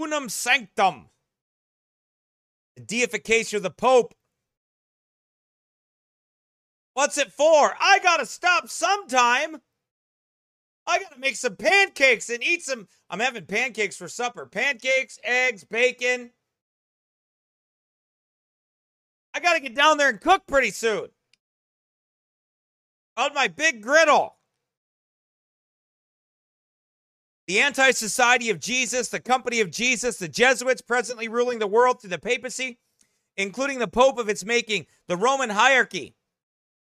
[0.02, 1.10] Unum sanctum.
[2.76, 4.14] The deification of the Pope
[6.96, 7.46] What's it for?
[7.80, 9.62] I gotta stop sometime.
[10.88, 12.88] I gotta make some pancakes and eat some.
[13.10, 14.46] I'm having pancakes for supper.
[14.46, 16.32] Pancakes, eggs, bacon.
[19.34, 21.10] I gotta get down there and cook pretty soon.
[23.18, 24.38] On my big griddle.
[27.48, 32.00] The anti society of Jesus, the company of Jesus, the Jesuits presently ruling the world
[32.00, 32.80] through the papacy,
[33.36, 36.16] including the Pope of its making, the Roman hierarchy,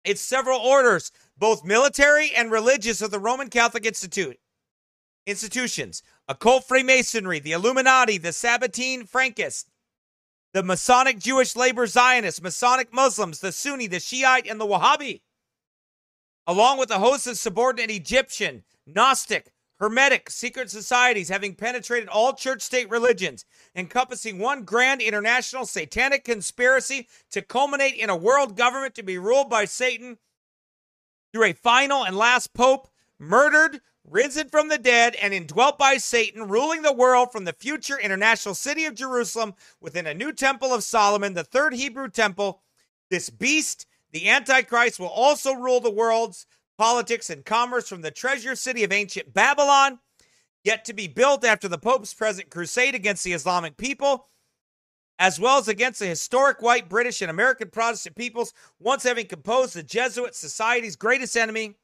[0.04, 4.38] it's several orders, both military and religious, of the Roman Catholic Institute
[5.26, 9.66] institutions, occult Freemasonry, the Illuminati, the Sabbatean Frankists,
[10.54, 15.20] the Masonic Jewish labor Zionists, Masonic Muslims, the Sunni, the Shiite, and the Wahhabi,
[16.46, 22.62] along with a host of subordinate Egyptian, Gnostic, hermetic secret societies having penetrated all church
[22.62, 23.44] state religions,
[23.74, 29.48] encompassing one grand international satanic conspiracy to culminate in a world government to be ruled
[29.48, 30.18] by Satan
[31.32, 32.88] through a final and last pope
[33.20, 37.98] murdered, risen from the dead, and indwelt by Satan, ruling the world from the future
[37.98, 42.62] international city of Jerusalem within a new temple of Solomon, the third Hebrew temple.
[43.10, 46.46] This beast, the Antichrist, will also rule the world's
[46.78, 49.98] politics, and commerce from the treasure city of ancient Babylon,
[50.64, 54.28] yet to be built after the Pope's present crusade against the Islamic people,
[55.18, 59.74] as well as against the historic white British and American Protestant peoples, once having composed
[59.74, 61.74] the Jesuit society's greatest enemy.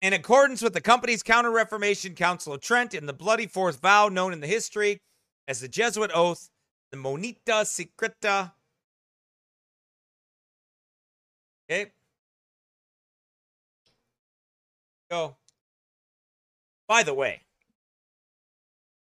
[0.00, 4.08] In accordance with the company's Counter Reformation Council of Trent and the Bloody Fourth Vow,
[4.08, 4.98] known in the history
[5.48, 6.48] as the Jesuit Oath,
[6.92, 8.52] the Monita Secreta
[11.68, 11.86] Okay.
[15.10, 15.36] Go.
[16.88, 17.42] By the way,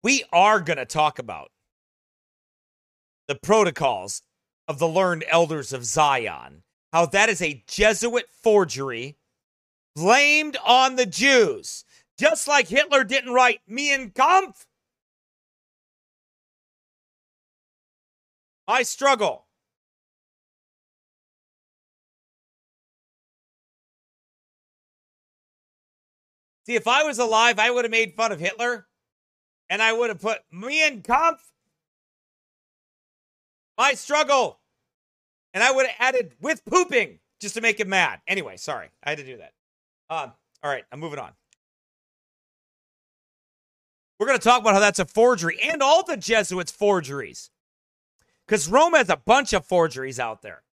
[0.04, 1.52] we are going to talk about
[3.28, 4.22] the protocols
[4.68, 6.64] of the learned elders of Zion,
[6.94, 9.18] how that is a Jesuit forgery
[9.96, 11.84] blamed on the Jews,
[12.18, 14.66] just like Hitler didn't write Mein Kampf.
[18.68, 19.47] My struggle
[26.68, 28.88] See, if I was alive, I would have made fun of Hitler
[29.70, 31.42] and I would have put me in Kampf,
[33.78, 34.60] my struggle,
[35.54, 38.20] and I would have added with pooping just to make him mad.
[38.28, 39.54] Anyway, sorry, I had to do that.
[40.10, 41.32] Um, all right, I'm moving on.
[44.20, 47.50] We're going to talk about how that's a forgery and all the Jesuits' forgeries.
[48.46, 50.64] Because Rome has a bunch of forgeries out there.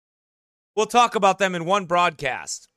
[0.74, 2.68] We'll talk about them in one broadcast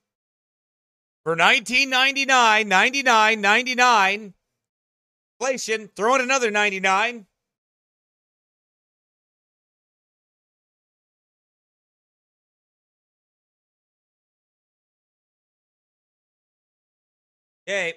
[1.28, 4.34] for 1999, 99, 99.
[5.42, 7.26] Inflation, throw in another 99.
[17.68, 17.96] Okay.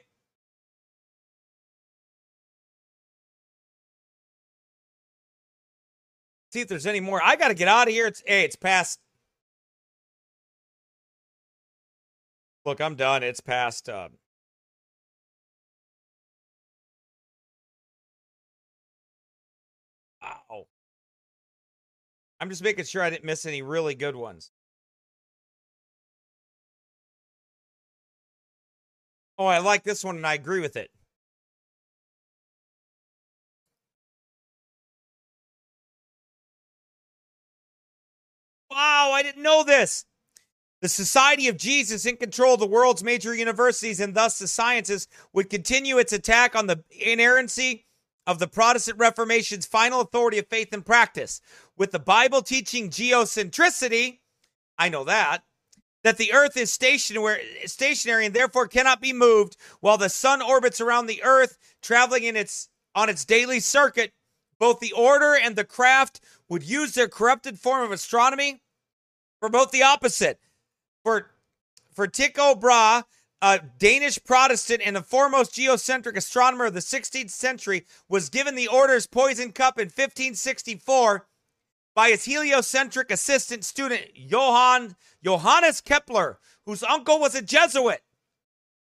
[6.52, 7.22] See if there's any more.
[7.22, 8.08] I got to get out of here.
[8.08, 8.98] It's hey, it's past
[12.66, 13.22] Look, I'm done.
[13.22, 13.88] It's past.
[13.88, 14.08] Uh,
[20.22, 20.66] um, wow.
[22.38, 24.50] I'm just making sure I didn't miss any really good ones.
[29.38, 30.90] Oh, I like this one and I agree with it.
[38.70, 40.04] Wow, I didn't know this.
[40.80, 45.08] The Society of Jesus, in control of the world's major universities and thus the sciences,
[45.32, 47.84] would continue its attack on the inerrancy
[48.26, 51.42] of the Protestant Reformation's final authority of faith and practice,
[51.76, 54.20] with the Bible teaching geocentricity.
[54.78, 55.42] I know that.
[56.02, 61.06] That the earth is stationary and therefore cannot be moved, while the sun orbits around
[61.06, 64.12] the earth, traveling in its, on its daily circuit.
[64.58, 68.62] Both the order and the craft would use their corrupted form of astronomy
[69.40, 70.38] for both the opposite
[71.02, 71.30] for
[71.94, 73.02] for Tycho Brahe,
[73.42, 78.68] a Danish Protestant and the foremost geocentric astronomer of the 16th century, was given the
[78.68, 81.26] order's poison cup in 1564
[81.94, 84.94] by his heliocentric assistant student Johann
[85.24, 88.02] Johannes Kepler, whose uncle was a Jesuit.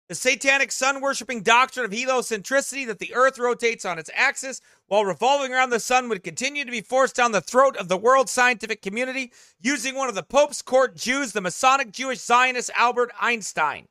[0.10, 5.05] The satanic sun worshiping doctrine of heliocentricity that the earth rotates on its axis while
[5.05, 8.30] revolving around the sun would continue to be forced down the throat of the world
[8.30, 13.88] scientific community using one of the Pope's court Jews, the Masonic Jewish Zionist Albert Einstein,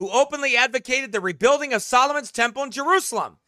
[0.00, 3.38] who openly advocated the rebuilding of Solomon's temple in Jerusalem.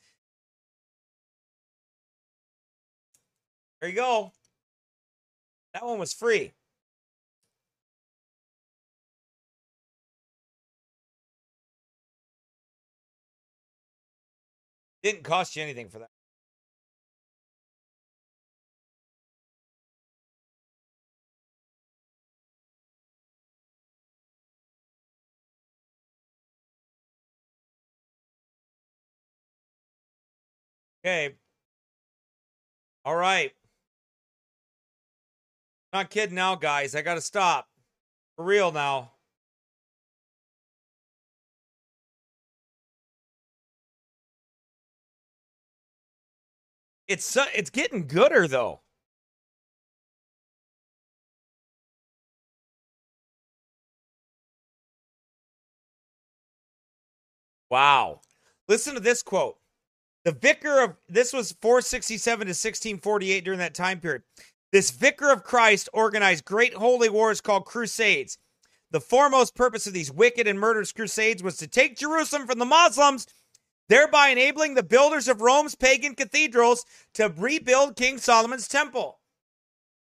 [3.81, 4.33] There you go.
[5.73, 6.53] That one was free.
[15.03, 16.11] Didn't cost you anything for that.
[31.05, 31.35] Okay.
[33.05, 33.53] All right.
[35.93, 36.95] Not kidding now, guys.
[36.95, 37.69] I got to stop.
[38.37, 39.13] For real now.
[47.09, 48.83] It's uh, it's getting gooder though.
[57.71, 58.21] Wow.
[58.69, 59.60] Listen to this quote.
[60.25, 64.23] The vicar of this was 467 to 1648 during that time period.
[64.71, 68.39] This vicar of Christ organized great holy wars called crusades.
[68.91, 72.65] The foremost purpose of these wicked and murderous crusades was to take Jerusalem from the
[72.67, 73.27] Muslims,
[73.89, 76.85] thereby enabling the builders of Rome's pagan cathedrals
[77.15, 79.21] to rebuild King Solomon's temple.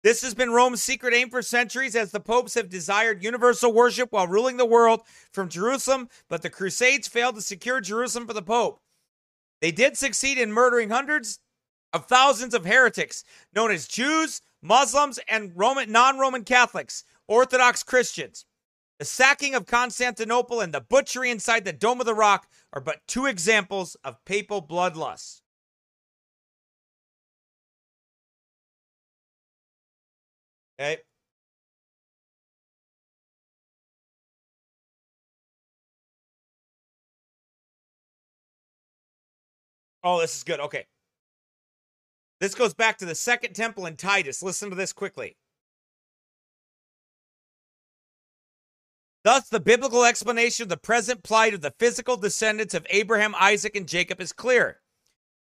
[0.02, 4.12] This has been Rome's secret aim for centuries as the popes have desired universal worship
[4.12, 5.00] while ruling the world
[5.32, 8.80] from Jerusalem, but the Crusades failed to secure Jerusalem for the pope.
[9.64, 11.40] They did succeed in murdering hundreds
[11.94, 13.24] of thousands of heretics
[13.56, 18.44] known as Jews, Muslims, and Roman, non-Roman Catholics, Orthodox Christians.
[18.98, 23.06] The sacking of Constantinople and the butchery inside the Dome of the Rock are but
[23.08, 25.40] two examples of papal bloodlust.
[30.78, 30.98] Okay.
[40.04, 40.60] Oh, this is good.
[40.60, 40.86] Okay.
[42.40, 44.42] This goes back to the second temple in Titus.
[44.42, 45.36] Listen to this quickly.
[49.24, 53.74] Thus, the biblical explanation of the present plight of the physical descendants of Abraham, Isaac,
[53.74, 54.80] and Jacob is clear.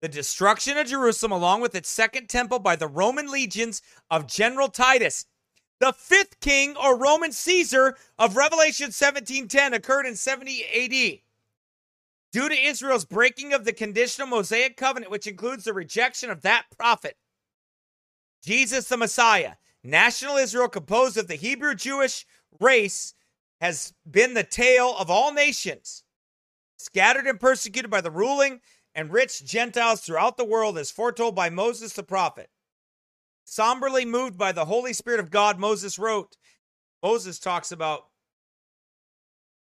[0.02, 4.70] The destruction of Jerusalem, along with its second temple by the Roman legions of General
[4.70, 5.28] Titus,
[5.80, 11.22] the fifth king or Roman Caesar of Revelation 17:10, occurred in 70 AD
[12.38, 16.66] due to Israel's breaking of the conditional Mosaic covenant, which includes the rejection of that
[16.78, 17.18] prophet,
[18.44, 19.54] Jesus the Messiah.
[19.84, 22.28] National Israel, composed of the Hebrew Jewish
[22.62, 23.16] race,
[23.60, 26.04] has been the tail of all nations,
[26.78, 28.60] scattered and persecuted by the ruling
[28.94, 32.52] and rich Gentiles throughout the world, as foretold by Moses the prophet.
[33.46, 36.38] Somberly moved by the Holy Spirit of God, Moses wrote,
[37.02, 38.02] Moses talks about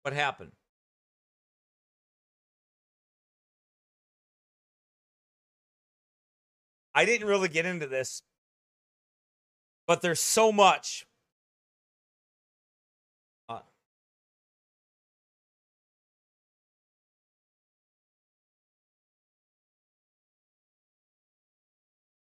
[0.02, 0.52] what happened.
[6.94, 8.22] I didn't really get into this,
[9.86, 11.06] but there's so much.
[13.48, 13.60] Uh,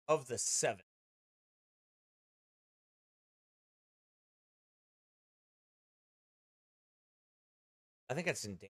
[0.08, 0.82] of the seven.
[8.10, 8.68] I think that's in danger.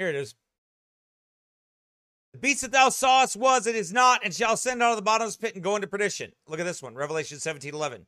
[0.00, 0.34] Here it is.
[2.32, 5.02] The beast that thou sawest was and is not, and shall ascend out of the
[5.02, 6.32] bottomless pit and go into perdition.
[6.46, 8.06] Look at this one, Revelation 17 11.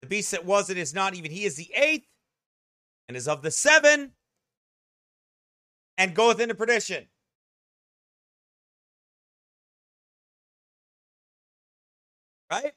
[0.00, 2.08] The beast that was and is not, even he is the eighth,
[3.06, 4.14] and is of the seven,
[5.96, 7.06] and goeth into perdition.
[12.50, 12.72] Right?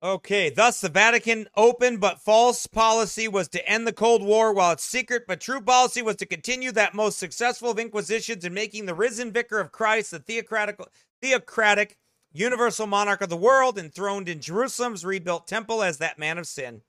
[0.00, 4.70] Okay, thus the Vatican open but false policy was to end the Cold War, while
[4.70, 8.86] its secret but true policy was to continue that most successful of inquisitions in making
[8.86, 10.78] the risen vicar of Christ the theocratic,
[11.20, 11.98] theocratic
[12.32, 16.82] universal monarch of the world, enthroned in Jerusalem's rebuilt temple as that man of sin.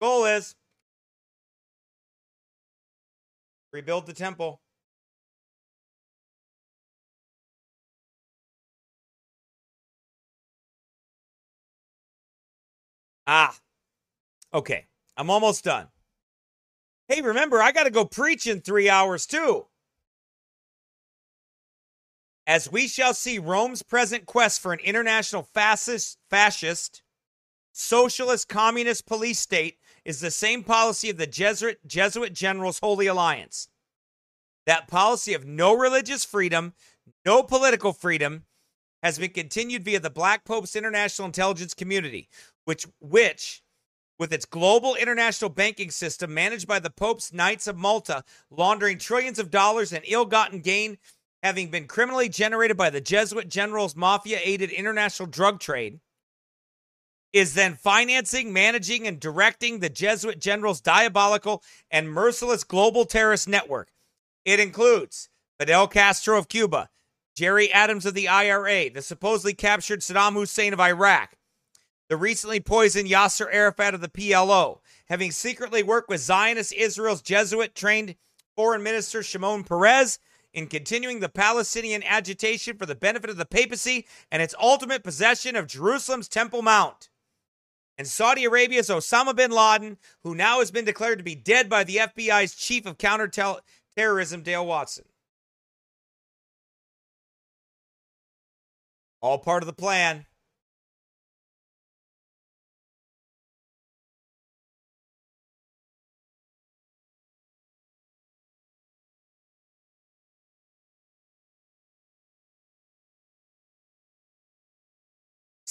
[0.00, 0.54] Goal is
[3.72, 4.60] rebuild the temple.
[13.26, 13.54] Ah,
[14.52, 14.86] okay.
[15.16, 15.88] I'm almost done.
[17.08, 19.66] Hey, remember, I got to go preach in three hours too.
[22.46, 27.02] As we shall see, Rome's present quest for an international fascist, fascist
[27.76, 33.68] socialist, communist police state is the same policy of the Jesuit, Jesuit Generals Holy Alliance.
[34.66, 36.74] That policy of no religious freedom,
[37.26, 38.44] no political freedom,
[39.02, 42.28] has been continued via the Black Pope's international intelligence community,
[42.64, 43.62] which which
[44.18, 49.38] with its global international banking system managed by the Pope's Knights of Malta, laundering trillions
[49.40, 50.98] of dollars in ill-gotten gain
[51.42, 55.98] having been criminally generated by the Jesuit generals mafia aided international drug trade
[57.34, 63.90] is then financing, managing, and directing the Jesuit generals' diabolical and merciless global terrorist network.
[64.44, 65.28] It includes
[65.58, 66.88] Fidel Castro of Cuba,
[67.36, 71.32] Gerry Adams of the IRA, the supposedly captured Saddam Hussein of Iraq,
[72.08, 77.74] the recently poisoned Yasser Arafat of the PLO, having secretly worked with Zionist Israel's Jesuit
[77.74, 78.16] trained
[78.56, 80.18] Foreign Minister Shimon Peres
[80.52, 85.56] in continuing the Palestinian agitation for the benefit of the papacy and its ultimate possession
[85.56, 87.08] of Jerusalem's Temple Mount.
[87.96, 91.84] And Saudi Arabia's Osama bin Laden, who now has been declared to be dead by
[91.84, 95.04] the FBI's chief of counterterrorism, Dale Watson.
[99.20, 100.26] All part of the plan.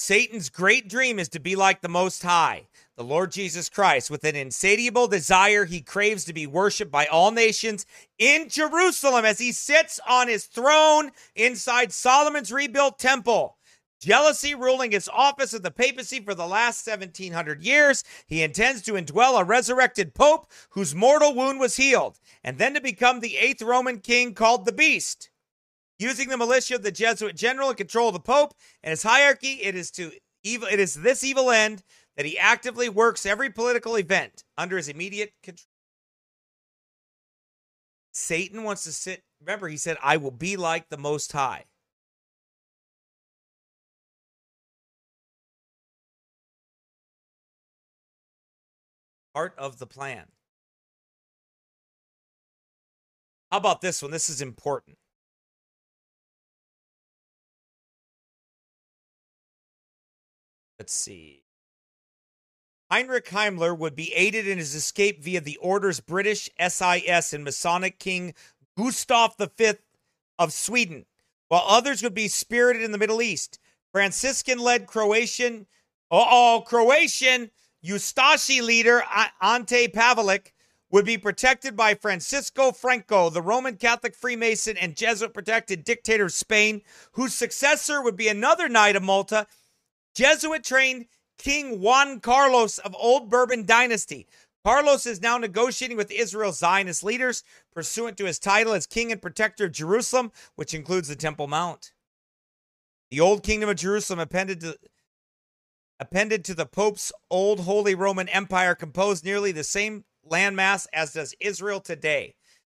[0.03, 2.67] Satan's great dream is to be like the Most High,
[2.97, 4.11] the Lord Jesus Christ.
[4.11, 7.85] With an insatiable desire, he craves to be worshiped by all nations
[8.19, 13.55] in Jerusalem as he sits on his throne inside Solomon's rebuilt temple.
[14.01, 18.03] Jealousy ruling his office of the papacy for the last 1700 years.
[18.27, 22.81] He intends to indwell a resurrected pope whose mortal wound was healed, and then to
[22.81, 25.29] become the eighth Roman king called the Beast.
[25.99, 28.53] Using the militia of the Jesuit general in control of the Pope
[28.83, 30.11] and his hierarchy, it is to
[30.43, 31.83] evil it is this evil end
[32.17, 35.63] that he actively works every political event under his immediate control.
[38.11, 39.23] Satan wants to sit.
[39.39, 41.65] Remember, he said, I will be like the Most High.
[49.33, 50.27] Part of the plan.
[53.51, 54.11] How about this one?
[54.11, 54.97] This is important.
[60.83, 61.39] Let's see.
[62.91, 67.99] Heinrich Himmler would be aided in his escape via the Order's British SIS and Masonic
[67.99, 68.33] King
[68.77, 69.71] Gustav V
[70.37, 71.05] of Sweden,
[71.47, 73.59] while others would be spirited in the Middle East.
[73.93, 75.67] Franciscan led Croatian,
[76.11, 77.49] oh, Croatian
[77.81, 79.05] Ustashi leader
[79.41, 80.51] Ante Pavelic
[80.91, 86.33] would be protected by Francisco Franco, the Roman Catholic Freemason and Jesuit protected dictator of
[86.33, 86.81] Spain,
[87.13, 89.47] whose successor would be another knight of Malta
[90.13, 91.07] Jesuit trained
[91.37, 94.27] King Juan Carlos of Old Bourbon Dynasty.
[94.65, 99.21] Carlos is now negotiating with Israel's Zionist leaders pursuant to his title as king and
[99.21, 101.91] protector of Jerusalem, which includes the Temple Mount.
[103.11, 104.77] The Old Kingdom of Jerusalem appended to,
[105.99, 111.35] appended to the Pope's old Holy Roman Empire composed nearly the same landmass as does
[111.41, 112.35] Israel today.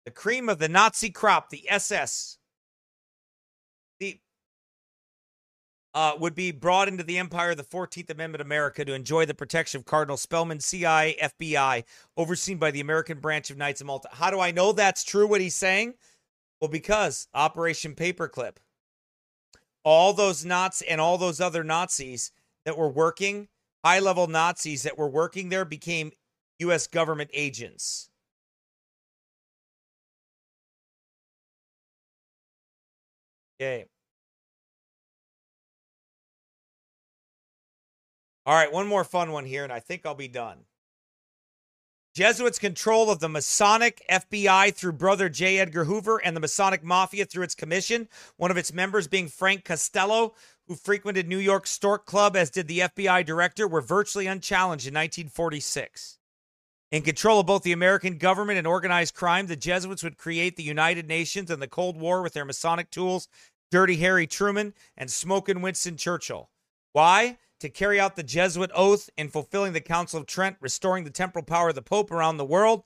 [0.06, 2.38] The cream of the Nazi crop, the SS,
[5.94, 9.34] uh, would be brought into the empire of the 14th Amendment America to enjoy the
[9.34, 10.84] protection of Cardinal Spellman, CI,
[11.22, 11.84] FBI,
[12.18, 14.10] overseen by the American branch of Knights of Malta.
[14.12, 15.94] How do I know that's true, what he's saying?
[16.60, 18.58] Well, because Operation Paperclip,
[19.84, 22.32] all those Nazis and all those other Nazis
[22.66, 23.50] that were working,
[23.86, 26.12] high level Nazis that were working there became
[26.60, 26.88] U.S.
[26.88, 28.10] government agents.
[33.62, 33.86] Okay.
[38.46, 40.60] All right, one more fun one here, and I think I'll be done.
[42.14, 45.60] Jesuits' control of the Masonic FBI through brother J.
[45.60, 48.08] Edgar Hoover and the Masonic Mafia through its commission,
[48.38, 50.36] one of its members being Frank Costello,
[50.68, 54.94] who frequented New York's Stork Club, as did the FBI director, were virtually unchallenged in
[54.94, 56.20] 1946.
[56.92, 60.64] In control of both the American government and organized crime, the Jesuits would create the
[60.64, 63.28] United Nations and the Cold War with their Masonic tools,
[63.72, 66.50] Dirty Harry Truman and Smokin' Winston Churchill.
[66.92, 67.38] Why?
[67.64, 71.46] to carry out the Jesuit oath in fulfilling the Council of Trent, restoring the temporal
[71.46, 72.84] power of the Pope around the world,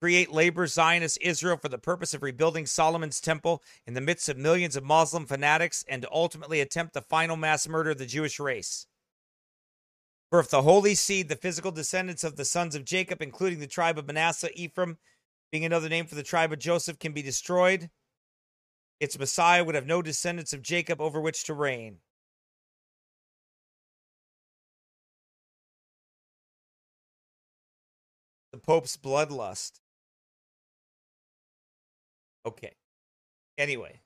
[0.00, 4.36] create labor Zionist Israel for the purpose of rebuilding Solomon's temple in the midst of
[4.38, 8.38] millions of Muslim fanatics, and to ultimately attempt the final mass murder of the Jewish
[8.38, 8.86] race.
[10.30, 13.66] For if the holy seed, the physical descendants of the sons of Jacob, including the
[13.66, 14.98] tribe of Manasseh, Ephraim,
[15.50, 17.90] being another name for the tribe of Joseph, can be destroyed,
[19.00, 21.96] its Messiah would have no descendants of Jacob over which to reign.
[28.56, 29.80] the Pope's bloodlust.
[32.46, 32.72] Okay.
[33.58, 34.00] Anyway.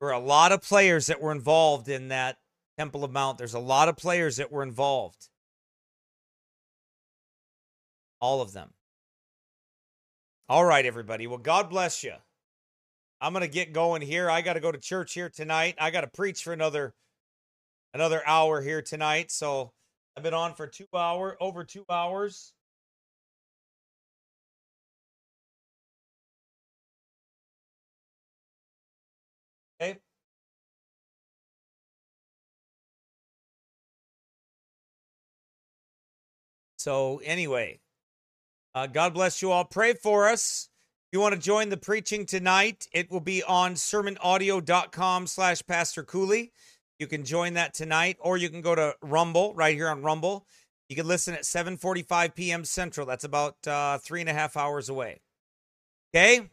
[0.00, 2.38] There were a lot of players that were involved in that
[2.78, 3.36] Temple of Mount.
[3.36, 5.28] There's a lot of players that were involved.
[8.22, 8.70] All of them.
[10.48, 11.26] All right, everybody.
[11.26, 12.14] Well, God bless you.
[13.20, 14.30] I'm going to get going here.
[14.30, 15.74] I got to go to church here tonight.
[15.78, 16.94] I got to preach for another
[17.94, 19.30] another hour here tonight.
[19.30, 19.72] So
[20.16, 22.52] I've been on for two hour over two hours.
[29.80, 29.98] Okay.
[36.78, 37.80] So anyway,
[38.74, 39.64] uh, God bless you all.
[39.64, 40.68] Pray for us.
[41.12, 46.04] If you want to join the preaching tonight, it will be on sermonaudio.com slash Pastor
[46.04, 46.52] Cooley.
[47.00, 50.44] You can join that tonight, or you can go to Rumble right here on Rumble.
[50.90, 52.62] You can listen at 7:45 p.m.
[52.66, 53.06] Central.
[53.06, 55.20] That's about uh, three and a half hours away.
[56.14, 56.50] Okay.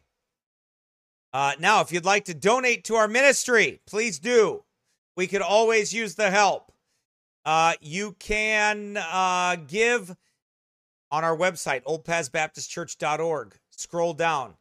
[1.34, 4.64] Uh, now, if you'd like to donate to our ministry, please do.
[5.18, 6.72] We could always use the help.
[7.44, 10.15] Uh, you can uh, give
[11.11, 13.56] on our website, oldpathsbaptistchurch.org.
[13.72, 14.53] Scroll down,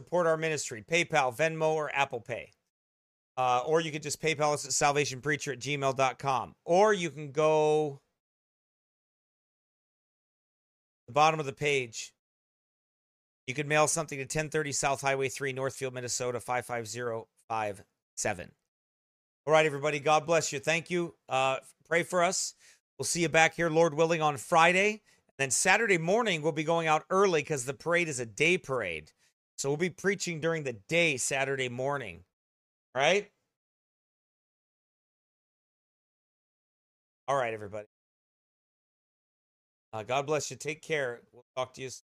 [0.00, 2.50] support our ministry, PayPal, Venmo, or Apple Pay.
[3.38, 6.56] Uh, or you could just PayPal us at salvationpreacher at gmail.com.
[6.64, 8.00] Or you can go
[11.06, 12.12] the bottom of the page.
[13.46, 18.50] You can mail something to 1030 South Highway 3, Northfield, Minnesota, 55057.
[19.46, 19.98] All right, everybody.
[20.00, 20.58] God bless you.
[20.58, 21.14] Thank you.
[21.28, 21.58] Uh,
[21.88, 22.54] pray for us.
[22.98, 24.90] We'll see you back here, Lord willing, on Friday.
[24.90, 28.58] And then Saturday morning, we'll be going out early because the parade is a day
[28.58, 29.12] parade.
[29.58, 32.24] So we'll be preaching during the day Saturday morning
[32.98, 33.30] right?
[37.28, 37.86] All right, everybody.
[39.92, 40.56] Uh, God bless you.
[40.56, 41.20] Take care.
[41.32, 42.07] We'll talk to you soon.